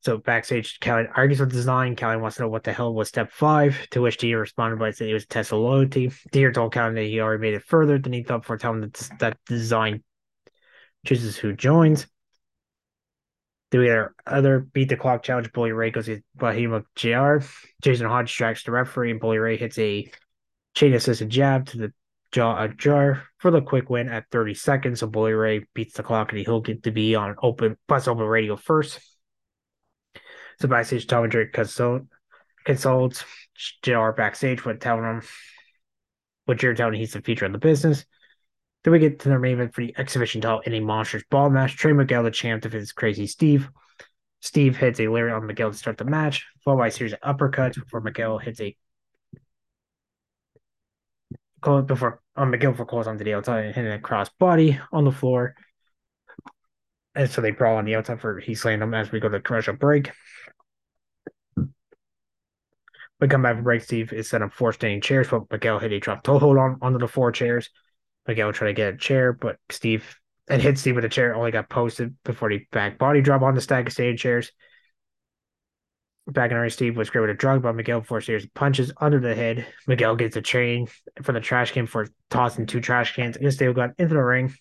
[0.00, 1.96] So backstage, Callihan argues with design.
[1.96, 4.90] Callihan wants to know what the hell was step five, to which Deer responded by
[4.90, 6.12] saying it was a test of loyalty.
[6.32, 9.38] Deer told Callihan that he already made it further than he thought for telling that
[9.46, 10.02] design
[11.06, 12.06] chooses who joins.
[13.74, 15.52] Do get other beat the clock challenge?
[15.52, 17.44] Bully Ray goes to Bahima JR.
[17.82, 20.08] Jason Hodge strikes the referee, and Bully Ray hits a
[20.76, 21.92] chain assisted jab to the
[22.30, 25.00] jaw jar for the quick win at 30 seconds.
[25.00, 28.26] So Bully Ray beats the clock, and he'll get to be on open plus open
[28.26, 29.00] radio first.
[30.60, 32.02] So backstage, Tom and consult,
[32.64, 33.24] consults
[33.82, 35.22] JR backstage with telling him
[36.44, 38.06] what you're telling he's the future of the business.
[38.84, 41.48] Then we get to the main event for the exhibition title in a Monster's Ball
[41.48, 41.76] match.
[41.76, 43.70] Trey Miguel, the champ, defeats Crazy Steve.
[44.40, 47.20] Steve hits a lariat on Miguel to start the match, followed by a series of
[47.20, 48.76] uppercuts before Miguel hits a
[51.86, 55.04] before uh, on Miguel for calls onto the outside and hitting a cross body on
[55.04, 55.54] the floor.
[57.14, 59.40] And so they brawl on the outside for he slaying them as we go to
[59.40, 60.10] commercial break.
[63.18, 63.82] We come back from break.
[63.82, 66.78] Steve is set up four standing chairs, but Miguel hit a drop toe hold on
[66.82, 67.70] onto the four chairs.
[68.26, 70.18] Miguel tried to get a chair, but Steve
[70.48, 73.54] and hit Steve with a chair only got posted before he back body drop on
[73.54, 74.52] the stack of standing chairs.
[76.26, 79.20] Back in our Steve was great with a drug, but Miguel four series punches under
[79.20, 79.66] the head.
[79.86, 80.88] Miguel gets a chain
[81.22, 83.36] from the trash can for tossing two trash cans.
[83.36, 84.54] And Steve got into the ring.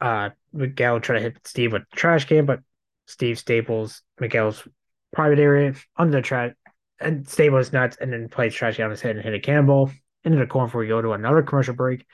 [0.00, 2.60] Uh, Miguel tried to hit Steve with the trash can, but
[3.06, 4.66] Steve staples Miguel's
[5.12, 6.52] private area under the trash
[6.98, 9.90] and staples nuts and then plays trash can on his head and hit a cannonball
[10.26, 12.04] into the corner before we go to another commercial break.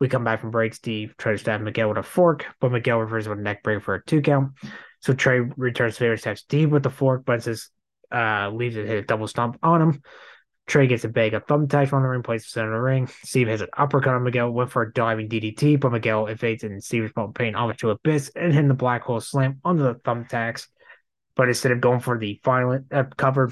[0.00, 0.74] We come back from break.
[0.74, 3.82] Steve tries to stab Miguel with a fork, but Miguel reverses with a neck break
[3.82, 4.52] for a two count.
[5.00, 7.68] So Trey returns favor, stabs Steve with the fork, but says
[8.12, 10.02] uh, leaves it hit a double stomp on him.
[10.66, 13.08] Trey gets a bag of thumbtacks from the ring, places it in the ring.
[13.24, 16.84] Steve has an uppercut on Miguel, went for a diving DDT, but Miguel evades and
[16.84, 20.66] Steve is paying homage to Abyss and hitting the black hole slam under the thumbtacks.
[21.36, 23.50] But instead of going for the final uh, cover,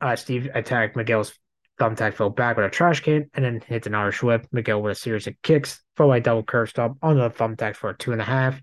[0.00, 1.36] uh, Steve attacked Miguel's
[1.80, 4.46] thumbtack fell back with a trash can and then hits an Irish whip.
[4.52, 7.96] Miguel with a series of kicks, by double curve stop on the thumbtack for a
[7.96, 8.60] two and a half.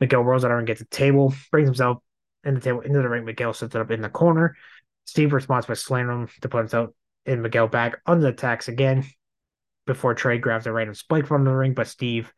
[0.00, 1.98] Miguel rolls out and gets a table, brings himself
[2.44, 3.24] in the table into the ring.
[3.24, 4.56] Miguel sets it up in the corner.
[5.04, 6.90] Steve responds by slamming him to put himself
[7.24, 9.04] in Miguel back under the attacks again
[9.86, 12.32] before Trey grabs a random spike from the ring, but Steve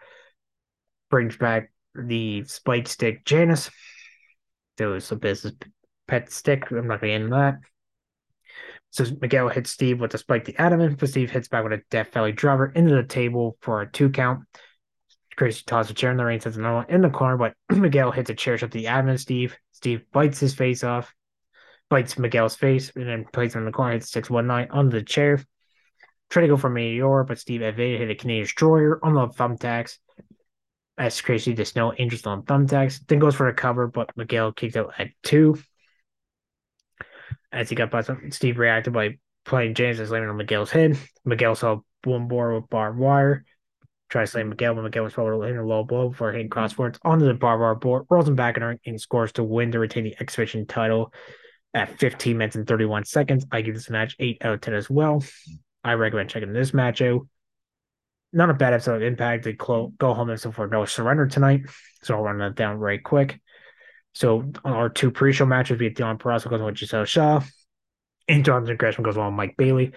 [1.11, 3.71] brings back the spike stick Janice.
[4.77, 5.55] There was a business
[6.07, 6.71] pet stick.
[6.71, 7.59] I'm not going to into that.
[8.91, 11.83] So Miguel hits Steve with a spike the adamant, but Steve hits back with a
[11.91, 14.45] Death Valley driver into the table for a two count.
[15.37, 18.11] Gracie tosses a chair in the ring, sets another one in the corner, but Miguel
[18.11, 19.57] hits a chair shot the adamant Steve.
[19.73, 21.15] Steve bites his face off,
[21.89, 25.45] bites Miguel's face, and then plays him in the corner, hits 619 under the chair.
[26.31, 29.99] Try to go for Meteor, but Steve evaded, hit a Canadian destroyer on the thumbtacks.
[30.99, 31.55] As crazy.
[31.55, 33.07] just no interest on thumbtacks.
[33.07, 35.57] Then goes for a cover, but Miguel kicked out at two
[37.53, 40.99] as he got by Steve reacted by playing James and slamming on Miguel's head.
[41.25, 43.45] Miguel saw one board with barbed wire.
[44.11, 46.99] Tried to slam Miguel, but Miguel was probably in a low blow before hitting crosswords
[47.03, 50.15] onto the barbed wire board, rolls him back in ring and scores to win the
[50.19, 51.13] exhibition title
[51.75, 53.45] at 15 minutes and 31 seconds.
[53.53, 55.23] I give this match 8 out of 10 as well.
[55.85, 57.27] I recommend checking this match out.
[58.33, 59.45] Not a bad episode of Impact.
[59.45, 61.63] They go home and so for no surrender tonight.
[62.03, 63.41] So I'll run that down very quick.
[64.19, 67.41] So our two pre-show matches, we had Deon Purrazzo goes on with Gisele Shaw,
[68.27, 69.93] and Jonathan Gresham goes on with Mike Bailey.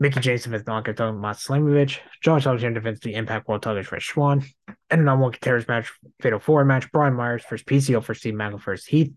[0.00, 2.00] Mickie James defends Donka Don Matt Slamovich.
[2.20, 4.42] Josh Alexander defends the Impact World title for Swann.
[4.90, 8.34] And an on one contenders match, Fatal Four match, Brian Myers versus PCO for Steve
[8.34, 9.12] Maclin versus Heath.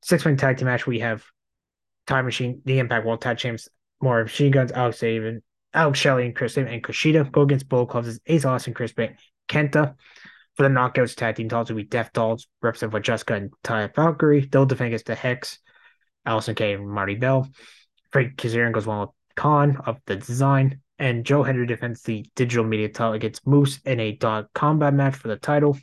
[0.00, 1.22] Six man tag team match, we have
[2.06, 3.68] Time Machine, the Impact World Tag Champs,
[4.00, 5.42] more Machine Guns, Alex Zayne,
[5.74, 9.16] Alex Shelley and Chris and Kushida go against Bullet Club's Ace Austin, Chris Bey,
[9.50, 9.96] Kenta.
[10.56, 13.94] For the knockouts tag team titles will be Death Dolls, represented by Jessica and Taya
[13.94, 14.46] Valkyrie.
[14.46, 15.58] They'll defend against the Hex,
[16.26, 17.48] Allysin Kay and Marti Belle.
[18.10, 20.80] Frank Kazarian goes one with Khan of the design.
[20.98, 25.16] And Joe Hendry defends the digital media title against Moose in a dog combat match
[25.16, 25.78] for the title.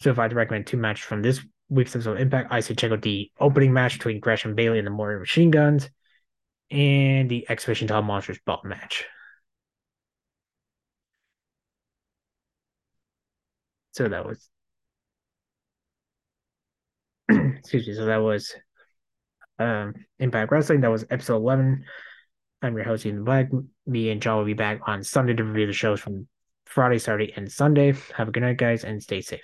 [0.00, 1.40] So if I had to recommend two matches from this
[1.70, 4.86] week's episode of Impact, I say check out the opening match between Gresham Bailey and
[4.86, 5.88] the Motor Machine Guns
[6.70, 9.06] and the Exhibition Title Monsters belt match.
[13.98, 14.48] So that was
[17.28, 17.94] excuse me.
[17.94, 18.54] So that was
[19.58, 20.82] um Impact Wrestling.
[20.82, 21.84] That was episode eleven.
[22.62, 23.48] I'm your host Ethan Black.
[23.86, 26.28] Me and John will be back on Sunday to review the shows from
[26.64, 27.92] Friday, Saturday, and Sunday.
[28.16, 29.40] Have a good night, guys, and stay safe.